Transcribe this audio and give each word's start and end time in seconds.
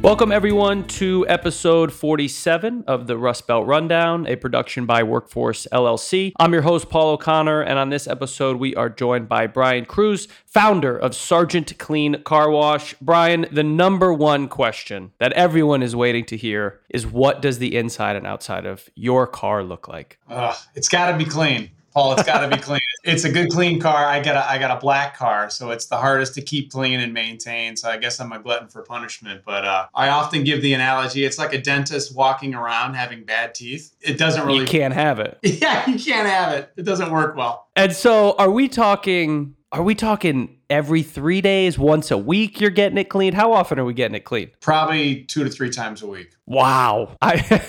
Welcome, 0.00 0.30
everyone, 0.30 0.86
to 0.86 1.26
episode 1.28 1.92
47 1.92 2.84
of 2.86 3.08
the 3.08 3.18
Rust 3.18 3.48
Belt 3.48 3.66
Rundown, 3.66 4.28
a 4.28 4.36
production 4.36 4.86
by 4.86 5.02
Workforce 5.02 5.66
LLC. 5.72 6.32
I'm 6.38 6.52
your 6.52 6.62
host, 6.62 6.88
Paul 6.88 7.10
O'Connor, 7.10 7.62
and 7.62 7.80
on 7.80 7.90
this 7.90 8.06
episode, 8.06 8.58
we 8.58 8.76
are 8.76 8.88
joined 8.88 9.28
by 9.28 9.48
Brian 9.48 9.84
Krusz, 9.84 10.28
founder 10.46 10.96
of 10.96 11.12
Sgt. 11.12 11.78
Clean 11.78 12.22
Car 12.22 12.48
Wash. 12.48 12.94
Brian, 13.02 13.46
the 13.50 13.64
number 13.64 14.12
one 14.12 14.46
question 14.46 15.10
that 15.18 15.32
everyone 15.32 15.82
is 15.82 15.96
waiting 15.96 16.24
to 16.26 16.36
hear 16.36 16.80
is 16.88 17.04
what 17.04 17.42
does 17.42 17.58
the 17.58 17.76
inside 17.76 18.14
and 18.14 18.26
outside 18.26 18.66
of 18.66 18.88
your 18.94 19.26
car 19.26 19.64
look 19.64 19.88
like? 19.88 20.20
Uh, 20.28 20.54
it's 20.76 20.88
got 20.88 21.10
to 21.10 21.18
be 21.18 21.24
clean. 21.24 21.70
Paul, 21.92 22.12
it's 22.12 22.22
got 22.22 22.48
to 22.48 22.56
be 22.56 22.62
clean. 22.62 22.80
It's 23.04 23.24
a 23.24 23.32
good 23.32 23.50
clean 23.50 23.80
car. 23.80 24.06
I 24.06 24.20
got 24.20 24.36
a 24.36 24.50
I 24.50 24.58
got 24.58 24.76
a 24.76 24.80
black 24.80 25.16
car, 25.16 25.50
so 25.50 25.70
it's 25.70 25.86
the 25.86 25.96
hardest 25.96 26.34
to 26.34 26.42
keep 26.42 26.70
clean 26.70 27.00
and 27.00 27.12
maintain. 27.12 27.76
So 27.76 27.88
I 27.88 27.96
guess 27.96 28.20
I'm 28.20 28.32
a 28.32 28.38
glutton 28.38 28.68
for 28.68 28.82
punishment. 28.82 29.42
But 29.44 29.64
uh, 29.64 29.86
I 29.94 30.08
often 30.08 30.44
give 30.44 30.62
the 30.62 30.74
analogy: 30.74 31.24
it's 31.24 31.38
like 31.38 31.52
a 31.52 31.60
dentist 31.60 32.14
walking 32.14 32.54
around 32.54 32.94
having 32.94 33.24
bad 33.24 33.54
teeth. 33.54 33.94
It 34.00 34.18
doesn't 34.18 34.46
really. 34.46 34.60
You 34.60 34.66
can't 34.66 34.94
have 34.94 35.20
it. 35.20 35.38
Yeah, 35.58 35.90
you 35.90 35.98
can't 35.98 36.28
have 36.28 36.52
it. 36.52 36.72
It 36.76 36.82
doesn't 36.82 37.10
work 37.10 37.36
well. 37.36 37.66
And 37.74 37.92
so, 37.92 38.36
are 38.38 38.50
we 38.50 38.68
talking? 38.68 39.56
Are 39.72 39.82
we 39.82 39.94
talking 39.94 40.57
every 40.70 41.02
three 41.02 41.40
days, 41.40 41.78
once 41.78 42.10
a 42.10 42.18
week? 42.18 42.60
You're 42.60 42.70
getting 42.70 42.98
it 42.98 43.08
cleaned. 43.08 43.34
How 43.34 43.52
often 43.52 43.78
are 43.78 43.84
we 43.84 43.94
getting 43.94 44.14
it 44.14 44.24
cleaned? 44.24 44.52
Probably 44.60 45.24
two 45.24 45.44
to 45.44 45.50
three 45.50 45.70
times 45.70 46.02
a 46.02 46.06
week. 46.06 46.32
Wow. 46.46 47.16
I 47.22 47.62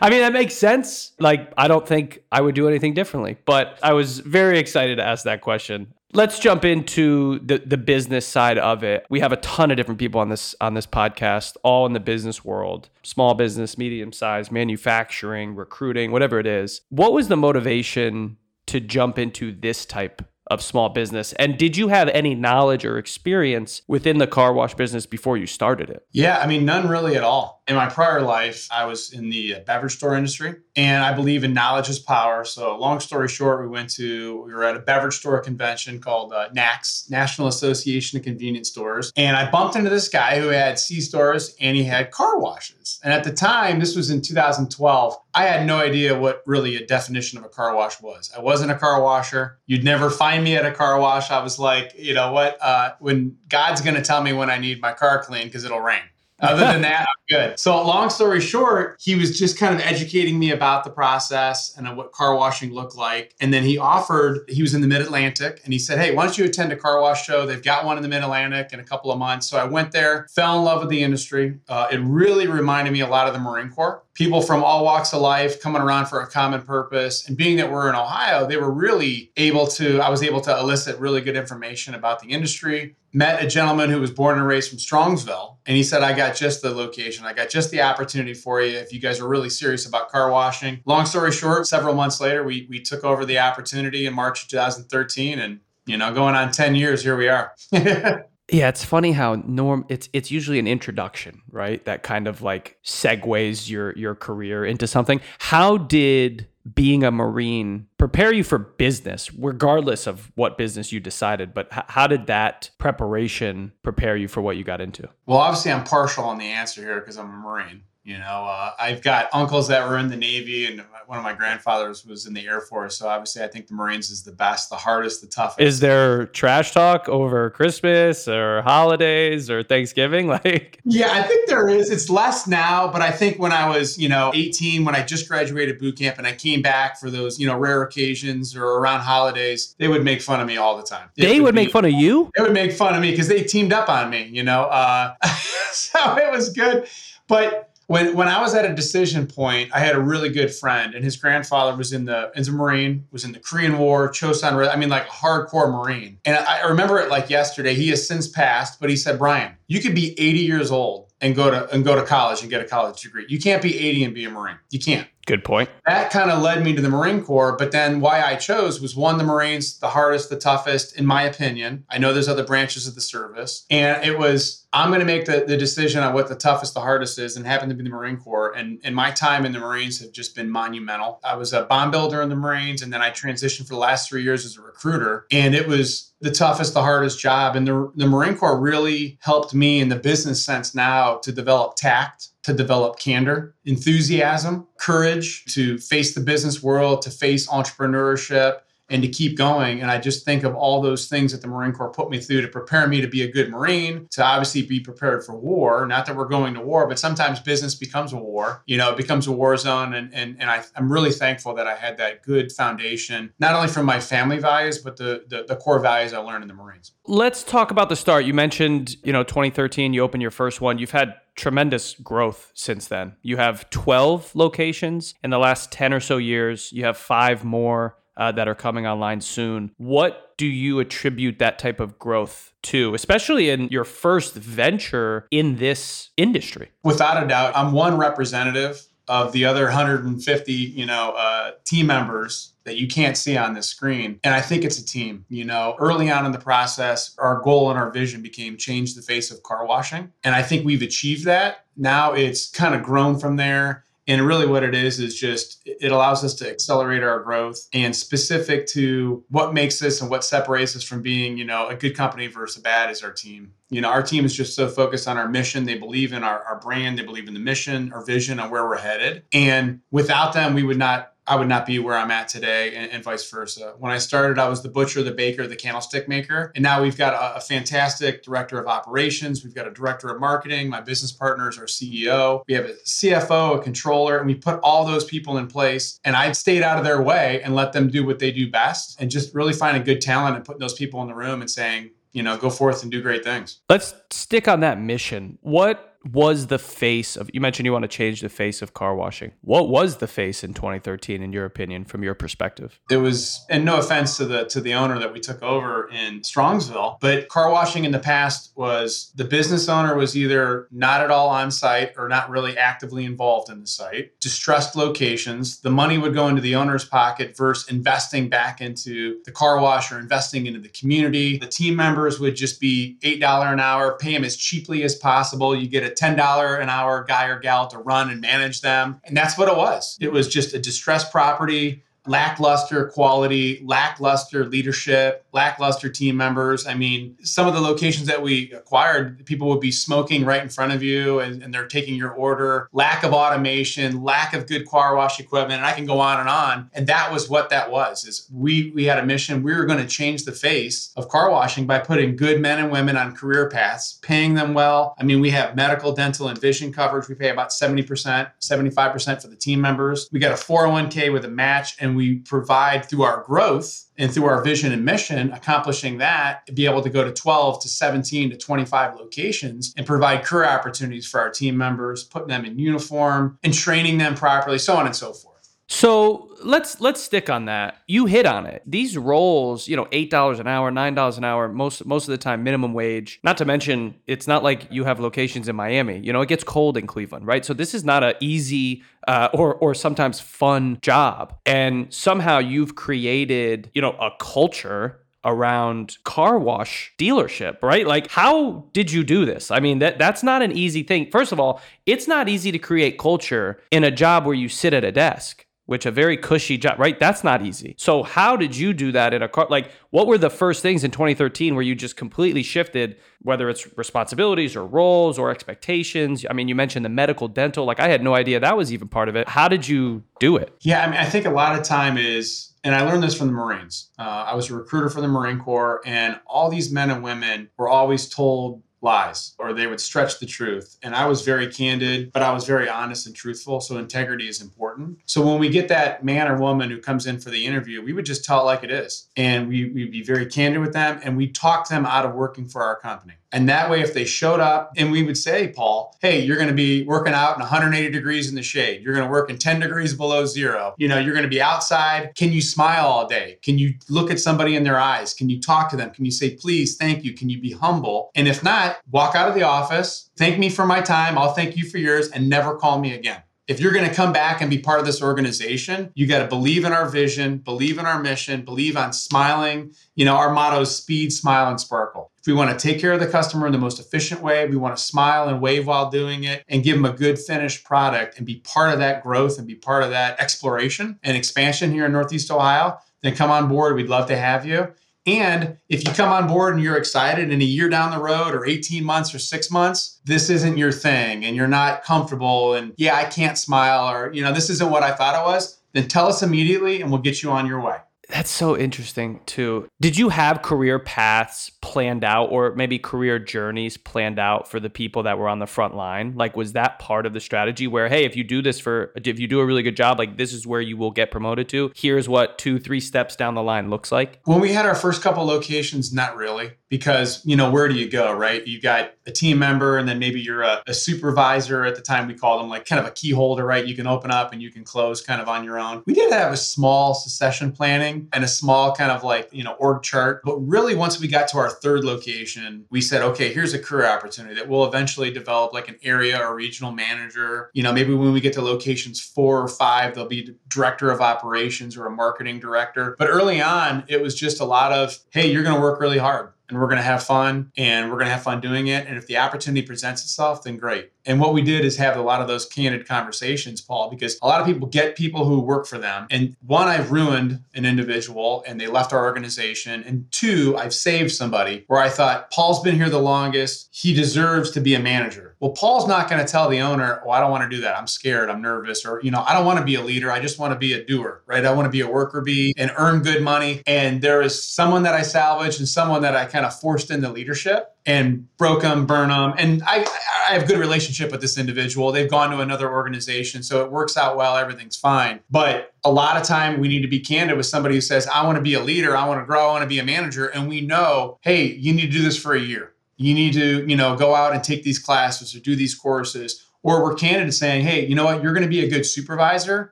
I 0.00 0.10
mean 0.10 0.20
that 0.20 0.32
makes 0.32 0.54
sense. 0.54 1.12
Like 1.18 1.52
I 1.56 1.68
don't 1.68 1.86
think 1.86 2.22
I 2.32 2.40
would 2.40 2.54
do 2.54 2.68
anything 2.68 2.94
differently, 2.94 3.36
but 3.44 3.78
I 3.82 3.92
was 3.92 4.20
very 4.20 4.58
excited 4.58 4.96
to 4.96 5.06
ask 5.06 5.24
that 5.24 5.40
question. 5.40 5.92
Let's 6.12 6.38
jump 6.38 6.64
into 6.64 7.40
the 7.40 7.58
the 7.58 7.76
business 7.76 8.26
side 8.26 8.58
of 8.58 8.84
it. 8.84 9.04
We 9.10 9.20
have 9.20 9.32
a 9.32 9.36
ton 9.36 9.70
of 9.70 9.76
different 9.76 9.98
people 9.98 10.20
on 10.20 10.28
this 10.28 10.54
on 10.60 10.74
this 10.74 10.86
podcast, 10.86 11.56
all 11.64 11.86
in 11.86 11.92
the 11.92 12.00
business 12.00 12.44
world, 12.44 12.88
small 13.02 13.34
business, 13.34 13.76
medium 13.76 14.12
size, 14.12 14.50
manufacturing, 14.50 15.56
recruiting, 15.56 16.12
whatever 16.12 16.38
it 16.38 16.46
is. 16.46 16.82
What 16.90 17.12
was 17.12 17.28
the 17.28 17.36
motivation 17.36 18.36
to 18.66 18.80
jump 18.80 19.18
into 19.18 19.52
this 19.52 19.84
type 19.84 20.22
of 20.48 20.62
small 20.62 20.88
business? 20.88 21.32
And 21.34 21.56
did 21.58 21.76
you 21.76 21.88
have 21.88 22.08
any 22.08 22.34
knowledge 22.34 22.84
or 22.84 22.98
experience 22.98 23.82
within 23.88 24.18
the 24.18 24.26
car 24.26 24.52
wash 24.52 24.74
business 24.74 25.06
before 25.06 25.36
you 25.36 25.46
started 25.46 25.90
it? 25.90 26.06
Yeah, 26.12 26.38
I 26.38 26.46
mean, 26.46 26.64
none 26.64 26.88
really 26.88 27.16
at 27.16 27.24
all. 27.24 27.62
In 27.66 27.76
my 27.76 27.88
prior 27.88 28.20
life, 28.20 28.68
I 28.70 28.84
was 28.84 29.14
in 29.14 29.30
the 29.30 29.56
beverage 29.66 29.96
store 29.96 30.16
industry 30.16 30.56
and 30.76 31.02
I 31.02 31.14
believe 31.14 31.44
in 31.44 31.54
knowledge 31.54 31.88
is 31.88 31.98
power. 31.98 32.44
So, 32.44 32.76
long 32.76 33.00
story 33.00 33.26
short, 33.26 33.62
we 33.62 33.68
went 33.68 33.88
to, 33.94 34.42
we 34.44 34.52
were 34.52 34.64
at 34.64 34.76
a 34.76 34.80
beverage 34.80 35.14
store 35.14 35.40
convention 35.40 35.98
called 35.98 36.34
uh, 36.34 36.50
NACS, 36.50 37.10
National 37.10 37.48
Association 37.48 38.18
of 38.18 38.24
Convenience 38.24 38.68
Stores. 38.68 39.12
And 39.16 39.34
I 39.34 39.50
bumped 39.50 39.76
into 39.76 39.88
this 39.88 40.10
guy 40.10 40.38
who 40.40 40.48
had 40.48 40.78
C 40.78 41.00
stores 41.00 41.56
and 41.58 41.74
he 41.74 41.84
had 41.84 42.10
car 42.10 42.38
washes. 42.38 43.00
And 43.02 43.14
at 43.14 43.24
the 43.24 43.32
time, 43.32 43.78
this 43.78 43.96
was 43.96 44.10
in 44.10 44.20
2012, 44.20 45.16
I 45.34 45.44
had 45.44 45.66
no 45.66 45.78
idea 45.78 46.18
what 46.18 46.42
really 46.44 46.76
a 46.76 46.86
definition 46.86 47.38
of 47.38 47.46
a 47.46 47.48
car 47.48 47.74
wash 47.74 47.98
was. 48.02 48.30
I 48.36 48.40
wasn't 48.40 48.72
a 48.72 48.78
car 48.78 49.02
washer. 49.02 49.58
You'd 49.64 49.84
never 49.84 50.10
find 50.10 50.44
me 50.44 50.54
at 50.56 50.66
a 50.66 50.70
car 50.70 51.00
wash. 51.00 51.30
I 51.30 51.42
was 51.42 51.58
like, 51.58 51.94
you 51.96 52.12
know 52.12 52.30
what? 52.30 52.58
Uh, 52.60 52.92
when 53.00 53.38
God's 53.48 53.80
going 53.80 53.96
to 53.96 54.02
tell 54.02 54.22
me 54.22 54.34
when 54.34 54.50
I 54.50 54.58
need 54.58 54.82
my 54.82 54.92
car 54.92 55.24
cleaned 55.24 55.46
because 55.46 55.64
it'll 55.64 55.80
rain. 55.80 56.02
Other 56.40 56.60
than 56.60 56.82
that, 56.82 57.00
I'm 57.00 57.24
good. 57.28 57.58
So, 57.58 57.76
long 57.84 58.10
story 58.10 58.40
short, 58.40 59.00
he 59.00 59.14
was 59.14 59.38
just 59.38 59.58
kind 59.58 59.74
of 59.74 59.80
educating 59.80 60.38
me 60.38 60.50
about 60.50 60.84
the 60.84 60.90
process 60.90 61.76
and 61.76 61.96
what 61.96 62.12
car 62.12 62.34
washing 62.34 62.72
looked 62.72 62.96
like. 62.96 63.34
And 63.40 63.52
then 63.52 63.62
he 63.62 63.78
offered, 63.78 64.40
he 64.48 64.62
was 64.62 64.74
in 64.74 64.80
the 64.80 64.88
mid 64.88 65.00
Atlantic 65.00 65.60
and 65.64 65.72
he 65.72 65.78
said, 65.78 65.98
Hey, 65.98 66.14
why 66.14 66.24
don't 66.24 66.36
you 66.36 66.44
attend 66.44 66.72
a 66.72 66.76
car 66.76 67.00
wash 67.00 67.24
show? 67.24 67.46
They've 67.46 67.62
got 67.62 67.84
one 67.84 67.96
in 67.96 68.02
the 68.02 68.08
mid 68.08 68.22
Atlantic 68.22 68.72
in 68.72 68.80
a 68.80 68.84
couple 68.84 69.10
of 69.12 69.18
months. 69.18 69.46
So, 69.46 69.58
I 69.58 69.64
went 69.64 69.92
there, 69.92 70.26
fell 70.34 70.58
in 70.58 70.64
love 70.64 70.80
with 70.80 70.90
the 70.90 71.02
industry. 71.02 71.58
Uh, 71.68 71.86
it 71.90 72.00
really 72.00 72.46
reminded 72.46 72.92
me 72.92 73.00
a 73.00 73.08
lot 73.08 73.26
of 73.26 73.32
the 73.32 73.40
Marine 73.40 73.70
Corps. 73.70 74.02
People 74.14 74.40
from 74.40 74.62
all 74.62 74.84
walks 74.84 75.12
of 75.12 75.20
life 75.20 75.60
coming 75.60 75.82
around 75.82 76.06
for 76.06 76.20
a 76.20 76.26
common 76.26 76.62
purpose. 76.62 77.26
And 77.26 77.36
being 77.36 77.56
that 77.56 77.70
we're 77.70 77.88
in 77.88 77.96
Ohio, 77.96 78.46
they 78.46 78.56
were 78.56 78.70
really 78.70 79.32
able 79.36 79.66
to, 79.68 80.00
I 80.00 80.08
was 80.08 80.22
able 80.22 80.40
to 80.42 80.56
elicit 80.56 80.98
really 80.98 81.20
good 81.20 81.36
information 81.36 81.94
about 81.94 82.20
the 82.20 82.28
industry, 82.28 82.94
met 83.14 83.42
a 83.42 83.46
gentleman 83.46 83.90
who 83.90 84.00
was 84.00 84.10
born 84.10 84.38
and 84.38 84.46
raised 84.46 84.68
from 84.68 84.78
Strongsville. 84.78 85.56
And 85.66 85.76
he 85.76 85.84
said, 85.84 86.02
I 86.02 86.12
got 86.14 86.34
just 86.34 86.60
the 86.60 86.70
location. 86.70 87.24
I 87.24 87.32
got 87.32 87.48
just 87.48 87.70
the 87.70 87.80
opportunity 87.80 88.34
for 88.34 88.60
you 88.60 88.76
if 88.76 88.92
you 88.92 89.00
guys 89.00 89.20
are 89.20 89.28
really 89.28 89.48
serious 89.48 89.86
about 89.86 90.10
car 90.10 90.30
washing. 90.30 90.80
Long 90.84 91.06
story 91.06 91.32
short, 91.32 91.66
several 91.66 91.94
months 91.94 92.20
later, 92.20 92.42
we, 92.42 92.66
we 92.68 92.80
took 92.80 93.04
over 93.04 93.24
the 93.24 93.38
opportunity 93.38 94.04
in 94.04 94.14
March 94.14 94.42
of 94.42 94.48
2013. 94.48 95.38
And, 95.38 95.60
you 95.86 95.96
know, 95.96 96.12
going 96.12 96.34
on 96.34 96.50
10 96.50 96.74
years, 96.74 97.02
here 97.02 97.16
we 97.16 97.28
are. 97.28 97.54
Yeah, 98.50 98.68
it's 98.68 98.84
funny 98.84 99.12
how 99.12 99.36
norm 99.46 99.86
it's 99.88 100.10
it's 100.12 100.30
usually 100.30 100.58
an 100.58 100.66
introduction, 100.66 101.40
right? 101.50 101.82
That 101.86 102.02
kind 102.02 102.28
of 102.28 102.42
like 102.42 102.76
segues 102.84 103.70
your 103.70 103.96
your 103.96 104.14
career 104.14 104.66
into 104.66 104.86
something. 104.86 105.22
How 105.38 105.78
did 105.78 106.46
being 106.74 107.04
a 107.04 107.10
marine 107.10 107.86
prepare 107.98 108.32
you 108.32 108.42
for 108.42 108.58
business 108.58 109.32
regardless 109.34 110.06
of 110.06 110.32
what 110.34 110.56
business 110.56 110.92
you 110.92 111.00
decided. 111.00 111.52
But 111.52 111.68
h- 111.72 111.84
how 111.88 112.06
did 112.06 112.26
that 112.26 112.70
preparation 112.78 113.72
prepare 113.82 114.16
you 114.16 114.28
for 114.28 114.40
what 114.40 114.56
you 114.56 114.64
got 114.64 114.80
into? 114.80 115.08
Well 115.26 115.38
obviously 115.38 115.72
i'm 115.72 115.84
partial 115.84 116.24
on 116.24 116.38
the 116.38 116.46
answer 116.46 116.80
here 116.82 117.00
because 117.00 117.18
i'm 117.18 117.28
a 117.30 117.36
marine 117.36 117.82
you 118.04 118.18
know, 118.18 118.44
uh, 118.44 118.72
I've 118.78 119.00
got 119.00 119.30
uncles 119.32 119.68
that 119.68 119.88
were 119.88 119.96
in 119.96 120.08
the 120.08 120.16
Navy, 120.16 120.66
and 120.66 120.84
one 121.06 121.16
of 121.16 121.24
my 121.24 121.32
grandfathers 121.32 122.04
was 122.04 122.26
in 122.26 122.34
the 122.34 122.46
Air 122.46 122.60
Force. 122.60 122.98
So 122.98 123.08
obviously, 123.08 123.42
I 123.42 123.48
think 123.48 123.66
the 123.66 123.74
Marines 123.74 124.10
is 124.10 124.22
the 124.22 124.32
best, 124.32 124.68
the 124.68 124.76
hardest, 124.76 125.22
the 125.22 125.26
toughest. 125.26 125.60
Is 125.60 125.80
there 125.80 126.26
trash 126.26 126.72
talk 126.72 127.08
over 127.08 127.48
Christmas 127.48 128.28
or 128.28 128.60
holidays 128.60 129.48
or 129.50 129.62
Thanksgiving? 129.62 130.28
Like, 130.34 130.80
yeah, 130.84 131.12
I 131.12 131.22
think 131.22 131.48
there 131.48 131.68
is. 131.68 131.90
It's 131.90 132.10
less 132.10 132.48
now, 132.48 132.88
but 132.88 133.00
I 133.00 133.12
think 133.12 133.38
when 133.38 133.52
I 133.52 133.68
was, 133.68 133.96
you 133.96 134.08
know, 134.08 134.32
18, 134.34 134.84
when 134.84 134.96
I 134.96 135.02
just 135.02 135.28
graduated 135.28 135.78
boot 135.78 135.96
camp, 135.96 136.18
and 136.18 136.26
I 136.26 136.32
came 136.32 136.60
back 136.60 136.98
for 136.98 137.08
those, 137.08 137.38
you 137.38 137.46
know, 137.46 137.56
rare 137.56 137.82
occasions 137.82 138.56
or 138.56 138.64
around 138.64 139.00
holidays, 139.00 139.76
they 139.78 139.86
would 139.86 140.02
make 140.02 140.20
fun 140.20 140.40
of 140.40 140.46
me 140.48 140.56
all 140.56 140.76
the 140.76 140.82
time. 140.82 141.08
It 141.16 141.22
they 141.22 141.38
would, 141.38 141.46
would 141.46 141.54
make 141.54 141.68
be, 141.68 141.72
fun 141.72 141.84
of 141.84 141.92
you. 141.92 142.32
They 142.36 142.42
would 142.42 142.52
make 142.52 142.72
fun 142.72 142.94
of 142.94 143.00
me 143.00 143.12
because 143.12 143.28
they 143.28 143.44
teamed 143.44 143.72
up 143.72 143.88
on 143.88 144.10
me. 144.10 144.24
You 144.24 144.42
know, 144.42 144.64
uh, 144.64 145.14
so 145.72 146.16
it 146.16 146.32
was 146.32 146.48
good, 146.48 146.88
but 147.28 147.73
when 147.86 148.14
when 148.16 148.28
I 148.28 148.40
was 148.40 148.54
at 148.54 148.64
a 148.64 148.74
decision 148.74 149.26
point, 149.26 149.70
I 149.74 149.80
had 149.80 149.94
a 149.94 150.00
really 150.00 150.30
good 150.30 150.54
friend, 150.54 150.94
and 150.94 151.04
his 151.04 151.16
grandfather 151.16 151.76
was 151.76 151.92
in 151.92 152.04
the 152.04 152.30
as 152.34 152.48
a 152.48 152.52
Marine, 152.52 153.06
was 153.10 153.24
in 153.24 153.32
the 153.32 153.40
Korean 153.40 153.78
War, 153.78 154.10
Chosin. 154.10 154.68
I 154.68 154.76
mean, 154.76 154.88
like 154.88 155.06
hardcore 155.06 155.70
Marine. 155.70 156.18
And 156.24 156.36
I 156.36 156.62
remember 156.62 156.98
it 156.98 157.10
like 157.10 157.30
yesterday. 157.30 157.74
He 157.74 157.88
has 157.90 158.06
since 158.06 158.28
passed, 158.28 158.80
but 158.80 158.90
he 158.90 158.96
said, 158.96 159.18
"Brian, 159.18 159.52
you 159.66 159.80
could 159.80 159.94
be 159.94 160.18
80 160.18 160.38
years 160.40 160.70
old 160.70 161.12
and 161.20 161.34
go 161.34 161.50
to 161.50 161.70
and 161.72 161.84
go 161.84 161.94
to 161.94 162.02
college 162.02 162.42
and 162.42 162.50
get 162.50 162.60
a 162.60 162.64
college 162.64 163.02
degree. 163.02 163.26
You 163.28 163.38
can't 163.38 163.62
be 163.62 163.78
80 163.78 164.04
and 164.04 164.14
be 164.14 164.24
a 164.24 164.30
Marine. 164.30 164.58
You 164.70 164.78
can't." 164.78 165.08
Good 165.26 165.42
point. 165.42 165.70
That 165.86 166.10
kind 166.10 166.30
of 166.30 166.42
led 166.42 166.62
me 166.62 166.74
to 166.74 166.82
the 166.82 166.88
Marine 166.88 167.22
Corps. 167.22 167.56
But 167.56 167.72
then 167.72 168.00
why 168.00 168.22
I 168.22 168.36
chose 168.36 168.80
was 168.80 168.94
one, 168.94 169.16
the 169.16 169.24
Marines, 169.24 169.78
the 169.78 169.88
hardest, 169.88 170.28
the 170.28 170.38
toughest, 170.38 170.98
in 170.98 171.06
my 171.06 171.22
opinion. 171.22 171.84
I 171.88 171.96
know 171.98 172.12
there's 172.12 172.28
other 172.28 172.44
branches 172.44 172.86
of 172.86 172.94
the 172.94 173.00
service. 173.00 173.64
And 173.70 174.04
it 174.04 174.18
was, 174.18 174.66
I'm 174.74 174.90
going 174.90 175.00
to 175.00 175.06
make 175.06 175.24
the, 175.24 175.44
the 175.46 175.56
decision 175.56 176.02
on 176.02 176.12
what 176.12 176.28
the 176.28 176.34
toughest, 176.34 176.74
the 176.74 176.80
hardest 176.80 177.18
is, 177.18 177.36
and 177.36 177.46
happened 177.46 177.70
to 177.70 177.76
be 177.76 177.84
the 177.84 177.90
Marine 177.90 178.18
Corps. 178.18 178.52
And, 178.52 178.80
and 178.84 178.94
my 178.94 179.10
time 179.12 179.46
in 179.46 179.52
the 179.52 179.60
Marines 179.60 179.98
have 180.00 180.12
just 180.12 180.34
been 180.36 180.50
monumental. 180.50 181.20
I 181.24 181.36
was 181.36 181.54
a 181.54 181.62
bomb 181.62 181.90
builder 181.90 182.20
in 182.20 182.28
the 182.28 182.36
Marines, 182.36 182.82
and 182.82 182.92
then 182.92 183.00
I 183.00 183.10
transitioned 183.10 183.66
for 183.66 183.74
the 183.74 183.80
last 183.80 184.10
three 184.10 184.22
years 184.22 184.44
as 184.44 184.58
a 184.58 184.60
recruiter. 184.60 185.26
And 185.30 185.54
it 185.54 185.66
was 185.66 186.12
the 186.24 186.30
toughest, 186.30 186.72
the 186.72 186.80
hardest 186.80 187.20
job. 187.20 187.54
And 187.54 187.68
the, 187.68 187.92
the 187.94 188.06
Marine 188.06 188.36
Corps 188.36 188.58
really 188.58 189.18
helped 189.20 189.52
me 189.52 189.80
in 189.80 189.90
the 189.90 189.96
business 189.96 190.42
sense 190.42 190.74
now 190.74 191.18
to 191.18 191.30
develop 191.30 191.76
tact 191.76 192.30
to 192.44 192.52
develop 192.52 192.98
candor, 192.98 193.54
enthusiasm, 193.64 194.66
courage 194.78 195.44
to 195.46 195.78
face 195.78 196.14
the 196.14 196.20
business 196.20 196.62
world, 196.62 197.00
to 197.02 197.10
face 197.10 197.48
entrepreneurship, 197.48 198.58
and 198.90 199.02
to 199.02 199.08
keep 199.08 199.36
going. 199.36 199.80
And 199.80 199.90
I 199.90 199.98
just 199.98 200.24
think 200.24 200.44
of 200.44 200.54
all 200.54 200.80
those 200.82 201.08
things 201.08 201.32
that 201.32 201.40
the 201.40 201.48
Marine 201.48 201.72
Corps 201.72 201.90
put 201.90 202.10
me 202.10 202.20
through 202.20 202.42
to 202.42 202.48
prepare 202.48 202.86
me 202.86 203.00
to 203.00 203.08
be 203.08 203.22
a 203.22 203.30
good 203.30 203.50
Marine, 203.50 204.06
to 204.12 204.22
obviously 204.22 204.62
be 204.62 204.80
prepared 204.80 205.24
for 205.24 205.36
war. 205.36 205.86
Not 205.86 206.06
that 206.06 206.16
we're 206.16 206.28
going 206.28 206.54
to 206.54 206.60
war, 206.60 206.86
but 206.86 206.98
sometimes 206.98 207.40
business 207.40 207.74
becomes 207.74 208.12
a 208.12 208.16
war. 208.16 208.62
You 208.66 208.76
know, 208.76 208.90
it 208.90 208.96
becomes 208.96 209.26
a 209.26 209.32
war 209.32 209.56
zone. 209.56 209.94
And 209.94 210.12
and, 210.12 210.36
and 210.38 210.50
I, 210.50 210.62
I'm 210.76 210.92
really 210.92 211.12
thankful 211.12 211.54
that 211.54 211.66
I 211.66 211.74
had 211.74 211.96
that 211.98 212.22
good 212.22 212.52
foundation, 212.52 213.32
not 213.38 213.54
only 213.54 213.68
from 213.68 213.86
my 213.86 214.00
family 214.00 214.38
values, 214.38 214.78
but 214.78 214.96
the, 214.96 215.24
the, 215.28 215.44
the 215.48 215.56
core 215.56 215.78
values 215.78 216.12
I 216.12 216.18
learned 216.18 216.42
in 216.42 216.48
the 216.48 216.54
Marines. 216.54 216.92
Let's 217.06 217.42
talk 217.42 217.70
about 217.70 217.88
the 217.88 217.96
start. 217.96 218.24
You 218.24 218.34
mentioned, 218.34 218.96
you 219.02 219.12
know, 219.12 219.22
2013, 219.22 219.94
you 219.94 220.02
opened 220.02 220.22
your 220.22 220.30
first 220.30 220.60
one. 220.60 220.78
You've 220.78 220.90
had 220.90 221.14
tremendous 221.36 221.94
growth 221.94 222.52
since 222.54 222.88
then. 222.88 223.16
You 223.22 223.36
have 223.36 223.68
12 223.70 224.34
locations 224.34 225.14
in 225.22 225.30
the 225.30 225.38
last 225.38 225.72
10 225.72 225.92
or 225.92 226.00
so 226.00 226.16
years. 226.16 226.72
You 226.72 226.84
have 226.84 226.96
five 226.96 227.44
more 227.44 227.96
uh, 228.16 228.32
that 228.32 228.48
are 228.48 228.54
coming 228.54 228.86
online 228.86 229.20
soon. 229.20 229.72
What 229.76 230.36
do 230.36 230.46
you 230.46 230.80
attribute 230.80 231.38
that 231.38 231.58
type 231.58 231.80
of 231.80 231.98
growth 231.98 232.52
to, 232.62 232.94
especially 232.94 233.50
in 233.50 233.68
your 233.68 233.84
first 233.84 234.34
venture 234.34 235.26
in 235.30 235.56
this 235.56 236.10
industry? 236.16 236.70
Without 236.82 237.22
a 237.22 237.26
doubt, 237.26 237.52
I'm 237.56 237.72
one 237.72 237.96
representative 237.96 238.86
of 239.06 239.32
the 239.32 239.44
other 239.44 239.64
150, 239.64 240.52
you 240.52 240.86
know, 240.86 241.12
uh, 241.16 241.52
team 241.64 241.86
members 241.86 242.54
that 242.64 242.76
you 242.76 242.88
can't 242.88 243.16
see 243.16 243.36
on 243.36 243.52
this 243.52 243.66
screen. 243.66 244.18
And 244.24 244.34
I 244.34 244.40
think 244.40 244.64
it's 244.64 244.78
a 244.78 244.84
team. 244.84 245.26
You 245.28 245.44
know, 245.44 245.76
early 245.78 246.10
on 246.10 246.24
in 246.24 246.32
the 246.32 246.38
process, 246.38 247.14
our 247.18 247.40
goal 247.42 247.70
and 247.70 247.78
our 247.78 247.90
vision 247.90 248.22
became 248.22 248.56
change 248.56 248.94
the 248.94 249.02
face 249.02 249.30
of 249.30 249.42
car 249.42 249.66
washing. 249.66 250.10
And 250.22 250.34
I 250.34 250.42
think 250.42 250.64
we've 250.64 250.82
achieved 250.82 251.26
that. 251.26 251.66
Now 251.76 252.12
it's 252.12 252.50
kind 252.50 252.74
of 252.74 252.82
grown 252.82 253.18
from 253.18 253.36
there. 253.36 253.84
And 254.06 254.26
really, 254.26 254.46
what 254.46 254.62
it 254.62 254.74
is 254.74 255.00
is 255.00 255.18
just 255.18 255.62
it 255.64 255.90
allows 255.90 256.24
us 256.24 256.34
to 256.34 256.50
accelerate 256.50 257.02
our 257.02 257.20
growth 257.20 257.66
and 257.72 257.96
specific 257.96 258.66
to 258.68 259.24
what 259.30 259.54
makes 259.54 259.82
us 259.82 260.00
and 260.00 260.10
what 260.10 260.24
separates 260.24 260.76
us 260.76 260.82
from 260.82 261.00
being, 261.00 261.38
you 261.38 261.44
know, 261.44 261.68
a 261.68 261.74
good 261.74 261.96
company 261.96 262.26
versus 262.26 262.58
a 262.58 262.60
bad 262.60 262.90
is 262.90 263.02
our 263.02 263.12
team. 263.12 263.52
You 263.70 263.80
know, 263.80 263.88
our 263.88 264.02
team 264.02 264.24
is 264.24 264.34
just 264.34 264.54
so 264.54 264.68
focused 264.68 265.08
on 265.08 265.16
our 265.16 265.28
mission. 265.28 265.64
They 265.64 265.78
believe 265.78 266.12
in 266.12 266.22
our, 266.22 266.42
our 266.44 266.60
brand, 266.60 266.98
they 266.98 267.02
believe 267.02 267.28
in 267.28 267.34
the 267.34 267.40
mission, 267.40 267.92
our 267.92 268.04
vision, 268.04 268.38
on 268.38 268.50
where 268.50 268.64
we're 268.68 268.76
headed. 268.76 269.24
And 269.32 269.80
without 269.90 270.34
them, 270.34 270.54
we 270.54 270.62
would 270.62 270.78
not 270.78 271.13
I 271.26 271.36
would 271.36 271.48
not 271.48 271.64
be 271.64 271.78
where 271.78 271.96
I'm 271.96 272.10
at 272.10 272.28
today, 272.28 272.74
and, 272.74 272.90
and, 272.90 273.02
vice 273.02 273.28
versa. 273.30 273.74
When 273.78 273.90
I 273.90 273.98
started, 273.98 274.38
I 274.38 274.48
was 274.48 274.62
the 274.62 274.68
butcher, 274.68 275.02
the 275.02 275.12
baker, 275.12 275.46
the 275.46 275.56
candlestick 275.56 276.08
maker, 276.08 276.52
and 276.54 276.62
now 276.62 276.82
we've 276.82 276.96
got 276.96 277.14
a, 277.14 277.36
a, 277.36 277.40
fantastic 277.40 278.22
director 278.22 278.58
of 278.58 278.66
operations. 278.66 279.44
We've 279.44 279.54
got 279.54 279.66
a 279.66 279.70
director 279.70 280.08
of 280.08 280.20
marketing. 280.20 280.68
My 280.68 280.80
business 280.80 281.12
partners 281.12 281.58
are 281.58 281.64
CEO. 281.64 282.42
We 282.46 282.54
have 282.54 282.66
a 282.66 282.74
CFO, 282.84 283.58
a 283.58 283.62
controller, 283.62 284.18
and 284.18 284.26
we 284.26 284.34
put 284.34 284.60
all 284.62 284.84
those 284.84 285.04
people 285.04 285.38
in 285.38 285.46
place. 285.46 285.98
And 286.04 286.16
I 286.16 286.32
stayed 286.32 286.62
out 286.62 286.78
of 286.78 286.84
their 286.84 287.00
way 287.00 287.42
and 287.42 287.54
let 287.54 287.72
them 287.72 287.88
do 287.88 288.04
what 288.04 288.18
they 288.18 288.30
do 288.30 288.50
best, 288.50 289.00
and 289.00 289.10
just 289.10 289.34
really 289.34 289.52
finding 289.52 289.82
good 289.82 290.00
talent 290.00 290.36
and 290.36 290.44
putting 290.44 290.60
those 290.60 290.74
people 290.74 291.00
in 291.02 291.08
the 291.08 291.14
room 291.14 291.40
and 291.40 291.50
saying, 291.50 291.90
you 292.12 292.22
know, 292.22 292.36
go 292.36 292.48
forth 292.48 292.82
and 292.82 292.92
do 292.92 293.02
great 293.02 293.24
things. 293.24 293.60
Let's 293.68 293.94
stick 294.10 294.46
on 294.46 294.60
that 294.60 294.80
mission. 294.80 295.38
What 295.42 295.93
was 296.12 296.48
the 296.48 296.58
face 296.58 297.16
of 297.16 297.30
you 297.32 297.40
mentioned 297.40 297.66
you 297.66 297.72
want 297.72 297.82
to 297.84 297.88
change 297.88 298.20
the 298.20 298.28
face 298.28 298.62
of 298.62 298.74
car 298.74 298.94
washing. 298.94 299.32
What 299.40 299.68
was 299.68 299.96
the 299.96 300.06
face 300.06 300.44
in 300.44 300.54
2013 300.54 301.22
in 301.22 301.32
your 301.32 301.44
opinion 301.44 301.84
from 301.84 302.02
your 302.02 302.14
perspective? 302.14 302.80
It 302.90 302.98
was 302.98 303.44
and 303.48 303.64
no 303.64 303.78
offense 303.78 304.16
to 304.18 304.24
the 304.26 304.44
to 304.44 304.60
the 304.60 304.74
owner 304.74 304.98
that 304.98 305.12
we 305.12 305.20
took 305.20 305.42
over 305.42 305.88
in 305.88 306.20
strongsville 306.20 306.98
but 307.00 307.28
car 307.28 307.50
washing 307.50 307.84
in 307.84 307.92
the 307.92 307.98
past 307.98 308.52
was 308.56 309.12
the 309.14 309.24
business 309.24 309.68
owner 309.68 309.96
was 309.96 310.16
either 310.16 310.68
not 310.70 311.00
at 311.00 311.10
all 311.10 311.28
on 311.28 311.50
site 311.50 311.92
or 311.96 312.08
not 312.08 312.30
really 312.30 312.56
actively 312.56 313.04
involved 313.04 313.50
in 313.50 313.60
the 313.60 313.66
site. 313.66 314.18
Distressed 314.20 314.76
locations. 314.76 315.60
The 315.60 315.70
money 315.70 315.98
would 315.98 316.14
go 316.14 316.28
into 316.28 316.42
the 316.42 316.54
owner's 316.54 316.84
pocket 316.84 317.36
versus 317.36 317.68
investing 317.68 318.28
back 318.28 318.60
into 318.60 319.22
the 319.24 319.32
car 319.32 319.60
wash 319.60 319.90
or 319.90 319.98
investing 319.98 320.46
into 320.46 320.60
the 320.60 320.68
community. 320.68 321.38
The 321.38 321.46
team 321.46 321.76
members 321.76 322.20
would 322.20 322.36
just 322.36 322.60
be 322.60 322.98
$8 323.02 323.52
an 323.52 323.60
hour 323.60 323.96
pay 323.98 324.12
them 324.12 324.24
as 324.24 324.36
cheaply 324.36 324.82
as 324.82 324.94
possible. 324.94 325.54
You 325.54 325.68
get 325.68 325.82
a 325.82 325.93
$10 325.96 326.60
an 326.60 326.68
hour 326.68 327.04
guy 327.06 327.26
or 327.26 327.38
gal 327.38 327.66
to 327.68 327.78
run 327.78 328.10
and 328.10 328.20
manage 328.20 328.60
them. 328.60 329.00
And 329.04 329.16
that's 329.16 329.38
what 329.38 329.48
it 329.48 329.56
was. 329.56 329.96
It 330.00 330.12
was 330.12 330.28
just 330.28 330.54
a 330.54 330.58
distressed 330.58 331.10
property 331.12 331.82
lackluster 332.06 332.86
quality, 332.86 333.62
lackluster 333.64 334.44
leadership, 334.44 335.24
lackluster 335.32 335.88
team 335.88 336.16
members. 336.16 336.66
I 336.66 336.74
mean, 336.74 337.16
some 337.22 337.46
of 337.46 337.54
the 337.54 337.60
locations 337.60 338.06
that 338.06 338.22
we 338.22 338.52
acquired, 338.52 339.24
people 339.26 339.48
would 339.48 339.60
be 339.60 339.72
smoking 339.72 340.24
right 340.24 340.42
in 340.42 340.48
front 340.48 340.72
of 340.72 340.82
you 340.82 341.20
and, 341.20 341.42
and, 341.42 341.54
they're 341.54 341.66
taking 341.66 341.94
your 341.94 342.10
order, 342.10 342.68
lack 342.72 343.04
of 343.04 343.12
automation, 343.12 344.02
lack 344.02 344.34
of 344.34 344.48
good 344.48 344.66
car 344.66 344.96
wash 344.96 345.20
equipment, 345.20 345.58
and 345.58 345.64
I 345.64 345.72
can 345.72 345.86
go 345.86 346.00
on 346.00 346.18
and 346.18 346.28
on. 346.28 346.68
And 346.72 346.88
that 346.88 347.12
was 347.12 347.30
what 347.30 347.48
that 347.50 347.70
was. 347.70 348.04
Is 348.04 348.28
we 348.32 348.72
we 348.74 348.86
had 348.86 348.98
a 348.98 349.06
mission. 349.06 349.44
We 349.44 349.54
were 349.54 349.64
going 349.64 349.78
to 349.78 349.86
change 349.86 350.24
the 350.24 350.32
face 350.32 350.92
of 350.96 351.08
car 351.08 351.30
washing 351.30 351.64
by 351.64 351.78
putting 351.78 352.16
good 352.16 352.40
men 352.40 352.58
and 352.58 352.72
women 352.72 352.96
on 352.96 353.14
career 353.14 353.48
paths, 353.48 354.00
paying 354.02 354.34
them 354.34 354.52
well. 354.52 354.96
I 354.98 355.04
mean, 355.04 355.20
we 355.20 355.30
have 355.30 355.54
medical, 355.54 355.92
dental, 355.92 356.26
and 356.26 356.40
vision 356.40 356.72
coverage. 356.72 357.08
We 357.08 357.14
pay 357.14 357.30
about 357.30 357.50
70%, 357.50 358.30
75% 358.40 359.22
for 359.22 359.28
the 359.28 359.36
team 359.36 359.60
members. 359.60 360.08
We 360.10 360.18
got 360.18 360.32
a 360.32 360.42
401k 360.42 361.12
with 361.12 361.24
a 361.24 361.28
match 361.28 361.76
and 361.78 361.93
we 361.94 362.16
provide 362.16 362.88
through 362.88 363.02
our 363.02 363.22
growth 363.22 363.86
and 363.96 364.12
through 364.12 364.24
our 364.24 364.42
vision 364.42 364.72
and 364.72 364.84
mission, 364.84 365.32
accomplishing 365.32 365.98
that, 365.98 366.42
be 366.54 366.66
able 366.66 366.82
to 366.82 366.90
go 366.90 367.04
to 367.04 367.12
12 367.12 367.62
to 367.62 367.68
17 367.68 368.30
to 368.30 368.36
25 368.36 368.96
locations 368.96 369.72
and 369.76 369.86
provide 369.86 370.24
career 370.24 370.48
opportunities 370.48 371.06
for 371.06 371.20
our 371.20 371.30
team 371.30 371.56
members, 371.56 372.04
putting 372.04 372.28
them 372.28 372.44
in 372.44 372.58
uniform 372.58 373.38
and 373.42 373.54
training 373.54 373.98
them 373.98 374.14
properly, 374.14 374.58
so 374.58 374.76
on 374.76 374.86
and 374.86 374.96
so 374.96 375.12
forth. 375.12 375.33
So 375.66 376.30
let's 376.42 376.80
let's 376.80 377.00
stick 377.02 377.30
on 377.30 377.46
that. 377.46 377.78
You 377.86 378.06
hit 378.06 378.26
on 378.26 378.46
it. 378.46 378.62
These 378.66 378.98
roles, 378.98 379.66
you 379.66 379.76
know, 379.76 379.88
eight 379.92 380.10
dollars 380.10 380.38
an 380.38 380.46
hour, 380.46 380.70
nine 380.70 380.94
dollars 380.94 381.16
an 381.16 381.24
hour, 381.24 381.48
most 381.48 381.86
most 381.86 382.06
of 382.06 382.12
the 382.12 382.18
time 382.18 382.42
minimum 382.42 382.74
wage. 382.74 383.18
Not 383.22 383.38
to 383.38 383.44
mention, 383.44 383.94
it's 384.06 384.26
not 384.26 384.42
like 384.42 384.68
you 384.70 384.84
have 384.84 385.00
locations 385.00 385.48
in 385.48 385.56
Miami. 385.56 385.98
You 385.98 386.12
know, 386.12 386.20
it 386.20 386.28
gets 386.28 386.44
cold 386.44 386.76
in 386.76 386.86
Cleveland, 386.86 387.26
right? 387.26 387.44
So 387.44 387.54
this 387.54 387.74
is 387.74 387.82
not 387.82 388.04
an 388.04 388.14
easy 388.20 388.82
uh, 389.08 389.28
or 389.32 389.54
or 389.54 389.74
sometimes 389.74 390.20
fun 390.20 390.78
job. 390.82 391.38
And 391.46 391.92
somehow 391.92 392.38
you've 392.38 392.74
created, 392.74 393.70
you 393.74 393.80
know, 393.80 393.92
a 393.92 394.10
culture 394.20 395.00
around 395.26 395.96
car 396.04 396.38
wash 396.38 396.92
dealership, 396.98 397.62
right? 397.62 397.86
Like 397.86 398.10
how 398.10 398.66
did 398.74 398.92
you 398.92 399.02
do 399.02 399.24
this? 399.24 399.50
I 399.50 399.60
mean, 399.60 399.78
that 399.78 399.98
that's 399.98 400.22
not 400.22 400.42
an 400.42 400.52
easy 400.52 400.82
thing. 400.82 401.10
First 401.10 401.32
of 401.32 401.40
all, 401.40 401.62
it's 401.86 402.06
not 402.06 402.28
easy 402.28 402.52
to 402.52 402.58
create 402.58 402.98
culture 402.98 403.62
in 403.70 403.82
a 403.82 403.90
job 403.90 404.26
where 404.26 404.34
you 404.34 404.50
sit 404.50 404.74
at 404.74 404.84
a 404.84 404.92
desk 404.92 405.46
which 405.66 405.86
a 405.86 405.90
very 405.90 406.16
cushy 406.16 406.58
job, 406.58 406.78
right? 406.78 406.98
That's 406.98 407.24
not 407.24 407.44
easy. 407.44 407.74
So 407.78 408.02
how 408.02 408.36
did 408.36 408.54
you 408.54 408.72
do 408.74 408.92
that 408.92 409.14
in 409.14 409.22
a 409.22 409.28
car? 409.28 409.46
Like, 409.48 409.70
what 409.90 410.06
were 410.06 410.18
the 410.18 410.30
first 410.30 410.62
things 410.62 410.84
in 410.84 410.90
2013 410.90 411.54
where 411.54 411.62
you 411.62 411.74
just 411.74 411.96
completely 411.96 412.42
shifted, 412.42 412.96
whether 413.22 413.48
it's 413.48 413.66
responsibilities 413.78 414.56
or 414.56 414.66
roles 414.66 415.18
or 415.18 415.30
expectations? 415.30 416.26
I 416.28 416.34
mean, 416.34 416.48
you 416.48 416.54
mentioned 416.54 416.84
the 416.84 416.90
medical, 416.90 417.28
dental. 417.28 417.64
Like, 417.64 417.80
I 417.80 417.88
had 417.88 418.02
no 418.02 418.14
idea 418.14 418.40
that 418.40 418.56
was 418.56 418.72
even 418.72 418.88
part 418.88 419.08
of 419.08 419.16
it. 419.16 419.28
How 419.28 419.48
did 419.48 419.66
you 419.66 420.02
do 420.20 420.36
it? 420.36 420.54
Yeah, 420.60 420.84
I 420.84 420.90
mean, 420.90 421.00
I 421.00 421.06
think 421.06 421.24
a 421.24 421.30
lot 421.30 421.58
of 421.58 421.64
time 421.64 421.96
is, 421.96 422.52
and 422.62 422.74
I 422.74 422.82
learned 422.82 423.02
this 423.02 423.16
from 423.16 423.28
the 423.28 423.32
Marines. 423.32 423.90
Uh, 423.98 424.02
I 424.02 424.34
was 424.34 424.50
a 424.50 424.54
recruiter 424.54 424.90
for 424.90 425.00
the 425.00 425.08
Marine 425.08 425.38
Corps, 425.38 425.80
and 425.86 426.20
all 426.26 426.50
these 426.50 426.70
men 426.70 426.90
and 426.90 427.02
women 427.02 427.48
were 427.56 427.70
always 427.70 428.08
told 428.08 428.62
lies 428.84 429.34
or 429.38 429.52
they 429.52 429.66
would 429.66 429.80
stretch 429.80 430.20
the 430.20 430.26
truth. 430.26 430.76
And 430.82 430.94
I 430.94 431.06
was 431.06 431.22
very 431.22 431.48
candid, 431.48 432.12
but 432.12 432.22
I 432.22 432.32
was 432.32 432.44
very 432.44 432.68
honest 432.68 433.06
and 433.06 433.16
truthful. 433.16 433.60
So 433.60 433.78
integrity 433.78 434.28
is 434.28 434.40
important. 434.40 434.98
So 435.06 435.26
when 435.26 435.40
we 435.40 435.48
get 435.48 435.68
that 435.68 436.04
man 436.04 436.28
or 436.28 436.38
woman 436.38 436.70
who 436.70 436.78
comes 436.78 437.06
in 437.06 437.18
for 437.18 437.30
the 437.30 437.44
interview, 437.44 437.82
we 437.82 437.92
would 437.92 438.06
just 438.06 438.24
tell 438.24 438.40
it 438.40 438.44
like 438.44 438.62
it 438.62 438.70
is. 438.70 439.08
And 439.16 439.48
we, 439.48 439.70
we'd 439.70 439.90
be 439.90 440.02
very 440.02 440.26
candid 440.26 440.60
with 440.60 440.72
them 440.72 441.00
and 441.02 441.16
we 441.16 441.28
talk 441.28 441.68
them 441.68 441.86
out 441.86 442.04
of 442.04 442.14
working 442.14 442.46
for 442.46 442.62
our 442.62 442.76
company. 442.76 443.14
And 443.34 443.48
that 443.48 443.68
way, 443.68 443.80
if 443.80 443.94
they 443.94 444.04
showed 444.04 444.38
up 444.38 444.70
and 444.76 444.92
we 444.92 445.02
would 445.02 445.18
say, 445.18 445.48
Paul, 445.48 445.96
hey, 446.00 446.20
you're 446.20 446.36
going 446.36 446.48
to 446.48 446.54
be 446.54 446.84
working 446.84 447.12
out 447.12 447.34
in 447.34 447.40
180 447.40 447.90
degrees 447.90 448.28
in 448.28 448.36
the 448.36 448.44
shade. 448.44 448.80
You're 448.80 448.94
going 448.94 449.04
to 449.04 449.10
work 449.10 449.28
in 449.28 449.38
10 449.38 449.58
degrees 449.58 449.92
below 449.92 450.24
zero. 450.24 450.76
You 450.78 450.86
know, 450.86 451.00
you're 451.00 451.14
going 451.14 451.24
to 451.24 451.28
be 451.28 451.42
outside. 451.42 452.14
Can 452.14 452.30
you 452.30 452.40
smile 452.40 452.86
all 452.86 453.08
day? 453.08 453.38
Can 453.42 453.58
you 453.58 453.74
look 453.88 454.08
at 454.12 454.20
somebody 454.20 454.54
in 454.54 454.62
their 454.62 454.78
eyes? 454.78 455.12
Can 455.12 455.28
you 455.28 455.40
talk 455.40 455.68
to 455.70 455.76
them? 455.76 455.90
Can 455.90 456.04
you 456.04 456.12
say, 456.12 456.36
please, 456.36 456.76
thank 456.76 457.02
you? 457.02 457.12
Can 457.12 457.28
you 457.28 457.40
be 457.40 457.50
humble? 457.50 458.12
And 458.14 458.28
if 458.28 458.44
not, 458.44 458.78
walk 458.92 459.16
out 459.16 459.28
of 459.28 459.34
the 459.34 459.42
office, 459.42 460.10
thank 460.16 460.38
me 460.38 460.48
for 460.48 460.64
my 460.64 460.80
time. 460.80 461.18
I'll 461.18 461.32
thank 461.32 461.56
you 461.56 461.68
for 461.68 461.78
yours 461.78 462.10
and 462.10 462.28
never 462.28 462.54
call 462.54 462.78
me 462.78 462.94
again 462.94 463.24
if 463.46 463.60
you're 463.60 463.72
going 463.72 463.88
to 463.88 463.94
come 463.94 464.12
back 464.12 464.40
and 464.40 464.48
be 464.48 464.58
part 464.58 464.80
of 464.80 464.86
this 464.86 465.02
organization, 465.02 465.92
you 465.94 466.06
got 466.06 466.20
to 466.20 466.28
believe 466.28 466.64
in 466.64 466.72
our 466.72 466.88
vision, 466.88 467.38
believe 467.38 467.78
in 467.78 467.84
our 467.84 468.00
mission, 468.00 468.42
believe 468.42 468.76
on 468.76 468.92
smiling. 468.92 469.72
You 469.96 470.06
know, 470.06 470.16
our 470.16 470.32
motto 470.32 470.62
is 470.62 470.74
speed, 470.74 471.12
smile, 471.12 471.50
and 471.50 471.60
sparkle. 471.60 472.10
If 472.24 472.28
we 472.28 472.32
want 472.32 472.58
to 472.58 472.68
take 472.68 472.80
care 472.80 472.92
of 472.92 473.00
the 473.00 473.06
customer 473.06 473.44
in 473.46 473.52
the 473.52 473.58
most 473.58 473.78
efficient 473.78 474.22
way, 474.22 474.48
we 474.48 474.56
want 474.56 474.74
to 474.74 474.82
smile 474.82 475.28
and 475.28 475.42
wave 475.42 475.66
while 475.66 475.90
doing 475.90 476.24
it 476.24 476.42
and 476.48 476.62
give 476.62 476.74
them 476.74 476.86
a 476.86 476.96
good 476.96 477.18
finished 477.18 477.64
product 477.64 478.16
and 478.16 478.24
be 478.24 478.36
part 478.36 478.72
of 478.72 478.78
that 478.78 479.02
growth 479.02 479.36
and 479.36 479.46
be 479.46 479.54
part 479.54 479.82
of 479.82 479.90
that 479.90 480.18
exploration 480.18 480.98
and 481.02 481.18
expansion 481.18 481.70
here 481.70 481.84
in 481.84 481.92
Northeast 481.92 482.30
Ohio, 482.30 482.78
then 483.02 483.14
come 483.14 483.30
on 483.30 483.46
board. 483.46 483.76
We'd 483.76 483.90
love 483.90 484.08
to 484.08 484.16
have 484.16 484.46
you. 484.46 484.72
And 485.04 485.58
if 485.68 485.86
you 485.86 485.92
come 485.92 486.10
on 486.10 486.26
board 486.26 486.54
and 486.54 486.62
you're 486.64 486.78
excited 486.78 487.30
and 487.30 487.42
a 487.42 487.44
year 487.44 487.68
down 487.68 487.90
the 487.90 488.02
road 488.02 488.34
or 488.34 488.46
18 488.46 488.82
months 488.82 489.14
or 489.14 489.18
six 489.18 489.50
months, 489.50 490.00
this 490.06 490.30
isn't 490.30 490.56
your 490.56 490.72
thing 490.72 491.26
and 491.26 491.36
you're 491.36 491.46
not 491.46 491.84
comfortable 491.84 492.54
and 492.54 492.72
yeah, 492.78 492.96
I 492.96 493.04
can't 493.04 493.36
smile 493.36 493.86
or, 493.86 494.10
you 494.14 494.22
know, 494.22 494.32
this 494.32 494.48
isn't 494.48 494.70
what 494.70 494.82
I 494.82 494.92
thought 494.92 495.14
it 495.14 495.30
was, 495.30 495.60
then 495.74 495.88
tell 495.88 496.06
us 496.06 496.22
immediately 496.22 496.80
and 496.80 496.90
we'll 496.90 497.02
get 497.02 497.22
you 497.22 497.30
on 497.32 497.46
your 497.46 497.60
way. 497.60 497.76
That's 498.08 498.30
so 498.30 498.56
interesting 498.56 499.20
too. 499.26 499.68
Did 499.80 499.96
you 499.96 500.08
have 500.10 500.42
career 500.42 500.78
paths 500.78 501.50
planned 501.62 502.04
out 502.04 502.26
or 502.26 502.54
maybe 502.54 502.78
career 502.78 503.18
journeys 503.18 503.76
planned 503.76 504.18
out 504.18 504.50
for 504.50 504.60
the 504.60 504.70
people 504.70 505.04
that 505.04 505.18
were 505.18 505.28
on 505.28 505.38
the 505.38 505.46
front 505.46 505.74
line? 505.74 506.14
Like 506.14 506.36
was 506.36 506.52
that 506.52 506.78
part 506.78 507.06
of 507.06 507.12
the 507.12 507.20
strategy 507.20 507.66
where 507.66 507.88
hey, 507.88 508.04
if 508.04 508.16
you 508.16 508.24
do 508.24 508.42
this 508.42 508.60
for 508.60 508.92
if 508.96 509.18
you 509.18 509.26
do 509.26 509.40
a 509.40 509.46
really 509.46 509.62
good 509.62 509.76
job, 509.76 509.98
like 509.98 510.16
this 510.16 510.32
is 510.32 510.46
where 510.46 510.60
you 510.60 510.76
will 510.76 510.90
get 510.90 511.10
promoted 511.10 511.48
to. 511.50 511.72
Here's 511.74 512.08
what 512.08 512.38
2 512.38 512.58
3 512.58 512.80
steps 512.80 513.16
down 513.16 513.34
the 513.34 513.42
line 513.42 513.70
looks 513.70 513.90
like? 513.90 514.20
When 514.24 514.40
we 514.40 514.52
had 514.52 514.66
our 514.66 514.74
first 514.74 515.02
couple 515.02 515.24
locations, 515.24 515.92
not 515.92 516.16
really 516.16 516.52
because, 516.74 517.24
you 517.24 517.36
know, 517.36 517.52
where 517.52 517.68
do 517.68 517.74
you 517.76 517.88
go, 517.88 518.12
right? 518.12 518.44
You 518.48 518.60
got 518.60 518.94
a 519.06 519.12
team 519.12 519.38
member 519.38 519.78
and 519.78 519.88
then 519.88 520.00
maybe 520.00 520.20
you're 520.20 520.42
a, 520.42 520.60
a 520.66 520.74
supervisor 520.74 521.62
at 521.62 521.76
the 521.76 521.80
time 521.80 522.08
we 522.08 522.14
called 522.14 522.42
them 522.42 522.48
like 522.48 522.66
kind 522.66 522.80
of 522.80 522.86
a 522.86 522.90
key 522.90 523.12
holder, 523.12 523.44
right? 523.44 523.64
You 523.64 523.76
can 523.76 523.86
open 523.86 524.10
up 524.10 524.32
and 524.32 524.42
you 524.42 524.50
can 524.50 524.64
close 524.64 525.00
kind 525.00 525.22
of 525.22 525.28
on 525.28 525.44
your 525.44 525.56
own. 525.56 525.84
We 525.86 525.94
did 525.94 526.12
have 526.12 526.32
a 526.32 526.36
small 526.36 526.92
succession 526.92 527.52
planning 527.52 528.08
and 528.12 528.24
a 528.24 528.26
small 528.26 528.74
kind 528.74 528.90
of 528.90 529.04
like, 529.04 529.28
you 529.30 529.44
know, 529.44 529.52
org 529.52 529.84
chart. 529.84 530.22
But 530.24 530.36
really, 530.40 530.74
once 530.74 530.98
we 530.98 531.06
got 531.06 531.28
to 531.28 531.38
our 531.38 531.48
third 531.48 531.84
location, 531.84 532.64
we 532.70 532.80
said, 532.80 533.02
okay, 533.02 533.32
here's 533.32 533.54
a 533.54 533.60
career 533.60 533.86
opportunity 533.86 534.34
that 534.34 534.48
will 534.48 534.66
eventually 534.66 535.12
develop 535.12 535.52
like 535.52 535.68
an 535.68 535.76
area 535.84 536.18
or 536.18 536.34
regional 536.34 536.72
manager. 536.72 537.52
You 537.54 537.62
know, 537.62 537.72
maybe 537.72 537.94
when 537.94 538.12
we 538.12 538.20
get 538.20 538.32
to 538.32 538.42
locations 538.42 539.00
four 539.00 539.40
or 539.40 539.48
five, 539.48 539.94
they'll 539.94 540.08
be 540.08 540.34
director 540.48 540.90
of 540.90 541.00
operations 541.00 541.76
or 541.76 541.86
a 541.86 541.90
marketing 541.92 542.40
director. 542.40 542.96
But 542.98 543.10
early 543.10 543.40
on, 543.40 543.84
it 543.86 544.02
was 544.02 544.16
just 544.16 544.40
a 544.40 544.44
lot 544.44 544.72
of, 544.72 544.98
hey, 545.10 545.30
you're 545.30 545.44
going 545.44 545.54
to 545.54 545.60
work 545.60 545.78
really 545.78 545.98
hard 545.98 546.32
and 546.48 546.58
we're 546.58 546.66
going 546.66 546.76
to 546.76 546.82
have 546.82 547.02
fun 547.02 547.50
and 547.56 547.90
we're 547.90 547.96
going 547.96 548.06
to 548.06 548.12
have 548.12 548.22
fun 548.22 548.40
doing 548.40 548.66
it. 548.66 548.86
And 548.86 548.96
if 548.96 549.06
the 549.06 549.16
opportunity 549.16 549.66
presents 549.66 550.02
itself, 550.02 550.42
then 550.42 550.56
great. 550.56 550.90
And 551.06 551.20
what 551.20 551.34
we 551.34 551.42
did 551.42 551.64
is 551.64 551.76
have 551.76 551.96
a 551.96 552.02
lot 552.02 552.22
of 552.22 552.28
those 552.28 552.46
candid 552.46 552.86
conversations, 552.86 553.60
Paul, 553.60 553.90
because 553.90 554.18
a 554.22 554.26
lot 554.26 554.40
of 554.40 554.46
people 554.46 554.68
get 554.68 554.96
people 554.96 555.24
who 555.24 555.40
work 555.40 555.66
for 555.66 555.78
them. 555.78 556.06
And 556.10 556.36
one, 556.46 556.68
I've 556.68 556.92
ruined 556.92 557.40
an 557.54 557.66
individual 557.66 558.42
and 558.46 558.60
they 558.60 558.66
left 558.66 558.92
our 558.92 559.04
organization. 559.04 559.82
And 559.84 560.06
two, 560.10 560.56
I've 560.56 560.74
saved 560.74 561.12
somebody 561.12 561.64
where 561.66 561.80
I 561.80 561.88
thought, 561.88 562.30
Paul's 562.30 562.62
been 562.62 562.76
here 562.76 562.88
the 562.88 562.98
longest. 562.98 563.68
He 563.70 563.94
deserves 563.94 564.50
to 564.52 564.60
be 564.60 564.74
a 564.74 564.80
manager. 564.80 565.33
Well, 565.44 565.52
Paul's 565.52 565.86
not 565.86 566.08
going 566.08 566.24
to 566.24 566.32
tell 566.32 566.48
the 566.48 566.60
owner, 566.60 567.02
oh, 567.04 567.10
I 567.10 567.20
don't 567.20 567.30
want 567.30 567.42
to 567.42 567.54
do 567.54 567.60
that. 567.60 567.76
I'm 567.76 567.86
scared. 567.86 568.30
I'm 568.30 568.40
nervous. 568.40 568.86
Or, 568.86 568.98
you 569.02 569.10
know, 569.10 569.22
I 569.28 569.34
don't 569.34 569.44
want 569.44 569.58
to 569.58 569.64
be 569.66 569.74
a 569.74 569.82
leader. 569.82 570.10
I 570.10 570.18
just 570.18 570.38
want 570.38 570.54
to 570.54 570.58
be 570.58 570.72
a 570.72 570.82
doer, 570.82 571.22
right? 571.26 571.44
I 571.44 571.52
want 571.52 571.66
to 571.66 571.70
be 571.70 571.82
a 571.82 571.86
worker 571.86 572.22
bee 572.22 572.54
and 572.56 572.72
earn 572.78 573.02
good 573.02 573.22
money. 573.22 573.62
And 573.66 574.00
there 574.00 574.22
is 574.22 574.42
someone 574.42 574.84
that 574.84 574.94
I 574.94 575.02
salvaged 575.02 575.58
and 575.58 575.68
someone 575.68 576.00
that 576.00 576.16
I 576.16 576.24
kind 576.24 576.46
of 576.46 576.58
forced 576.58 576.90
into 576.90 577.10
leadership 577.10 577.76
and 577.84 578.26
broke 578.38 578.62
them, 578.62 578.86
burn 578.86 579.10
them. 579.10 579.34
And 579.36 579.62
I, 579.66 579.84
I 580.30 580.32
have 580.32 580.48
good 580.48 580.58
relationship 580.58 581.12
with 581.12 581.20
this 581.20 581.36
individual. 581.36 581.92
They've 581.92 582.10
gone 582.10 582.30
to 582.30 582.40
another 582.40 582.72
organization, 582.72 583.42
so 583.42 583.62
it 583.62 583.70
works 583.70 583.98
out 583.98 584.16
well. 584.16 584.38
Everything's 584.38 584.76
fine. 584.76 585.20
But 585.30 585.74
a 585.84 585.92
lot 585.92 586.16
of 586.16 586.22
time 586.22 586.58
we 586.58 586.68
need 586.68 586.80
to 586.80 586.88
be 586.88 587.00
candid 587.00 587.36
with 587.36 587.44
somebody 587.44 587.74
who 587.74 587.82
says, 587.82 588.06
I 588.06 588.24
want 588.24 588.36
to 588.36 588.42
be 588.42 588.54
a 588.54 588.62
leader, 588.62 588.96
I 588.96 589.06
want 589.06 589.20
to 589.20 589.26
grow, 589.26 589.50
I 589.50 589.52
want 589.52 589.62
to 589.64 589.68
be 589.68 589.78
a 589.78 589.84
manager. 589.84 590.28
And 590.28 590.48
we 590.48 590.62
know, 590.62 591.18
hey, 591.20 591.44
you 591.44 591.74
need 591.74 591.82
to 591.82 591.88
do 591.88 592.00
this 592.00 592.18
for 592.18 592.32
a 592.32 592.40
year. 592.40 592.73
You 592.96 593.14
need 593.14 593.34
to, 593.34 593.66
you 593.68 593.76
know, 593.76 593.96
go 593.96 594.14
out 594.14 594.34
and 594.34 594.42
take 594.42 594.62
these 594.62 594.78
classes 594.78 595.34
or 595.34 595.40
do 595.40 595.56
these 595.56 595.74
courses. 595.74 596.46
Or 596.62 596.82
we're 596.82 596.94
candid 596.94 597.34
saying, 597.34 597.66
hey, 597.66 597.84
you 597.84 597.94
know 597.94 598.06
what, 598.06 598.22
you're 598.22 598.32
going 598.32 598.42
to 598.42 598.48
be 598.48 598.64
a 598.64 598.70
good 598.70 598.86
supervisor, 598.86 599.70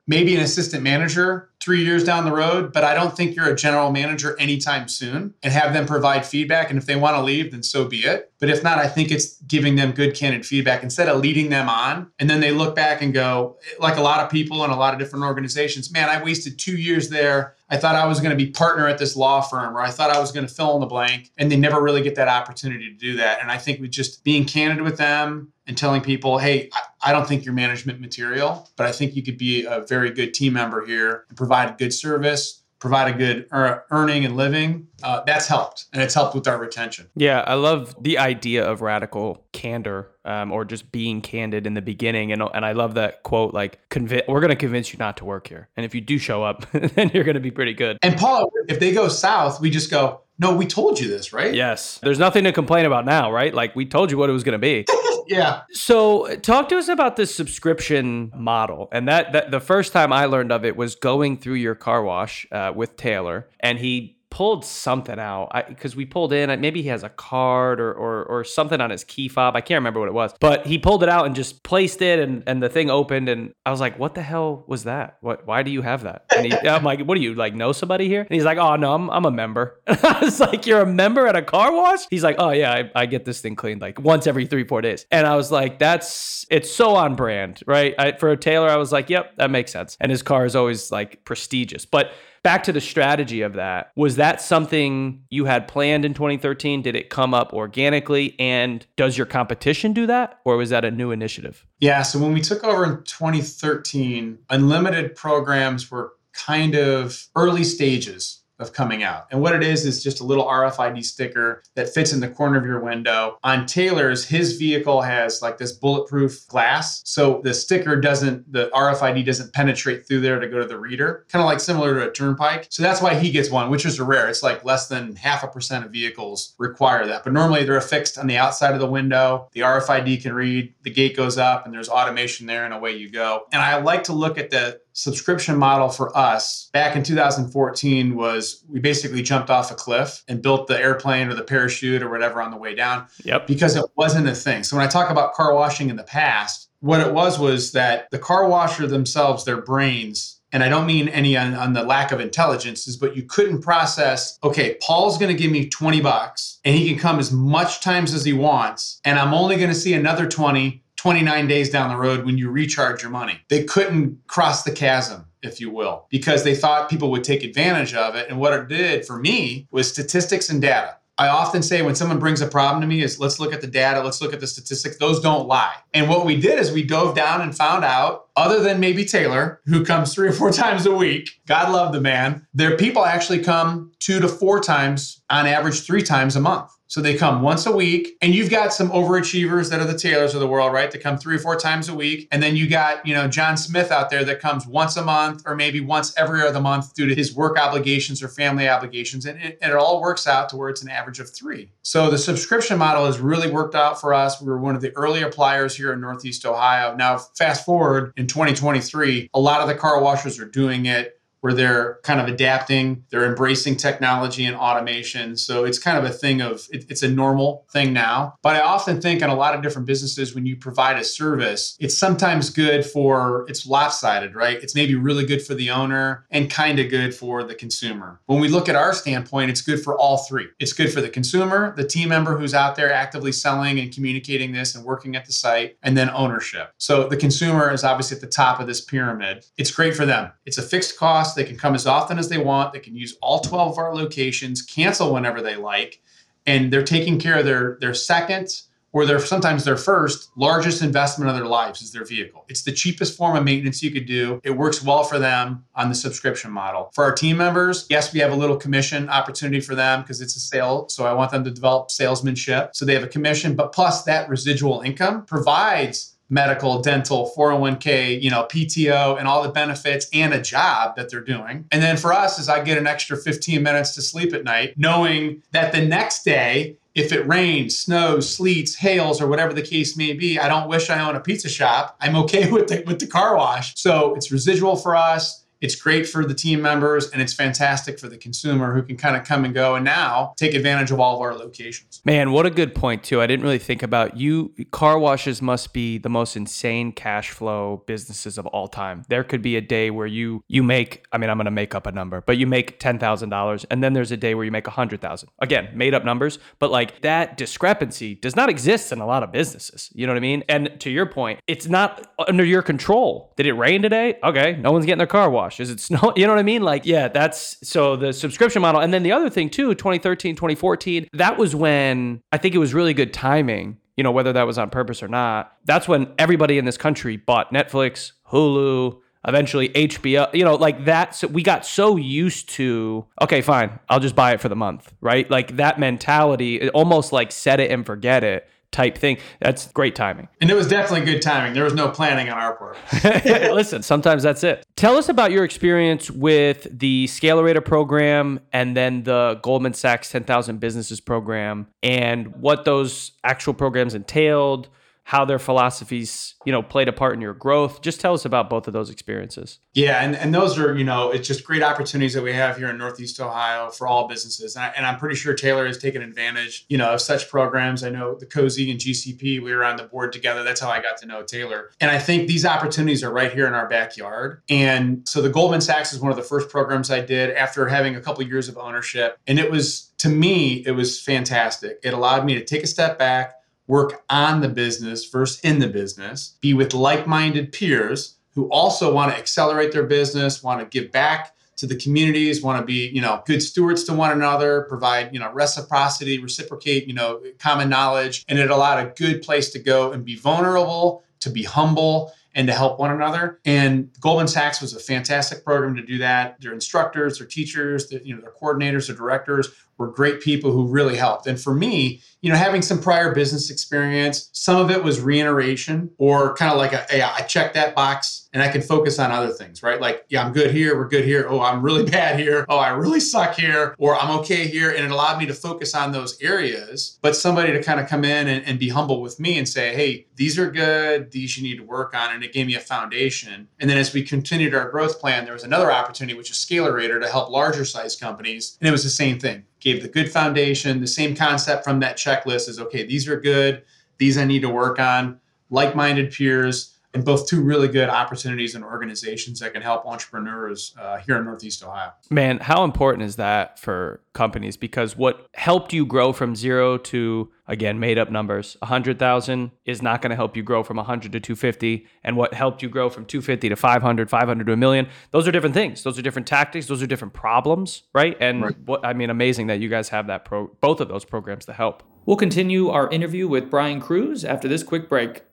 maybe 0.05 0.35
an 0.35 0.41
assistant 0.41 0.83
manager, 0.83 1.49
three 1.59 1.83
years 1.83 2.03
down 2.03 2.23
the 2.25 2.31
road, 2.31 2.71
but 2.71 2.83
I 2.83 2.93
don't 2.93 3.17
think 3.17 3.35
you're 3.35 3.47
a 3.47 3.55
general 3.55 3.89
manager 3.89 4.35
anytime 4.39 4.87
soon 4.87 5.33
and 5.41 5.51
have 5.51 5.73
them 5.73 5.87
provide 5.87 6.23
feedback. 6.23 6.69
And 6.69 6.77
if 6.77 6.85
they 6.85 6.95
want 6.95 7.15
to 7.15 7.23
leave, 7.23 7.51
then 7.51 7.63
so 7.63 7.85
be 7.85 8.01
it. 8.01 8.31
But 8.39 8.49
if 8.49 8.63
not, 8.63 8.77
I 8.77 8.87
think 8.87 9.09
it's 9.09 9.41
giving 9.43 9.75
them 9.75 9.93
good 9.93 10.13
candid 10.13 10.45
feedback 10.45 10.83
instead 10.83 11.07
of 11.07 11.19
leading 11.19 11.49
them 11.49 11.67
on. 11.67 12.11
And 12.19 12.29
then 12.29 12.41
they 12.41 12.51
look 12.51 12.75
back 12.75 13.01
and 13.01 13.11
go, 13.11 13.57
like 13.79 13.97
a 13.97 14.01
lot 14.01 14.19
of 14.19 14.29
people 14.29 14.63
in 14.63 14.69
a 14.69 14.77
lot 14.77 14.93
of 14.93 14.99
different 14.99 15.25
organizations, 15.25 15.91
man, 15.91 16.09
I 16.09 16.21
wasted 16.21 16.59
two 16.59 16.77
years 16.77 17.09
there. 17.09 17.55
I 17.73 17.77
thought 17.77 17.95
I 17.95 18.05
was 18.05 18.19
going 18.19 18.37
to 18.37 18.45
be 18.45 18.51
partner 18.51 18.87
at 18.87 18.99
this 18.99 19.15
law 19.15 19.41
firm, 19.41 19.75
or 19.75 19.81
I 19.81 19.89
thought 19.89 20.11
I 20.11 20.19
was 20.19 20.31
going 20.31 20.45
to 20.45 20.53
fill 20.53 20.75
in 20.75 20.81
the 20.81 20.85
blank. 20.85 21.31
And 21.37 21.51
they 21.51 21.57
never 21.57 21.81
really 21.81 22.03
get 22.03 22.15
that 22.15 22.27
opportunity 22.27 22.89
to 22.89 22.95
do 22.95 23.17
that. 23.17 23.41
And 23.41 23.49
I 23.49 23.57
think 23.57 23.81
with 23.81 23.89
just 23.89 24.23
being 24.23 24.45
candid 24.45 24.81
with 24.81 24.97
them 24.97 25.51
and 25.65 25.75
telling 25.75 26.01
people, 26.01 26.37
hey, 26.37 26.69
I 27.01 27.11
don't 27.11 27.27
think 27.27 27.45
you're 27.45 27.53
management 27.53 27.99
material, 27.99 28.69
but 28.75 28.85
I 28.85 28.91
think 28.91 29.15
you 29.15 29.23
could 29.23 29.37
be 29.37 29.65
a 29.65 29.81
very 29.81 30.11
good 30.11 30.33
team 30.33 30.53
member 30.53 30.85
here 30.85 31.25
and 31.29 31.37
provide 31.37 31.63
provide 31.63 31.77
good 31.77 31.93
service, 31.93 32.63
provide 32.79 33.13
a 33.13 33.17
good 33.17 33.47
earning 33.51 34.25
and 34.25 34.35
living, 34.35 34.87
uh, 35.03 35.21
that's 35.25 35.47
helped. 35.47 35.85
And 35.93 36.01
it's 36.01 36.13
helped 36.13 36.35
with 36.35 36.47
our 36.47 36.57
retention. 36.57 37.09
Yeah, 37.15 37.43
I 37.45 37.53
love 37.53 37.95
the 38.01 38.17
idea 38.17 38.65
of 38.65 38.81
radical 38.81 39.45
candor 39.53 40.09
um, 40.25 40.51
or 40.51 40.65
just 40.65 40.91
being 40.91 41.21
candid 41.21 41.67
in 41.67 41.73
the 41.73 41.81
beginning. 41.81 42.31
And, 42.31 42.41
and 42.53 42.65
I 42.65 42.73
love 42.73 42.95
that 42.95 43.23
quote 43.23 43.53
like, 43.53 43.79
conv- 43.89 44.27
we're 44.27 44.39
going 44.39 44.49
to 44.49 44.55
convince 44.55 44.93
you 44.93 44.99
not 44.99 45.17
to 45.17 45.25
work 45.25 45.47
here. 45.47 45.69
And 45.75 45.85
if 45.85 45.93
you 45.93 46.01
do 46.01 46.17
show 46.17 46.43
up, 46.43 46.69
then 46.71 47.11
you're 47.13 47.23
going 47.23 47.35
to 47.35 47.41
be 47.41 47.51
pretty 47.51 47.73
good. 47.73 47.97
And 48.01 48.17
Paul, 48.17 48.51
if 48.67 48.79
they 48.79 48.91
go 48.91 49.07
south, 49.07 49.59
we 49.59 49.69
just 49.69 49.91
go, 49.91 50.21
no, 50.39 50.55
we 50.55 50.65
told 50.65 50.99
you 50.99 51.07
this, 51.07 51.31
right? 51.31 51.53
Yes. 51.53 51.99
There's 51.99 52.19
nothing 52.19 52.43
to 52.45 52.51
complain 52.51 52.85
about 52.85 53.05
now, 53.05 53.31
right? 53.31 53.53
Like 53.53 53.75
we 53.75 53.85
told 53.85 54.11
you 54.11 54.17
what 54.17 54.29
it 54.29 54.33
was 54.33 54.43
going 54.43 54.59
to 54.59 54.59
be. 54.59 54.85
yeah. 55.27 55.61
So, 55.71 56.35
talk 56.37 56.69
to 56.69 56.77
us 56.77 56.87
about 56.87 57.15
this 57.15 57.33
subscription 57.33 58.31
model. 58.35 58.89
And 58.91 59.07
that, 59.07 59.33
that 59.33 59.51
the 59.51 59.59
first 59.59 59.93
time 59.93 60.11
I 60.11 60.25
learned 60.25 60.51
of 60.51 60.65
it 60.65 60.75
was 60.75 60.95
going 60.95 61.37
through 61.37 61.55
your 61.55 61.75
car 61.75 62.03
wash 62.03 62.47
uh, 62.51 62.73
with 62.75 62.97
Taylor, 62.97 63.47
and 63.59 63.77
he 63.77 64.17
pulled 64.33 64.65
something 64.65 65.19
out 65.19 65.51
because 65.67 65.95
we 65.95 66.05
pulled 66.05 66.33
in. 66.33 66.59
Maybe 66.59 66.81
he 66.81 66.87
has 66.87 67.03
a 67.03 67.09
card 67.09 67.79
or, 67.79 67.93
or 67.93 68.25
or 68.25 68.43
something 68.43 68.81
on 68.81 68.89
his 68.89 69.03
key 69.03 69.27
fob. 69.27 69.55
I 69.55 69.61
can't 69.61 69.77
remember 69.77 69.99
what 69.99 70.09
it 70.09 70.13
was, 70.13 70.33
but 70.39 70.65
he 70.65 70.79
pulled 70.79 71.03
it 71.03 71.09
out 71.09 71.27
and 71.27 71.35
just 71.35 71.61
placed 71.61 72.01
it, 72.01 72.17
and 72.17 72.41
and 72.47 72.61
the 72.61 72.67
thing 72.67 72.89
opened, 72.89 73.29
and 73.29 73.53
I 73.63 73.69
was 73.69 73.79
like, 73.79 73.99
"What 73.99 74.15
the 74.15 74.23
hell 74.23 74.63
was 74.65 74.85
that? 74.85 75.17
What? 75.21 75.45
Why 75.45 75.61
do 75.61 75.69
you 75.69 75.83
have 75.83 76.01
that?" 76.03 76.25
And 76.35 76.47
he, 76.47 76.53
I'm 76.67 76.83
like, 76.83 77.01
"What 77.01 77.13
do 77.13 77.21
you 77.21 77.35
like? 77.35 77.53
Know 77.53 77.73
somebody 77.73 78.07
here?" 78.07 78.21
And 78.21 78.31
he's 78.31 78.43
like, 78.43 78.57
"Oh 78.57 78.75
no, 78.75 78.95
I'm 78.95 79.07
I'm 79.11 79.25
a 79.25 79.31
member." 79.31 79.79
I 79.87 80.21
was 80.23 80.39
like, 80.39 80.65
"You're 80.65 80.81
a 80.81 80.87
member 80.87 81.27
at 81.27 81.35
a 81.35 81.43
car 81.43 81.71
wash?" 81.71 81.99
He's 82.09 82.23
like, 82.23 82.37
"Oh 82.39 82.49
yeah, 82.49 82.73
I, 82.73 82.91
I 83.01 83.05
get 83.05 83.25
this 83.25 83.39
thing 83.39 83.55
cleaned 83.55 83.81
like 83.81 84.01
once 84.01 84.25
every 84.25 84.47
three 84.47 84.63
four 84.63 84.81
days," 84.81 85.05
and 85.11 85.27
I 85.27 85.35
was 85.35 85.51
like, 85.51 85.77
"That's 85.77 86.47
it's 86.49 86.71
so 86.71 86.95
on 86.95 87.15
brand, 87.15 87.61
right?" 87.67 87.93
I, 87.99 88.13
for 88.13 88.35
Taylor, 88.35 88.69
I 88.69 88.77
was 88.77 88.91
like, 88.91 89.11
"Yep, 89.11 89.37
that 89.37 89.51
makes 89.51 89.71
sense." 89.71 89.95
And 90.01 90.09
his 90.09 90.23
car 90.23 90.43
is 90.43 90.55
always 90.55 90.91
like 90.91 91.23
prestigious, 91.23 91.85
but 91.85 92.13
back 92.43 92.63
to 92.63 92.73
the 92.73 92.81
strategy 92.81 93.41
of 93.41 93.53
that 93.53 93.91
was 93.95 94.17
that 94.17 94.41
something 94.41 95.23
you 95.29 95.45
had 95.45 95.67
planned 95.67 96.05
in 96.05 96.13
2013 96.13 96.81
did 96.81 96.95
it 96.95 97.09
come 97.09 97.33
up 97.33 97.53
organically? 97.53 98.35
And 98.37 98.85
does 98.95 99.17
your 99.17 99.25
competition 99.25 99.93
do 99.93 100.05
that 100.07 100.39
or 100.45 100.57
was 100.57 100.69
that 100.69 100.85
a 100.85 100.91
new 100.91 101.11
initiative? 101.11 101.65
Yeah 101.79 102.01
so 102.03 102.19
when 102.19 102.33
we 102.33 102.41
took 102.41 102.63
over 102.63 102.85
in 102.85 103.03
2013 103.03 104.39
unlimited 104.49 105.15
programs 105.15 105.89
were 105.89 106.13
kind 106.33 106.75
of 106.75 107.27
early 107.35 107.63
stages 107.63 108.42
of 108.59 108.73
coming 108.73 109.03
out. 109.03 109.25
And 109.31 109.41
what 109.41 109.55
it 109.55 109.63
is 109.63 109.85
is 109.85 110.03
just 110.03 110.19
a 110.19 110.23
little 110.23 110.45
RFID 110.45 111.03
sticker 111.03 111.63
that 111.75 111.89
fits 111.89 112.13
in 112.13 112.19
the 112.19 112.29
corner 112.29 112.57
of 112.57 112.65
your 112.65 112.79
window. 112.79 113.37
On 113.43 113.65
Taylor's, 113.65 114.25
his 114.25 114.57
vehicle 114.57 115.01
has 115.01 115.41
like 115.41 115.57
this 115.57 115.71
bulletproof 115.71 116.47
glass. 116.47 117.01
So 117.05 117.41
the 117.43 117.53
sticker 117.53 117.99
doesn't, 117.99 118.51
the 118.51 118.69
RFID 118.73 119.25
doesn't 119.25 119.53
penetrate 119.53 120.07
through 120.07 120.21
there 120.21 120.39
to 120.39 120.47
go 120.47 120.59
to 120.59 120.65
the 120.65 120.77
reader, 120.77 121.25
kind 121.29 121.41
of 121.41 121.47
like 121.47 121.59
similar 121.59 121.95
to 121.95 122.09
a 122.09 122.11
turnpike. 122.11 122.67
So 122.69 122.83
that's 122.83 123.01
why 123.01 123.15
he 123.15 123.31
gets 123.31 123.49
one, 123.49 123.69
which 123.69 123.85
is 123.85 123.99
rare. 123.99 124.29
It's 124.29 124.43
like 124.43 124.63
less 124.63 124.87
than 124.87 125.15
half 125.15 125.43
a 125.43 125.47
percent 125.47 125.85
of 125.85 125.91
vehicles 125.91 126.53
require 126.57 127.05
that. 127.07 127.23
But 127.23 127.33
normally 127.33 127.63
they're 127.63 127.77
affixed 127.77 128.17
on 128.17 128.27
the 128.27 128.37
outside 128.37 128.73
of 128.73 128.79
the 128.79 128.87
window. 128.87 129.49
The 129.53 129.61
RFID 129.61 130.21
can 130.21 130.33
read, 130.33 130.73
the 130.83 130.91
gate 130.91 131.15
goes 131.15 131.37
up, 131.37 131.65
and 131.65 131.73
there's 131.73 131.89
automation 131.89 132.47
there, 132.47 132.65
and 132.65 132.73
away 132.73 132.95
you 132.95 133.09
go. 133.09 133.43
And 133.51 133.61
I 133.61 133.81
like 133.81 134.03
to 134.05 134.13
look 134.13 134.37
at 134.37 134.51
the 134.51 134.79
subscription 134.93 135.57
model 135.57 135.89
for 135.89 136.15
us 136.15 136.69
back 136.71 136.95
in 136.95 137.03
2014 137.03 138.15
was 138.15 138.63
we 138.69 138.79
basically 138.79 139.21
jumped 139.21 139.49
off 139.49 139.71
a 139.71 139.75
cliff 139.75 140.23
and 140.27 140.41
built 140.41 140.67
the 140.67 140.79
airplane 140.79 141.27
or 141.27 141.33
the 141.33 141.43
parachute 141.43 142.01
or 142.01 142.09
whatever 142.09 142.41
on 142.41 142.51
the 142.51 142.57
way 142.57 142.73
down. 142.75 143.07
Yep. 143.23 143.47
Because 143.47 143.75
it 143.75 143.85
wasn't 143.97 144.27
a 144.27 144.35
thing. 144.35 144.63
So 144.63 144.77
when 144.77 144.85
I 144.85 144.89
talk 144.89 145.09
about 145.09 145.33
car 145.33 145.53
washing 145.53 145.89
in 145.89 145.95
the 145.95 146.03
past, 146.03 146.69
what 146.79 146.99
it 146.99 147.13
was 147.13 147.39
was 147.39 147.71
that 147.71 148.09
the 148.11 148.19
car 148.19 148.47
washer 148.47 148.85
themselves, 148.87 149.45
their 149.45 149.61
brains, 149.61 150.41
and 150.51 150.63
I 150.63 150.69
don't 150.69 150.85
mean 150.85 151.07
any 151.07 151.35
on, 151.35 151.55
on, 151.55 151.73
the 151.73 151.81
lack 151.81 152.11
of 152.11 152.19
intelligences, 152.19 152.95
but 152.95 153.15
you 153.15 153.23
couldn't 153.23 153.61
process, 153.61 154.37
okay, 154.43 154.77
Paul's 154.81 155.17
gonna 155.17 155.33
give 155.33 155.49
me 155.49 155.67
20 155.67 156.01
bucks 156.01 156.59
and 156.63 156.75
he 156.75 156.87
can 156.87 156.99
come 156.99 157.19
as 157.19 157.31
much 157.31 157.81
times 157.81 158.13
as 158.13 158.23
he 158.23 158.33
wants, 158.33 159.01
and 159.03 159.17
I'm 159.17 159.33
only 159.33 159.55
gonna 159.55 159.73
see 159.73 159.93
another 159.93 160.27
20 160.27 160.82
29 161.03 161.47
days 161.47 161.69
down 161.69 161.89
the 161.89 161.97
road 161.97 162.25
when 162.25 162.37
you 162.37 162.49
recharge 162.49 163.01
your 163.01 163.11
money. 163.11 163.37
They 163.49 163.65
couldn't 163.65 164.25
cross 164.27 164.63
the 164.63 164.71
chasm 164.71 165.25
if 165.41 165.59
you 165.59 165.69
will, 165.69 166.07
because 166.09 166.45
they 166.45 166.55
thought 166.55 166.89
people 166.89 167.11
would 167.11 167.25
take 167.25 167.43
advantage 167.43 167.93
of 167.93 168.15
it. 168.15 168.29
And 168.29 168.39
what 168.39 168.53
it 168.53 168.69
did 168.69 169.05
for 169.05 169.19
me 169.19 169.67
was 169.69 169.89
statistics 169.89 170.49
and 170.49 170.61
data. 170.61 170.95
I 171.17 171.27
often 171.27 171.61
say 171.61 171.81
when 171.81 171.95
someone 171.95 172.19
brings 172.19 172.39
a 172.39 172.47
problem 172.47 172.79
to 172.79 172.87
me 172.87 173.03
is 173.03 173.19
let's 173.19 173.37
look 173.37 173.51
at 173.51 173.59
the 173.59 173.67
data, 173.67 174.01
let's 174.01 174.21
look 174.21 174.31
at 174.31 174.39
the 174.39 174.47
statistics. 174.47 174.97
Those 174.97 175.19
don't 175.19 175.45
lie. 175.45 175.75
And 175.93 176.07
what 176.07 176.25
we 176.25 176.39
did 176.39 176.57
is 176.57 176.71
we 176.71 176.83
dove 176.83 177.15
down 177.15 177.41
and 177.41 177.53
found 177.53 177.83
out 177.83 178.22
other 178.35 178.61
than 178.61 178.79
maybe 178.79 179.05
Taylor, 179.05 179.61
who 179.65 179.85
comes 179.85 180.13
three 180.13 180.27
or 180.27 180.33
four 180.33 180.51
times 180.63 180.85
a 180.85 180.95
week, 180.95 181.29
God 181.45 181.71
love 181.71 181.93
the 181.93 182.01
man, 182.01 182.47
their 182.53 182.77
people 182.77 183.05
actually 183.05 183.43
come 183.43 183.91
two 183.99 184.19
to 184.19 184.27
four 184.27 184.59
times, 184.59 185.21
on 185.29 185.47
average, 185.47 185.81
three 185.81 186.03
times 186.03 186.35
a 186.35 186.41
month. 186.41 186.71
So 186.93 187.01
they 187.01 187.15
come 187.15 187.41
once 187.41 187.65
a 187.65 187.71
week, 187.71 188.17
and 188.21 188.35
you've 188.35 188.51
got 188.51 188.71
some 188.71 188.91
overachievers 188.91 189.71
that 189.71 189.79
are 189.79 189.85
the 189.85 189.97
Taylors 189.97 190.35
of 190.35 190.41
the 190.41 190.47
world, 190.47 190.73
right? 190.73 190.91
That 190.91 191.01
come 191.01 191.17
three 191.17 191.37
or 191.37 191.39
four 191.39 191.55
times 191.55 191.89
a 191.89 191.95
week. 191.95 192.27
And 192.31 192.43
then 192.43 192.55
you 192.55 192.69
got, 192.69 193.03
you 193.03 193.15
know, 193.15 193.27
John 193.27 193.57
Smith 193.57 193.89
out 193.89 194.11
there 194.11 194.23
that 194.25 194.39
comes 194.39 194.67
once 194.67 194.95
a 194.95 195.03
month 195.03 195.41
or 195.47 195.55
maybe 195.55 195.79
once 195.79 196.13
every 196.17 196.43
other 196.43 196.61
month 196.61 196.93
due 196.93 197.07
to 197.07 197.15
his 197.15 197.35
work 197.35 197.57
obligations 197.57 198.21
or 198.21 198.27
family 198.27 198.69
obligations. 198.69 199.25
And 199.25 199.41
it, 199.41 199.57
and 199.59 199.71
it 199.71 199.75
all 199.75 200.01
works 200.01 200.27
out 200.27 200.49
to 200.49 200.55
where 200.55 200.69
it's 200.69 200.83
an 200.83 200.89
average 200.89 201.19
of 201.19 201.33
three. 201.33 201.71
So 201.83 202.09
the 202.09 202.17
subscription 202.17 202.77
model 202.77 203.05
has 203.05 203.19
really 203.19 203.51
worked 203.51 203.75
out 203.75 203.99
for 203.99 204.13
us. 204.13 204.41
We 204.41 204.47
were 204.47 204.57
one 204.57 204.73
of 204.75 204.81
the 204.81 204.95
early 204.95 205.21
appliers 205.21 205.75
here 205.75 205.91
in 205.91 205.99
Northeast 205.99 206.45
Ohio. 206.45 206.95
Now, 206.95 207.17
fast 207.17 207.65
forward 207.65 208.13
in 208.15 208.25
2023, 208.25 209.29
a 209.33 209.39
lot 209.39 209.59
of 209.59 209.67
the 209.67 209.75
car 209.75 210.01
washers 210.01 210.39
are 210.39 210.45
doing 210.45 210.85
it 210.85 211.19
where 211.43 211.53
they're 211.53 211.99
kind 212.03 212.21
of 212.21 212.27
adapting, 212.29 213.03
they're 213.09 213.25
embracing 213.25 213.75
technology 213.75 214.45
and 214.45 214.55
automation. 214.55 215.35
So 215.35 215.65
it's 215.65 215.77
kind 215.77 215.97
of 215.97 216.05
a 216.05 216.09
thing 216.09 216.39
of 216.39 216.65
it, 216.71 216.85
it's 216.89 217.03
a 217.03 217.07
normal 217.09 217.65
thing 217.69 217.91
now. 217.91 218.35
But 218.41 218.55
I 218.55 218.61
often 218.61 219.01
think 219.01 219.21
in 219.21 219.29
a 219.29 219.35
lot 219.35 219.53
of 219.53 219.61
different 219.61 219.85
businesses, 219.85 220.33
when 220.33 220.45
you 220.45 220.55
provide 220.55 220.97
a 220.97 221.03
service, 221.03 221.75
it's 221.81 221.97
sometimes 221.97 222.49
good 222.49 222.85
for 222.85 223.45
it's 223.49 223.67
lopsided, 223.67 224.35
right? 224.35 224.55
It's 224.63 224.73
maybe 224.73 224.95
really 224.95 225.25
good 225.25 225.45
for 225.45 225.53
the 225.53 225.69
owner 225.69 226.25
and 226.31 226.49
kind 226.49 226.79
of 226.79 226.89
good 226.89 227.13
for 227.13 227.43
the 227.43 227.55
consumer. 227.55 228.21
When 228.25 228.39
we 228.39 228.47
look 228.47 228.69
at 228.69 228.77
our 228.77 228.93
standpoint, 228.93 229.51
it's 229.51 229.59
good 229.59 229.83
for 229.83 229.97
all 229.97 230.19
three. 230.19 230.47
It's 230.59 230.71
good 230.71 230.93
for 230.93 231.01
the 231.01 231.09
consumer, 231.09 231.75
the 231.75 231.85
team 231.85 232.07
member 232.07 232.37
who's 232.37 232.53
out 232.53 232.77
there 232.77 232.93
actively 232.93 233.33
selling 233.33 233.79
and 233.79 233.93
communicating 233.93 234.53
this 234.53 234.75
and 234.75 234.85
working 234.85 235.17
at 235.17 235.25
the 235.25 235.33
site, 235.33 235.75
and 235.83 235.97
then 235.97 236.09
ownership. 236.11 236.71
So 236.77 237.09
the 237.09 237.17
consumer 237.17 237.69
is 237.73 237.83
obviously 237.83 238.15
at 238.15 238.21
the 238.21 238.27
top 238.27 238.61
of 238.61 238.67
this 238.67 238.79
pyramid. 238.79 239.43
It's 239.57 239.71
great 239.71 239.93
for 239.93 240.05
them. 240.05 240.31
It's 240.45 240.57
a 240.57 240.61
fixed 240.61 240.97
cost 240.97 241.32
they 241.33 241.43
can 241.43 241.57
come 241.57 241.75
as 241.75 241.87
often 241.87 242.19
as 242.19 242.29
they 242.29 242.37
want. 242.37 242.73
They 242.73 242.79
can 242.79 242.95
use 242.95 243.17
all 243.21 243.39
12 243.39 243.73
of 243.73 243.77
our 243.77 243.93
locations, 243.93 244.61
cancel 244.61 245.13
whenever 245.13 245.41
they 245.41 245.55
like, 245.55 246.01
and 246.45 246.71
they're 246.71 246.83
taking 246.83 247.19
care 247.19 247.39
of 247.39 247.45
their 247.45 247.77
their 247.79 247.93
second 247.93 248.49
or 248.93 249.07
their 249.07 249.19
sometimes 249.19 249.65
their 249.65 249.75
first 249.75 250.29
largest 250.35 250.81
investment 250.81 251.29
of 251.29 251.35
their 251.35 251.47
lives 251.47 251.81
is 251.81 251.91
their 251.91 252.05
vehicle. 252.05 252.45
It's 252.47 252.61
the 252.61 252.71
cheapest 252.71 253.17
form 253.17 253.35
of 253.35 253.43
maintenance 253.43 253.81
you 253.81 253.91
could 253.91 254.05
do. 254.05 254.39
It 254.43 254.51
works 254.51 254.83
well 254.83 255.03
for 255.03 255.17
them 255.19 255.65
on 255.75 255.89
the 255.89 255.95
subscription 255.95 256.51
model. 256.51 256.91
For 256.93 257.03
our 257.03 257.13
team 257.13 257.37
members, 257.37 257.87
yes, 257.89 258.13
we 258.13 258.19
have 258.19 258.31
a 258.31 258.35
little 258.35 258.55
commission 258.55 259.09
opportunity 259.09 259.59
for 259.59 259.73
them 259.73 260.01
because 260.01 260.21
it's 260.21 260.35
a 260.35 260.39
sale. 260.39 260.87
So 260.89 261.05
I 261.05 261.13
want 261.13 261.31
them 261.31 261.43
to 261.43 261.51
develop 261.51 261.89
salesmanship. 261.89 262.75
So 262.75 262.85
they 262.85 262.93
have 262.93 263.03
a 263.03 263.07
commission, 263.07 263.55
but 263.55 263.73
plus 263.73 264.03
that 264.03 264.29
residual 264.29 264.81
income 264.81 265.25
provides 265.25 266.12
medical, 266.33 266.81
dental, 266.81 267.31
401k, 267.37 268.21
you 268.21 268.29
know, 268.29 268.43
PTO 268.43 269.17
and 269.17 269.27
all 269.27 269.43
the 269.43 269.49
benefits 269.49 270.07
and 270.11 270.33
a 270.33 270.41
job 270.41 270.95
that 270.95 271.09
they're 271.09 271.21
doing. 271.21 271.65
And 271.71 271.81
then 271.81 271.95
for 271.95 272.11
us 272.11 272.39
is 272.39 272.49
I 272.49 272.63
get 272.63 272.77
an 272.77 272.87
extra 272.87 273.15
15 273.15 273.61
minutes 273.61 273.93
to 273.95 274.01
sleep 274.01 274.33
at 274.33 274.43
night 274.43 274.73
knowing 274.75 275.43
that 275.51 275.71
the 275.71 275.85
next 275.85 276.23
day 276.23 276.77
if 276.95 277.11
it 277.11 277.27
rains, 277.27 277.79
snows, 277.79 278.31
sleets, 278.31 278.75
hails, 278.75 279.19
or 279.19 279.27
whatever 279.27 279.51
the 279.51 279.63
case 279.63 279.97
may 279.97 280.13
be, 280.13 280.37
I 280.37 280.47
don't 280.47 280.67
wish 280.69 280.89
I 280.89 281.07
own 281.07 281.15
a 281.15 281.19
pizza 281.19 281.49
shop. 281.49 281.97
I'm 281.99 282.15
okay 282.17 282.51
with 282.51 282.67
the, 282.67 282.83
with 282.85 282.99
the 282.99 283.07
car 283.07 283.35
wash. 283.35 283.73
So 283.75 284.13
it's 284.15 284.31
residual 284.31 284.75
for 284.75 284.95
us. 284.95 285.42
It's 285.63 285.75
great 285.75 286.05
for 286.05 286.25
the 286.25 286.33
team 286.33 286.61
members 286.61 287.09
and 287.11 287.21
it's 287.21 287.31
fantastic 287.31 287.97
for 287.97 288.09
the 288.09 288.17
consumer 288.17 288.73
who 288.73 288.83
can 288.83 288.97
kind 288.97 289.15
of 289.15 289.23
come 289.23 289.45
and 289.45 289.53
go 289.53 289.75
and 289.75 289.85
now 289.85 290.33
take 290.35 290.53
advantage 290.53 290.91
of 290.91 290.99
all 290.99 291.15
of 291.15 291.21
our 291.21 291.33
locations. 291.33 292.01
Man, 292.03 292.33
what 292.33 292.45
a 292.45 292.49
good 292.49 292.75
point 292.75 293.01
too. 293.01 293.21
I 293.21 293.27
didn't 293.27 293.43
really 293.43 293.59
think 293.59 293.81
about 293.81 294.17
you 294.17 294.51
car 294.71 294.99
washes 294.99 295.41
must 295.41 295.71
be 295.71 295.97
the 295.97 296.09
most 296.09 296.35
insane 296.35 296.91
cash 296.91 297.29
flow 297.29 297.81
businesses 297.87 298.37
of 298.37 298.45
all 298.47 298.67
time. 298.67 299.03
There 299.07 299.23
could 299.23 299.41
be 299.41 299.55
a 299.55 299.61
day 299.61 299.89
where 299.89 300.05
you 300.05 300.43
you 300.49 300.63
make 300.63 301.05
I 301.13 301.17
mean 301.17 301.29
I'm 301.29 301.37
going 301.37 301.45
to 301.45 301.51
make 301.51 301.73
up 301.73 301.87
a 301.87 301.93
number, 301.93 302.19
but 302.19 302.37
you 302.37 302.45
make 302.45 302.81
$10,000 302.81 303.65
and 303.71 303.81
then 303.81 303.93
there's 303.93 304.11
a 304.11 304.17
day 304.17 304.35
where 304.35 304.43
you 304.43 304.51
make 304.51 304.67
100,000. 304.67 305.29
Again, 305.39 305.69
made 305.73 305.93
up 305.93 306.03
numbers, 306.03 306.39
but 306.59 306.71
like 306.71 307.01
that 307.03 307.37
discrepancy 307.37 308.15
does 308.15 308.35
not 308.35 308.49
exist 308.49 308.91
in 308.91 308.99
a 308.99 309.05
lot 309.05 309.23
of 309.23 309.31
businesses. 309.31 309.89
You 309.93 310.07
know 310.07 310.11
what 310.11 310.17
I 310.17 310.21
mean? 310.21 310.43
And 310.49 310.77
to 310.81 310.89
your 310.89 311.05
point, 311.05 311.39
it's 311.47 311.67
not 311.67 312.13
under 312.27 312.43
your 312.43 312.61
control. 312.61 313.31
Did 313.37 313.45
it 313.45 313.53
rain 313.53 313.81
today? 313.81 314.19
Okay, 314.21 314.57
no 314.59 314.73
one's 314.73 314.85
getting 314.85 314.97
their 314.97 315.07
car 315.07 315.29
washed 315.29 315.52
gosh, 315.53 315.59
is 315.59 315.69
it 315.69 315.79
snow? 315.79 316.13
You 316.23 316.27
know 316.27 316.33
what 316.33 316.39
I 316.39 316.43
mean? 316.43 316.61
Like, 316.61 316.85
yeah, 316.85 317.07
that's 317.07 317.57
so 317.67 317.95
the 317.95 318.13
subscription 318.13 318.61
model. 318.61 318.81
And 318.81 318.93
then 318.93 319.03
the 319.03 319.11
other 319.11 319.29
thing 319.29 319.49
too, 319.49 319.73
2013, 319.73 320.35
2014, 320.35 321.07
that 321.13 321.37
was 321.37 321.55
when 321.55 322.21
I 322.31 322.37
think 322.37 322.55
it 322.55 322.59
was 322.59 322.73
really 322.73 322.93
good 322.93 323.13
timing, 323.13 323.77
you 323.97 324.03
know, 324.03 324.11
whether 324.11 324.33
that 324.33 324.43
was 324.43 324.57
on 324.57 324.69
purpose 324.69 325.03
or 325.03 325.07
not. 325.07 325.53
That's 325.65 325.87
when 325.87 326.13
everybody 326.17 326.57
in 326.57 326.65
this 326.65 326.77
country 326.77 327.17
bought 327.17 327.51
Netflix, 327.51 328.13
Hulu, 328.31 328.99
eventually 329.27 329.69
HBO, 329.69 330.33
you 330.33 330.43
know, 330.43 330.55
like 330.55 330.85
that. 330.85 331.15
So 331.15 331.27
we 331.27 331.43
got 331.43 331.65
so 331.65 331.97
used 331.97 332.49
to, 332.49 333.05
okay, 333.21 333.41
fine, 333.41 333.79
I'll 333.89 333.99
just 333.99 334.15
buy 334.15 334.33
it 334.33 334.41
for 334.41 334.49
the 334.49 334.55
month, 334.55 334.93
right? 335.01 335.29
Like 335.29 335.57
that 335.57 335.79
mentality, 335.79 336.69
almost 336.69 337.11
like 337.11 337.31
set 337.31 337.59
it 337.59 337.71
and 337.71 337.85
forget 337.85 338.23
it 338.23 338.47
type 338.73 338.97
thing. 338.97 339.17
That's 339.39 339.71
great 339.71 339.95
timing. 339.95 340.27
And 340.41 340.49
it 340.49 340.55
was 340.55 340.67
definitely 340.67 341.05
good 341.05 341.21
timing. 341.21 341.53
There 341.53 341.63
was 341.63 341.73
no 341.73 341.89
planning 341.89 342.29
on 342.29 342.37
our 342.37 342.55
part. 342.55 342.77
Listen, 343.25 343.83
sometimes 343.83 344.23
that's 344.23 344.43
it. 344.43 344.65
Tell 344.75 344.97
us 344.97 345.07
about 345.07 345.31
your 345.31 345.43
experience 345.43 346.11
with 346.11 346.67
the 346.77 347.05
Scalerator 347.05 347.63
program 347.63 348.39
and 348.51 348.75
then 348.75 349.03
the 349.03 349.39
Goldman 349.41 349.73
Sachs 349.73 350.09
10,000 350.09 350.59
Businesses 350.59 350.99
program 350.99 351.67
and 351.81 352.35
what 352.35 352.65
those 352.65 353.13
actual 353.23 353.53
programs 353.53 353.93
entailed 353.93 354.67
how 355.05 355.25
their 355.25 355.39
philosophies, 355.39 356.35
you 356.45 356.51
know, 356.51 356.63
played 356.63 356.87
a 356.87 356.93
part 356.93 357.13
in 357.13 357.21
your 357.21 357.33
growth. 357.33 357.81
Just 357.81 357.99
tell 357.99 358.13
us 358.13 358.23
about 358.23 358.49
both 358.49 358.67
of 358.67 358.73
those 358.73 358.89
experiences. 358.89 359.59
Yeah, 359.73 360.01
and, 360.01 360.15
and 360.15 360.33
those 360.33 360.57
are, 360.57 360.75
you 360.75 360.85
know, 360.85 361.11
it's 361.11 361.27
just 361.27 361.43
great 361.43 361.61
opportunities 361.61 362.13
that 362.13 362.23
we 362.23 362.31
have 362.31 362.57
here 362.57 362.69
in 362.69 362.77
Northeast 362.77 363.19
Ohio 363.19 363.69
for 363.69 363.85
all 363.85 364.07
businesses. 364.07 364.55
And, 364.55 364.85
I, 364.85 364.89
am 364.89 364.97
pretty 364.97 365.15
sure 365.15 365.33
Taylor 365.33 365.67
has 365.67 365.77
taken 365.77 366.01
advantage, 366.01 366.65
you 366.69 366.77
know, 366.77 366.93
of 366.93 367.01
such 367.01 367.29
programs. 367.29 367.83
I 367.83 367.89
know 367.89 368.15
the 368.15 368.25
COSE 368.25 368.59
and 368.59 368.79
GCP, 368.79 369.41
we 369.41 369.53
were 369.53 369.65
on 369.65 369.75
the 369.75 369.83
board 369.83 370.13
together. 370.13 370.41
That's 370.43 370.61
how 370.61 370.69
I 370.69 370.81
got 370.81 370.97
to 370.97 371.05
know 371.05 371.21
Taylor. 371.21 371.71
And 371.81 371.91
I 371.91 371.99
think 371.99 372.27
these 372.27 372.45
opportunities 372.45 373.03
are 373.03 373.11
right 373.11 373.33
here 373.33 373.45
in 373.45 373.53
our 373.53 373.67
backyard. 373.67 374.41
And 374.49 375.07
so 375.07 375.21
the 375.21 375.29
Goldman 375.29 375.61
Sachs 375.61 375.91
is 375.91 375.99
one 375.99 376.11
of 376.11 376.17
the 376.17 376.23
first 376.23 376.49
programs 376.49 376.89
I 376.89 377.01
did 377.01 377.31
after 377.31 377.67
having 377.67 377.95
a 377.95 378.01
couple 378.01 378.23
of 378.23 378.29
years 378.29 378.47
of 378.47 378.57
ownership. 378.57 379.19
And 379.27 379.37
it 379.37 379.51
was, 379.51 379.91
to 379.97 380.07
me, 380.07 380.63
it 380.65 380.71
was 380.71 381.01
fantastic. 381.01 381.79
It 381.83 381.93
allowed 381.93 382.25
me 382.25 382.35
to 382.35 382.45
take 382.45 382.63
a 382.63 382.67
step 382.67 382.97
back 382.97 383.42
work 383.67 384.03
on 384.09 384.41
the 384.41 384.49
business 384.49 385.05
versus 385.09 385.39
in 385.41 385.59
the 385.59 385.67
business, 385.67 386.37
be 386.41 386.53
with 386.53 386.73
like 386.73 387.07
minded 387.07 387.51
peers 387.51 388.17
who 388.31 388.49
also 388.49 388.93
want 388.93 389.11
to 389.11 389.17
accelerate 389.17 389.71
their 389.71 389.83
business, 389.83 390.43
want 390.43 390.59
to 390.59 390.65
give 390.65 390.91
back 390.91 391.35
to 391.55 391.67
the 391.67 391.75
communities, 391.75 392.41
want 392.41 392.59
to 392.59 392.65
be, 392.65 392.89
you 392.89 393.01
know, 393.01 393.21
good 393.25 393.41
stewards 393.41 393.83
to 393.83 393.93
one 393.93 394.11
another, 394.11 394.63
provide, 394.63 395.13
you 395.13 395.19
know, 395.19 395.31
reciprocity, 395.31 396.17
reciprocate, 396.19 396.87
you 396.87 396.93
know, 396.93 397.21
common 397.37 397.69
knowledge. 397.69 398.25
And 398.27 398.39
it 398.39 398.49
allowed 398.49 398.85
a 398.85 398.91
good 398.95 399.21
place 399.21 399.51
to 399.51 399.59
go 399.59 399.91
and 399.91 400.03
be 400.03 400.15
vulnerable, 400.15 401.03
to 401.19 401.29
be 401.29 401.43
humble, 401.43 402.11
and 402.35 402.47
to 402.47 402.53
help 402.53 402.79
one 402.79 402.89
another. 402.91 403.39
And 403.45 403.91
Goldman 403.99 404.27
Sachs 404.27 404.61
was 404.61 404.73
a 404.75 404.79
fantastic 404.79 405.45
program 405.45 405.75
to 405.75 405.83
do 405.83 405.99
that. 405.99 406.41
Their 406.41 406.53
instructors, 406.53 407.19
their 407.19 407.27
teachers, 407.27 407.89
their, 407.89 408.01
you 408.01 408.15
know, 408.15 408.21
their 408.21 408.33
coordinators, 408.33 408.87
their 408.87 408.95
directors 408.95 409.49
were 409.83 409.91
great 409.91 410.21
people 410.21 410.51
who 410.51 410.67
really 410.67 410.95
helped. 410.95 411.27
And 411.27 411.39
for 411.39 411.53
me, 411.53 412.01
you 412.21 412.31
know, 412.31 412.37
having 412.37 412.61
some 412.61 412.79
prior 412.79 413.13
business 413.13 413.49
experience, 413.49 414.29
some 414.31 414.55
of 414.57 414.71
it 414.71 414.81
was 414.81 415.01
reiteration 415.01 415.91
or 415.97 416.33
kind 416.35 416.51
of 416.53 416.57
like 416.57 416.71
a, 416.71 416.85
hey, 416.89 417.01
I 417.01 417.19
check 417.21 417.53
that 417.53 417.75
box 417.75 418.29
and 418.31 418.41
I 418.41 418.47
can 418.47 418.61
focus 418.61 418.97
on 418.97 419.11
other 419.11 419.29
things, 419.29 419.61
right? 419.61 419.79
Like, 419.79 420.05
yeah, 420.07 420.25
I'm 420.25 420.31
good 420.31 420.51
here, 420.51 420.77
we're 420.77 420.87
good 420.87 421.03
here. 421.03 421.27
Oh, 421.29 421.41
I'm 421.41 421.61
really 421.61 421.83
bad 421.91 422.17
here. 422.17 422.45
Oh, 422.47 422.57
I 422.57 422.69
really 422.69 423.01
suck 423.01 423.35
here, 423.35 423.75
or 423.77 423.95
I'm 423.95 424.19
okay 424.19 424.47
here. 424.47 424.71
And 424.71 424.85
it 424.85 424.89
allowed 424.89 425.19
me 425.19 425.25
to 425.25 425.33
focus 425.33 425.75
on 425.75 425.91
those 425.91 426.19
areas, 426.21 426.97
but 427.01 427.15
somebody 427.15 427.51
to 427.51 427.61
kind 427.61 427.81
of 427.81 427.89
come 427.89 428.05
in 428.05 428.27
and, 428.27 428.45
and 428.45 428.57
be 428.57 428.69
humble 428.69 429.01
with 429.01 429.19
me 429.19 429.37
and 429.37 429.47
say, 429.47 429.75
hey, 429.75 430.07
these 430.15 430.39
are 430.39 430.49
good, 430.49 431.11
these 431.11 431.37
you 431.37 431.43
need 431.43 431.57
to 431.57 431.63
work 431.65 431.93
on. 431.93 432.15
And 432.15 432.23
it 432.23 432.31
gave 432.31 432.47
me 432.47 432.55
a 432.55 432.61
foundation. 432.61 433.49
And 433.59 433.69
then 433.69 433.77
as 433.77 433.93
we 433.93 434.01
continued 434.01 434.55
our 434.55 434.69
growth 434.69 435.01
plan, 435.01 435.25
there 435.25 435.33
was 435.33 435.43
another 435.43 435.71
opportunity, 435.71 436.17
which 436.17 436.31
is 436.31 436.37
Scalerator 436.37 437.01
to 437.01 437.09
help 437.09 437.29
larger 437.29 437.65
size 437.65 437.97
companies. 437.97 438.57
And 438.61 438.67
it 438.69 438.71
was 438.71 438.83
the 438.83 438.89
same 438.89 439.19
thing. 439.19 439.43
Gave 439.63 439.81
the 439.81 439.87
good 439.87 440.11
foundation, 440.11 440.81
the 440.81 440.87
same 440.87 441.15
concept 441.15 441.63
from 441.63 441.79
that 441.79 441.95
checklist 441.95 442.49
is 442.49 442.59
okay, 442.59 442.85
these 442.85 443.07
are 443.07 443.17
good, 443.17 443.63
these 443.97 444.17
I 444.17 444.25
need 444.25 444.41
to 444.41 444.49
work 444.49 444.77
on, 444.77 445.21
like 445.49 445.73
minded 445.73 446.11
peers 446.11 446.72
and 446.93 447.03
both 447.03 447.27
two 447.27 447.41
really 447.41 447.67
good 447.67 447.89
opportunities 447.89 448.55
and 448.55 448.63
organizations 448.63 449.39
that 449.39 449.53
can 449.53 449.61
help 449.61 449.85
entrepreneurs 449.85 450.75
uh, 450.79 450.97
here 450.97 451.17
in 451.17 451.25
Northeast 451.25 451.63
Ohio. 451.63 451.91
Man, 452.09 452.37
how 452.39 452.63
important 452.63 453.03
is 453.03 453.15
that 453.15 453.57
for 453.57 454.01
companies? 454.13 454.57
Because 454.57 454.95
what 454.95 455.27
helped 455.33 455.73
you 455.73 455.85
grow 455.85 456.13
from 456.13 456.35
zero 456.35 456.77
to 456.77 457.31
again 457.47 457.79
made 457.79 457.97
up 457.97 458.09
numbers 458.09 458.55
100000 458.61 459.51
is 459.65 459.81
not 459.81 460.01
going 460.01 460.11
to 460.11 460.15
help 460.15 460.37
you 460.37 460.43
grow 460.43 460.63
from 460.63 460.77
100 460.77 461.11
to 461.11 461.19
250 461.19 461.85
and 462.03 462.15
what 462.15 462.33
helped 462.33 462.61
you 462.63 462.69
grow 462.69 462.89
from 462.89 463.05
250 463.05 463.49
to 463.49 463.55
500 463.55 464.09
500 464.09 464.45
to 464.45 464.53
a 464.53 464.55
million 464.55 464.87
those 465.11 465.27
are 465.27 465.31
different 465.31 465.53
things 465.53 465.83
those 465.83 465.99
are 465.99 466.01
different 466.01 466.25
tactics 466.25 466.67
those 466.67 466.81
are 466.81 466.87
different 466.87 467.13
problems 467.13 467.83
right 467.93 468.15
and 468.21 468.43
right. 468.43 468.55
what 468.65 468.85
i 468.85 468.93
mean 468.93 469.09
amazing 469.09 469.47
that 469.47 469.59
you 469.59 469.67
guys 469.67 469.89
have 469.89 470.07
that 470.07 470.23
pro 470.23 470.47
both 470.61 470.79
of 470.79 470.87
those 470.87 471.03
programs 471.03 471.45
to 471.45 471.51
help 471.51 471.83
we'll 472.05 472.15
continue 472.15 472.69
our 472.69 472.89
interview 472.91 473.27
with 473.27 473.49
brian 473.49 473.81
Krusz 473.81 474.23
after 474.23 474.47
this 474.47 474.63
quick 474.63 474.87
break 474.87 475.23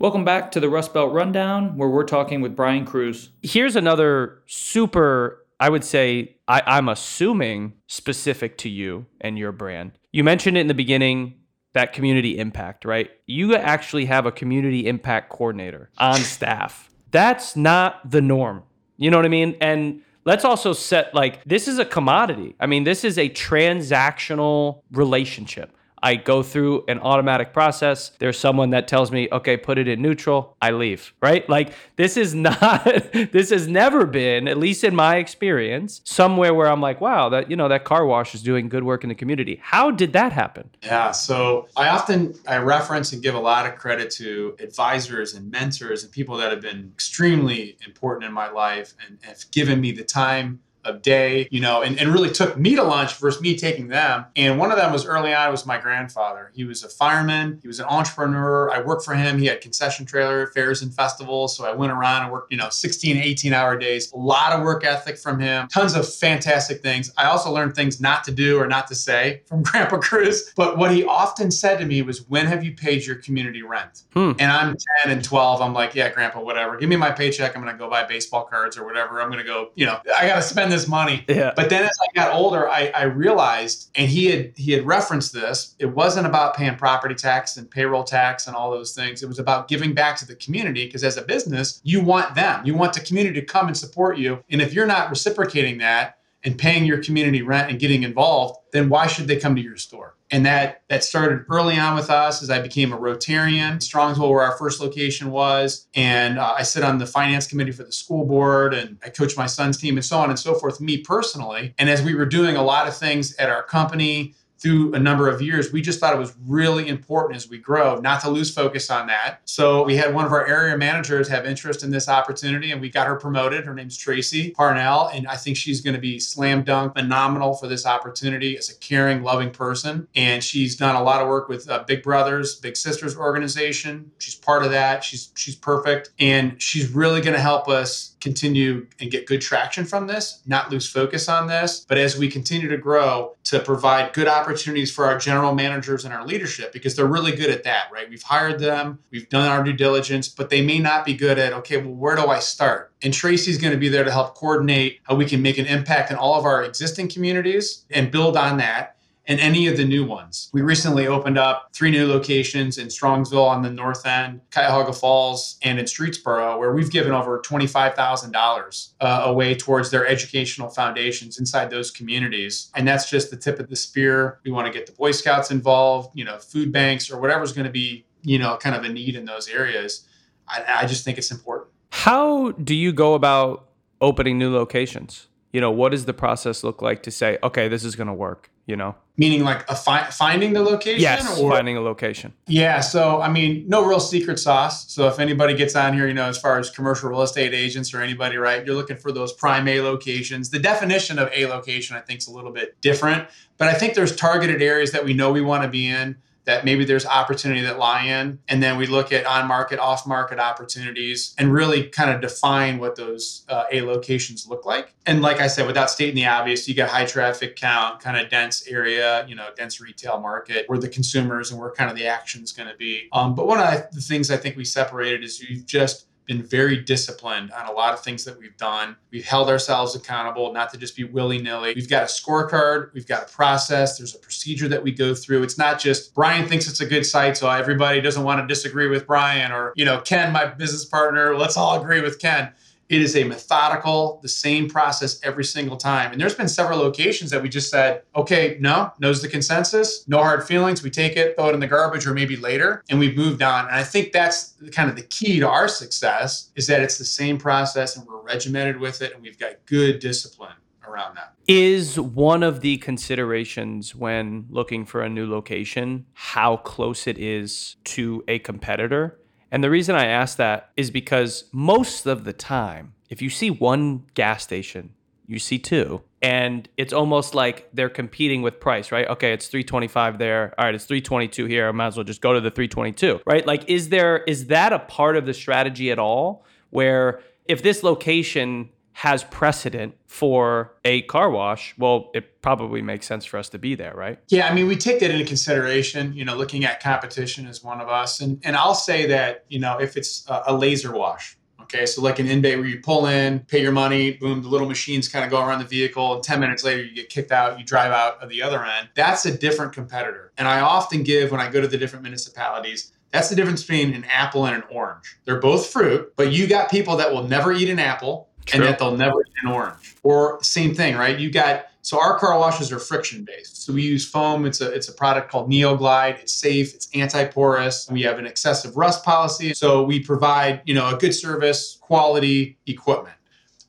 Welcome 0.00 0.24
back 0.24 0.50
to 0.52 0.60
the 0.60 0.70
Rust 0.70 0.94
Belt 0.94 1.12
Rundown, 1.12 1.76
where 1.76 1.90
we're 1.90 2.04
talking 2.04 2.40
with 2.40 2.56
Brian 2.56 2.86
Krusz. 2.86 3.28
Here's 3.42 3.76
another 3.76 4.40
super, 4.46 5.44
I 5.60 5.68
would 5.68 5.84
say, 5.84 6.36
I, 6.48 6.62
I'm 6.66 6.88
assuming 6.88 7.74
specific 7.86 8.56
to 8.58 8.70
you 8.70 9.04
and 9.20 9.36
your 9.36 9.52
brand. 9.52 9.92
You 10.10 10.24
mentioned 10.24 10.56
it 10.56 10.60
in 10.60 10.68
the 10.68 10.74
beginning 10.74 11.34
that 11.74 11.92
community 11.92 12.38
impact, 12.38 12.86
right? 12.86 13.10
You 13.26 13.54
actually 13.54 14.06
have 14.06 14.24
a 14.24 14.32
community 14.32 14.86
impact 14.86 15.28
coordinator 15.28 15.90
on 15.98 16.16
staff. 16.20 16.88
That's 17.10 17.54
not 17.54 18.10
the 18.10 18.22
norm. 18.22 18.62
You 18.96 19.10
know 19.10 19.18
what 19.18 19.26
I 19.26 19.28
mean? 19.28 19.54
And 19.60 20.00
let's 20.24 20.46
also 20.46 20.72
set 20.72 21.14
like 21.14 21.44
this 21.44 21.68
is 21.68 21.78
a 21.78 21.84
commodity. 21.84 22.56
I 22.58 22.64
mean, 22.64 22.84
this 22.84 23.04
is 23.04 23.18
a 23.18 23.28
transactional 23.28 24.80
relationship. 24.92 25.76
I 26.02 26.16
go 26.16 26.42
through 26.42 26.84
an 26.88 26.98
automatic 27.00 27.52
process. 27.52 28.10
There's 28.18 28.38
someone 28.38 28.70
that 28.70 28.88
tells 28.88 29.10
me, 29.10 29.28
okay, 29.30 29.56
put 29.56 29.78
it 29.78 29.88
in 29.88 30.00
neutral. 30.00 30.56
I 30.60 30.70
leave, 30.70 31.12
right? 31.20 31.48
Like 31.48 31.72
this 31.96 32.16
is 32.16 32.34
not, 32.40 32.84
this 33.12 33.50
has 33.50 33.68
never 33.68 34.06
been, 34.06 34.48
at 34.48 34.58
least 34.58 34.84
in 34.84 34.94
my 34.94 35.16
experience, 35.16 36.00
somewhere 36.04 36.54
where 36.54 36.68
I'm 36.68 36.80
like, 36.80 37.00
wow, 37.00 37.28
that, 37.28 37.50
you 37.50 37.56
know, 37.56 37.68
that 37.68 37.84
car 37.84 38.06
wash 38.06 38.34
is 38.34 38.42
doing 38.42 38.68
good 38.68 38.84
work 38.84 39.02
in 39.02 39.08
the 39.08 39.14
community. 39.14 39.60
How 39.62 39.90
did 39.90 40.12
that 40.14 40.32
happen? 40.32 40.70
Yeah. 40.82 41.10
So 41.10 41.68
I 41.76 41.88
often, 41.88 42.34
I 42.46 42.58
reference 42.58 43.12
and 43.12 43.22
give 43.22 43.34
a 43.34 43.40
lot 43.40 43.66
of 43.66 43.76
credit 43.76 44.10
to 44.12 44.56
advisors 44.58 45.34
and 45.34 45.50
mentors 45.50 46.04
and 46.04 46.12
people 46.12 46.36
that 46.38 46.50
have 46.50 46.60
been 46.60 46.90
extremely 46.94 47.76
important 47.86 48.26
in 48.26 48.32
my 48.32 48.50
life 48.50 48.94
and 49.06 49.18
have 49.22 49.50
given 49.50 49.80
me 49.80 49.92
the 49.92 50.04
time 50.04 50.60
of 50.84 51.02
day, 51.02 51.48
you 51.50 51.60
know, 51.60 51.82
and, 51.82 51.98
and 51.98 52.12
really 52.12 52.30
took 52.30 52.56
me 52.56 52.74
to 52.76 52.82
lunch 52.82 53.14
versus 53.16 53.40
me 53.40 53.56
taking 53.56 53.88
them. 53.88 54.26
And 54.36 54.58
one 54.58 54.70
of 54.70 54.78
them 54.78 54.92
was 54.92 55.04
early 55.04 55.34
on 55.34 55.50
was 55.50 55.66
my 55.66 55.78
grandfather. 55.78 56.50
He 56.54 56.64
was 56.64 56.82
a 56.82 56.88
fireman, 56.88 57.58
he 57.62 57.68
was 57.68 57.80
an 57.80 57.86
entrepreneur. 57.86 58.70
I 58.70 58.80
worked 58.80 59.04
for 59.04 59.14
him. 59.14 59.38
He 59.38 59.46
had 59.46 59.60
concession 59.60 60.06
trailer 60.06 60.46
fairs 60.48 60.82
and 60.82 60.94
festivals. 60.94 61.56
So 61.56 61.64
I 61.64 61.72
went 61.74 61.92
around 61.92 62.24
and 62.24 62.32
worked, 62.32 62.52
you 62.52 62.58
know, 62.58 62.68
16, 62.68 63.16
18 63.16 63.52
hour 63.52 63.76
days. 63.78 64.12
A 64.12 64.16
lot 64.16 64.52
of 64.52 64.62
work 64.62 64.84
ethic 64.84 65.18
from 65.18 65.38
him, 65.40 65.68
tons 65.68 65.94
of 65.94 66.12
fantastic 66.12 66.82
things. 66.82 67.12
I 67.16 67.26
also 67.26 67.52
learned 67.52 67.74
things 67.74 68.00
not 68.00 68.24
to 68.24 68.32
do 68.32 68.58
or 68.58 68.66
not 68.66 68.86
to 68.88 68.94
say 68.94 69.42
from 69.46 69.62
Grandpa 69.62 69.96
Krusz. 69.96 70.52
But 70.54 70.78
what 70.78 70.90
he 70.90 71.04
often 71.04 71.50
said 71.50 71.78
to 71.78 71.86
me 71.86 72.02
was, 72.02 72.28
When 72.28 72.46
have 72.46 72.64
you 72.64 72.72
paid 72.72 73.04
your 73.04 73.16
community 73.16 73.62
rent? 73.62 74.04
Hmm. 74.12 74.32
And 74.38 74.50
I'm 74.50 74.76
10 75.04 75.12
and 75.12 75.24
12. 75.24 75.60
I'm 75.60 75.72
like, 75.72 75.94
Yeah, 75.94 76.10
Grandpa, 76.10 76.40
whatever. 76.40 76.76
Give 76.76 76.88
me 76.88 76.96
my 76.96 77.10
paycheck. 77.10 77.56
I'm 77.56 77.62
going 77.62 77.74
to 77.74 77.78
go 77.78 77.90
buy 77.90 78.04
baseball 78.04 78.44
cards 78.44 78.78
or 78.78 78.84
whatever. 78.84 79.20
I'm 79.20 79.28
going 79.28 79.44
to 79.44 79.46
go, 79.46 79.70
you 79.74 79.86
know, 79.86 80.00
I 80.16 80.26
got 80.26 80.36
to 80.36 80.42
spend 80.42 80.69
this 80.70 80.88
money. 80.88 81.24
Yeah. 81.28 81.52
But 81.54 81.68
then 81.68 81.84
as 81.84 81.98
I 82.02 82.06
got 82.14 82.34
older, 82.34 82.68
I, 82.68 82.92
I 82.94 83.02
realized, 83.02 83.90
and 83.94 84.08
he 84.08 84.26
had 84.26 84.52
he 84.56 84.72
had 84.72 84.86
referenced 84.86 85.32
this. 85.32 85.74
It 85.78 85.86
wasn't 85.86 86.26
about 86.26 86.56
paying 86.56 86.76
property 86.76 87.14
tax 87.14 87.56
and 87.56 87.70
payroll 87.70 88.04
tax 88.04 88.46
and 88.46 88.56
all 88.56 88.70
those 88.70 88.94
things. 88.94 89.22
It 89.22 89.26
was 89.26 89.38
about 89.38 89.68
giving 89.68 89.92
back 89.92 90.16
to 90.18 90.26
the 90.26 90.36
community 90.36 90.86
because 90.86 91.04
as 91.04 91.16
a 91.16 91.22
business, 91.22 91.80
you 91.84 92.02
want 92.02 92.34
them. 92.34 92.64
You 92.64 92.74
want 92.74 92.94
the 92.94 93.00
community 93.00 93.40
to 93.40 93.46
come 93.46 93.66
and 93.66 93.76
support 93.76 94.16
you. 94.16 94.42
And 94.50 94.62
if 94.62 94.72
you're 94.72 94.86
not 94.86 95.10
reciprocating 95.10 95.78
that 95.78 96.19
and 96.44 96.56
paying 96.56 96.84
your 96.84 97.02
community 97.02 97.42
rent 97.42 97.70
and 97.70 97.78
getting 97.78 98.02
involved, 98.02 98.58
then 98.72 98.88
why 98.88 99.06
should 99.06 99.26
they 99.26 99.36
come 99.36 99.54
to 99.56 99.62
your 99.62 99.76
store? 99.76 100.16
And 100.30 100.46
that 100.46 100.82
that 100.88 101.02
started 101.02 101.44
early 101.50 101.76
on 101.76 101.96
with 101.96 102.08
us 102.08 102.42
as 102.42 102.50
I 102.50 102.60
became 102.60 102.92
a 102.92 102.96
Rotarian. 102.96 103.78
Strongsville, 103.78 104.30
where 104.30 104.42
our 104.42 104.56
first 104.56 104.80
location 104.80 105.30
was, 105.32 105.88
and 105.94 106.38
uh, 106.38 106.54
I 106.56 106.62
sit 106.62 106.84
on 106.84 106.98
the 106.98 107.06
finance 107.06 107.48
committee 107.48 107.72
for 107.72 107.82
the 107.82 107.92
school 107.92 108.24
board, 108.24 108.72
and 108.72 108.96
I 109.04 109.08
coach 109.08 109.36
my 109.36 109.46
son's 109.46 109.76
team, 109.76 109.96
and 109.96 110.04
so 110.04 110.18
on 110.18 110.30
and 110.30 110.38
so 110.38 110.54
forth. 110.54 110.80
Me 110.80 110.98
personally, 110.98 111.74
and 111.78 111.90
as 111.90 112.02
we 112.02 112.14
were 112.14 112.26
doing 112.26 112.56
a 112.56 112.62
lot 112.62 112.86
of 112.86 112.96
things 112.96 113.34
at 113.36 113.50
our 113.50 113.64
company, 113.64 114.34
through 114.60 114.92
a 114.94 114.98
number 114.98 115.28
of 115.28 115.40
years, 115.40 115.72
we 115.72 115.80
just 115.80 116.00
thought 116.00 116.14
it 116.14 116.18
was 116.18 116.34
really 116.46 116.88
important 116.88 117.36
as 117.36 117.48
we 117.48 117.56
grow 117.56 117.96
not 117.96 118.20
to 118.20 118.28
lose 118.28 118.52
focus 118.52 118.90
on 118.90 119.06
that. 119.06 119.38
So 119.46 119.82
we 119.84 119.96
had 119.96 120.14
one 120.14 120.26
of 120.26 120.32
our 120.32 120.46
area 120.46 120.76
managers 120.76 121.28
have 121.28 121.46
interest 121.46 121.82
in 121.82 121.90
this 121.90 122.08
opportunity 122.08 122.70
and 122.70 122.80
we 122.80 122.90
got 122.90 123.06
her 123.06 123.16
promoted. 123.16 123.64
Her 123.64 123.74
name's 123.74 123.96
Tracy 123.96 124.50
Parnell. 124.50 125.10
And 125.14 125.26
I 125.26 125.36
think 125.36 125.56
she's 125.56 125.80
going 125.80 125.94
to 125.94 126.00
be 126.00 126.18
slam 126.18 126.62
dunk 126.62 126.94
phenomenal 126.94 127.54
for 127.54 127.68
this 127.68 127.86
opportunity 127.86 128.58
as 128.58 128.68
a 128.68 128.76
caring, 128.76 129.22
loving 129.22 129.50
person. 129.50 130.06
And 130.14 130.44
she's 130.44 130.76
done 130.76 130.94
a 130.94 131.02
lot 131.02 131.22
of 131.22 131.28
work 131.28 131.48
with 131.48 131.68
uh, 131.70 131.82
Big 131.86 132.02
Brothers, 132.02 132.56
Big 132.56 132.76
Sisters 132.76 133.16
organization. 133.16 134.10
She's 134.18 134.34
part 134.34 134.62
of 134.62 134.70
that. 134.72 135.02
She's, 135.02 135.32
she's 135.36 135.56
perfect. 135.56 136.10
And 136.18 136.60
she's 136.60 136.90
really 136.90 137.22
going 137.22 137.34
to 137.34 137.40
help 137.40 137.68
us 137.68 138.14
continue 138.20 138.86
and 139.00 139.10
get 139.10 139.26
good 139.26 139.40
traction 139.40 139.84
from 139.84 140.06
this, 140.06 140.42
not 140.46 140.70
lose 140.70 140.88
focus 140.88 141.28
on 141.28 141.46
this, 141.46 141.84
but 141.88 141.98
as 141.98 142.16
we 142.16 142.28
continue 142.28 142.68
to 142.68 142.76
grow, 142.76 143.34
to 143.44 143.60
provide 143.60 144.12
good 144.12 144.28
opportunities 144.28 144.92
for 144.92 145.06
our 145.06 145.18
general 145.18 145.54
managers 145.54 146.04
and 146.04 146.12
our 146.12 146.26
leadership 146.26 146.72
because 146.72 146.94
they're 146.94 147.06
really 147.06 147.32
good 147.32 147.50
at 147.50 147.64
that, 147.64 147.84
right? 147.92 148.08
We've 148.08 148.22
hired 148.22 148.58
them, 148.58 148.98
we've 149.10 149.28
done 149.28 149.48
our 149.48 149.64
due 149.64 149.72
diligence, 149.72 150.28
but 150.28 150.50
they 150.50 150.62
may 150.62 150.78
not 150.78 151.04
be 151.04 151.14
good 151.14 151.38
at, 151.38 151.52
okay, 151.54 151.78
well, 151.78 151.94
where 151.94 152.16
do 152.16 152.26
I 152.26 152.38
start? 152.38 152.92
And 153.02 153.14
Tracy's 153.14 153.58
going 153.58 153.72
to 153.72 153.78
be 153.78 153.88
there 153.88 154.04
to 154.04 154.12
help 154.12 154.34
coordinate 154.34 155.00
how 155.04 155.14
we 155.14 155.24
can 155.24 155.40
make 155.42 155.58
an 155.58 155.66
impact 155.66 156.10
in 156.10 156.16
all 156.16 156.38
of 156.38 156.44
our 156.44 156.62
existing 156.62 157.08
communities 157.08 157.84
and 157.90 158.10
build 158.10 158.36
on 158.36 158.58
that 158.58 158.96
and 159.26 159.38
any 159.40 159.66
of 159.66 159.76
the 159.76 159.84
new 159.84 160.04
ones. 160.04 160.50
We 160.52 160.62
recently 160.62 161.06
opened 161.06 161.38
up 161.38 161.68
three 161.72 161.90
new 161.90 162.06
locations 162.06 162.78
in 162.78 162.88
Strongsville 162.88 163.46
on 163.46 163.62
the 163.62 163.70
north 163.70 164.04
end, 164.06 164.40
Cuyahoga 164.52 164.92
Falls, 164.92 165.58
and 165.62 165.78
in 165.78 165.84
Streetsboro, 165.84 166.58
where 166.58 166.72
we've 166.72 166.90
given 166.90 167.12
over 167.12 167.40
$25,000 167.40 168.92
uh, 169.00 169.22
away 169.24 169.54
towards 169.54 169.90
their 169.90 170.06
educational 170.06 170.68
foundations 170.68 171.38
inside 171.38 171.70
those 171.70 171.90
communities. 171.90 172.70
And 172.74 172.88
that's 172.88 173.08
just 173.08 173.30
the 173.30 173.36
tip 173.36 173.60
of 173.60 173.68
the 173.68 173.76
spear. 173.76 174.40
We 174.44 174.50
want 174.50 174.66
to 174.66 174.72
get 174.72 174.86
the 174.86 174.92
Boy 174.92 175.12
Scouts 175.12 175.50
involved, 175.50 176.10
you 176.14 176.24
know, 176.24 176.38
food 176.38 176.72
banks 176.72 177.10
or 177.10 177.20
whatever's 177.20 177.52
going 177.52 177.66
to 177.66 177.72
be, 177.72 178.04
you 178.22 178.38
know, 178.38 178.56
kind 178.56 178.74
of 178.74 178.84
a 178.84 178.88
need 178.88 179.16
in 179.16 179.24
those 179.26 179.48
areas. 179.48 180.06
I, 180.48 180.64
I 180.82 180.86
just 180.86 181.04
think 181.04 181.18
it's 181.18 181.30
important. 181.30 181.70
How 181.90 182.52
do 182.52 182.74
you 182.74 182.92
go 182.92 183.14
about 183.14 183.68
opening 184.00 184.38
new 184.38 184.52
locations? 184.52 185.28
You 185.52 185.60
know, 185.60 185.70
what 185.70 185.90
does 185.90 186.04
the 186.04 186.14
process 186.14 186.62
look 186.62 186.80
like 186.80 187.02
to 187.02 187.10
say, 187.10 187.38
okay, 187.42 187.68
this 187.68 187.84
is 187.84 187.96
going 187.96 188.06
to 188.06 188.14
work? 188.14 188.50
You 188.70 188.76
know, 188.76 188.94
meaning 189.16 189.42
like 189.42 189.68
a 189.68 189.74
fi- 189.74 190.08
finding 190.10 190.52
the 190.52 190.62
location. 190.62 191.00
Yes, 191.00 191.40
or? 191.40 191.50
finding 191.50 191.76
a 191.76 191.80
location. 191.80 192.32
Yeah. 192.46 192.78
So 192.78 193.20
I 193.20 193.28
mean, 193.28 193.64
no 193.66 193.84
real 193.84 193.98
secret 193.98 194.38
sauce. 194.38 194.92
So 194.92 195.08
if 195.08 195.18
anybody 195.18 195.54
gets 195.54 195.74
on 195.74 195.92
here, 195.92 196.06
you 196.06 196.14
know, 196.14 196.26
as 196.26 196.38
far 196.38 196.56
as 196.60 196.70
commercial 196.70 197.10
real 197.10 197.22
estate 197.22 197.52
agents 197.52 197.92
or 197.92 198.00
anybody, 198.00 198.36
right, 198.36 198.64
you're 198.64 198.76
looking 198.76 198.96
for 198.96 199.10
those 199.10 199.32
prime 199.32 199.66
A 199.66 199.80
locations. 199.80 200.50
The 200.50 200.60
definition 200.60 201.18
of 201.18 201.28
A 201.34 201.46
location, 201.46 201.96
I 201.96 202.00
think, 202.00 202.20
is 202.20 202.28
a 202.28 202.32
little 202.32 202.52
bit 202.52 202.80
different, 202.80 203.28
but 203.58 203.66
I 203.66 203.74
think 203.74 203.94
there's 203.94 204.14
targeted 204.14 204.62
areas 204.62 204.92
that 204.92 205.04
we 205.04 205.14
know 205.14 205.32
we 205.32 205.40
want 205.40 205.64
to 205.64 205.68
be 205.68 205.88
in 205.88 206.16
that 206.44 206.64
maybe 206.64 206.84
there's 206.84 207.06
opportunity 207.06 207.60
that 207.62 207.78
lie 207.78 208.04
in. 208.04 208.38
And 208.48 208.62
then 208.62 208.76
we 208.76 208.86
look 208.86 209.12
at 209.12 209.26
on 209.26 209.46
market 209.46 209.78
off 209.78 210.06
market 210.06 210.38
opportunities 210.38 211.34
and 211.38 211.52
really 211.52 211.84
kind 211.84 212.10
of 212.10 212.20
define 212.20 212.78
what 212.78 212.96
those 212.96 213.44
uh, 213.48 213.64
a 213.70 213.82
locations 213.82 214.46
look 214.46 214.64
like. 214.64 214.94
And 215.06 215.22
like 215.22 215.40
i 215.40 215.46
said 215.46 215.66
without 215.66 215.90
stating 215.90 216.14
the 216.14 216.26
obvious 216.26 216.68
you 216.68 216.74
got 216.74 216.88
high 216.88 217.04
traffic 217.04 217.56
count 217.56 218.00
kind 218.00 218.16
of 218.16 218.30
dense 218.30 218.66
area 218.68 219.26
you 219.26 219.34
know 219.34 219.48
dense 219.56 219.80
retail 219.80 220.20
market 220.20 220.68
where 220.68 220.78
the 220.78 220.88
consumers 220.88 221.50
and 221.50 221.60
where 221.60 221.70
kind 221.70 221.90
of 221.90 221.96
the 221.96 222.06
action 222.06 222.42
is 222.42 222.52
going 222.52 222.68
to 222.68 222.76
be. 222.76 223.08
Um, 223.12 223.34
but 223.34 223.46
one 223.46 223.58
of 223.58 223.90
the 223.92 224.00
things 224.00 224.30
i 224.30 224.36
think 224.36 224.56
we 224.56 224.64
separated 224.64 225.24
is 225.24 225.40
you 225.40 225.60
just 225.62 226.06
been 226.30 226.42
very 226.44 226.76
disciplined 226.76 227.50
on 227.50 227.66
a 227.66 227.72
lot 227.72 227.92
of 227.92 228.04
things 228.04 228.24
that 228.24 228.38
we've 228.38 228.56
done. 228.56 228.94
We've 229.10 229.24
held 229.24 229.48
ourselves 229.48 229.96
accountable, 229.96 230.52
not 230.52 230.70
to 230.70 230.78
just 230.78 230.94
be 230.94 231.02
willy 231.02 231.42
nilly. 231.42 231.72
We've 231.74 231.88
got 231.88 232.04
a 232.04 232.06
scorecard, 232.06 232.94
we've 232.94 233.06
got 233.06 233.24
a 233.24 233.32
process, 233.32 233.98
there's 233.98 234.14
a 234.14 234.18
procedure 234.18 234.68
that 234.68 234.80
we 234.80 234.92
go 234.92 235.12
through. 235.12 235.42
It's 235.42 235.58
not 235.58 235.80
just 235.80 236.14
Brian 236.14 236.46
thinks 236.46 236.68
it's 236.68 236.80
a 236.80 236.86
good 236.86 237.04
site, 237.04 237.36
so 237.36 237.50
everybody 237.50 238.00
doesn't 238.00 238.22
want 238.22 238.40
to 238.40 238.46
disagree 238.46 238.86
with 238.86 239.08
Brian, 239.08 239.50
or, 239.50 239.72
you 239.74 239.84
know, 239.84 240.00
Ken, 240.02 240.32
my 240.32 240.46
business 240.46 240.84
partner, 240.84 241.36
let's 241.36 241.56
all 241.56 241.80
agree 241.80 242.00
with 242.00 242.20
Ken. 242.20 242.52
It 242.90 243.00
is 243.00 243.14
a 243.14 243.22
methodical, 243.22 244.18
the 244.20 244.28
same 244.28 244.68
process 244.68 245.20
every 245.22 245.44
single 245.44 245.76
time. 245.76 246.10
And 246.10 246.20
there's 246.20 246.34
been 246.34 246.48
several 246.48 246.80
locations 246.80 247.30
that 247.30 247.40
we 247.40 247.48
just 247.48 247.70
said, 247.70 248.02
okay, 248.16 248.56
no, 248.58 248.92
knows 248.98 249.22
the 249.22 249.28
consensus, 249.28 250.06
no 250.08 250.18
hard 250.18 250.44
feelings. 250.44 250.82
We 250.82 250.90
take 250.90 251.16
it, 251.16 251.36
throw 251.36 251.50
it 251.50 251.54
in 251.54 251.60
the 251.60 251.68
garbage, 251.68 252.04
or 252.04 252.14
maybe 252.14 252.36
later, 252.36 252.82
and 252.90 252.98
we've 252.98 253.16
moved 253.16 253.42
on. 253.42 253.66
And 253.66 253.76
I 253.76 253.84
think 253.84 254.10
that's 254.10 254.56
kind 254.72 254.90
of 254.90 254.96
the 254.96 255.02
key 255.02 255.38
to 255.38 255.48
our 255.48 255.68
success 255.68 256.50
is 256.56 256.66
that 256.66 256.82
it's 256.82 256.98
the 256.98 257.04
same 257.04 257.38
process 257.38 257.96
and 257.96 258.04
we're 258.08 258.20
regimented 258.20 258.80
with 258.80 259.02
it 259.02 259.14
and 259.14 259.22
we've 259.22 259.38
got 259.38 259.64
good 259.66 260.00
discipline 260.00 260.56
around 260.84 261.16
that. 261.16 261.34
Is 261.46 261.98
one 261.98 262.42
of 262.42 262.60
the 262.60 262.78
considerations 262.78 263.94
when 263.94 264.46
looking 264.50 264.84
for 264.84 265.02
a 265.02 265.08
new 265.08 265.30
location 265.30 266.06
how 266.12 266.56
close 266.56 267.06
it 267.06 267.18
is 267.18 267.76
to 267.84 268.24
a 268.26 268.40
competitor? 268.40 269.20
And 269.50 269.64
the 269.64 269.70
reason 269.70 269.94
I 269.96 270.06
ask 270.06 270.36
that 270.36 270.70
is 270.76 270.90
because 270.90 271.44
most 271.52 272.06
of 272.06 272.24
the 272.24 272.32
time, 272.32 272.94
if 273.08 273.20
you 273.20 273.30
see 273.30 273.50
one 273.50 274.04
gas 274.14 274.42
station, 274.42 274.94
you 275.26 275.38
see 275.38 275.58
two. 275.58 276.02
And 276.22 276.68
it's 276.76 276.92
almost 276.92 277.34
like 277.34 277.68
they're 277.72 277.88
competing 277.88 278.42
with 278.42 278.60
price, 278.60 278.92
right? 278.92 279.08
Okay, 279.08 279.32
it's 279.32 279.46
325 279.46 280.18
there. 280.18 280.54
All 280.58 280.64
right, 280.64 280.74
it's 280.74 280.84
322 280.84 281.46
here. 281.46 281.68
I 281.68 281.72
might 281.72 281.88
as 281.88 281.96
well 281.96 282.04
just 282.04 282.20
go 282.20 282.32
to 282.32 282.40
the 282.40 282.50
322, 282.50 283.20
right? 283.26 283.46
Like, 283.46 283.68
is 283.68 283.88
there 283.88 284.18
is 284.24 284.46
that 284.46 284.72
a 284.72 284.80
part 284.80 285.16
of 285.16 285.26
the 285.26 285.34
strategy 285.34 285.90
at 285.90 285.98
all 285.98 286.44
where 286.70 287.20
if 287.46 287.62
this 287.62 287.82
location 287.82 288.70
has 288.92 289.24
precedent 289.24 289.94
for 290.06 290.72
a 290.84 291.02
car 291.02 291.30
wash, 291.30 291.74
well, 291.78 292.10
it 292.14 292.42
probably 292.42 292.82
makes 292.82 293.06
sense 293.06 293.24
for 293.24 293.38
us 293.38 293.48
to 293.50 293.58
be 293.58 293.74
there, 293.74 293.94
right? 293.94 294.18
Yeah, 294.28 294.48
I 294.48 294.54
mean, 294.54 294.66
we 294.66 294.76
take 294.76 295.00
that 295.00 295.10
into 295.10 295.24
consideration, 295.24 296.12
you 296.12 296.24
know, 296.24 296.36
looking 296.36 296.64
at 296.64 296.82
competition 296.82 297.46
as 297.46 297.62
one 297.62 297.80
of 297.80 297.88
us. 297.88 298.20
And, 298.20 298.40
and 298.44 298.56
I'll 298.56 298.74
say 298.74 299.06
that, 299.06 299.44
you 299.48 299.58
know, 299.58 299.78
if 299.78 299.96
it's 299.96 300.28
a, 300.28 300.42
a 300.48 300.56
laser 300.56 300.92
wash, 300.92 301.36
Okay, 301.72 301.86
so 301.86 302.02
like 302.02 302.18
an 302.18 302.26
in 302.26 302.40
bay 302.40 302.56
where 302.56 302.66
you 302.66 302.80
pull 302.80 303.06
in, 303.06 303.40
pay 303.40 303.62
your 303.62 303.70
money, 303.70 304.14
boom, 304.14 304.42
the 304.42 304.48
little 304.48 304.66
machines 304.66 305.08
kind 305.08 305.24
of 305.24 305.30
go 305.30 305.38
around 305.38 305.60
the 305.60 305.64
vehicle, 305.64 306.14
and 306.14 306.22
10 306.22 306.40
minutes 306.40 306.64
later 306.64 306.82
you 306.82 306.92
get 306.92 307.08
kicked 307.08 307.30
out, 307.30 307.60
you 307.60 307.64
drive 307.64 307.92
out 307.92 308.20
of 308.20 308.28
the 308.28 308.42
other 308.42 308.64
end. 308.64 308.88
That's 308.96 309.24
a 309.24 309.38
different 309.38 309.72
competitor. 309.72 310.32
And 310.36 310.48
I 310.48 310.60
often 310.60 311.04
give 311.04 311.30
when 311.30 311.40
I 311.40 311.48
go 311.48 311.60
to 311.60 311.68
the 311.68 311.78
different 311.78 312.02
municipalities, 312.02 312.92
that's 313.12 313.28
the 313.28 313.36
difference 313.36 313.62
between 313.62 313.94
an 313.94 314.04
apple 314.10 314.46
and 314.46 314.56
an 314.56 314.64
orange. 314.68 315.16
They're 315.24 315.38
both 315.38 315.68
fruit, 315.68 316.12
but 316.16 316.32
you 316.32 316.48
got 316.48 316.72
people 316.72 316.96
that 316.96 317.12
will 317.12 317.28
never 317.28 317.52
eat 317.52 317.68
an 317.68 317.78
apple 317.78 318.29
True. 318.46 318.60
and 318.60 318.68
that 318.68 318.78
they'll 318.78 318.96
never 318.96 319.24
an 319.42 319.52
orange. 319.52 319.96
Or 320.02 320.42
same 320.42 320.74
thing, 320.74 320.96
right? 320.96 321.18
You 321.18 321.30
got 321.30 321.66
so 321.82 322.00
our 322.00 322.18
car 322.18 322.38
washes 322.38 322.70
are 322.72 322.78
friction 322.78 323.24
based. 323.24 323.64
So 323.64 323.72
we 323.72 323.82
use 323.82 324.08
foam. 324.08 324.44
It's 324.44 324.60
a 324.60 324.70
it's 324.72 324.88
a 324.88 324.92
product 324.92 325.30
called 325.30 325.50
NeoGlide. 325.50 326.18
It's 326.20 326.32
safe. 326.32 326.74
It's 326.74 326.88
anti-porous. 326.94 327.88
We 327.90 328.02
have 328.02 328.18
an 328.18 328.26
excessive 328.26 328.76
rust 328.76 329.04
policy. 329.04 329.54
So 329.54 329.82
we 329.82 330.00
provide 330.00 330.62
you 330.66 330.74
know 330.74 330.94
a 330.94 330.98
good 330.98 331.14
service, 331.14 331.78
quality 331.80 332.58
equipment. 332.66 333.16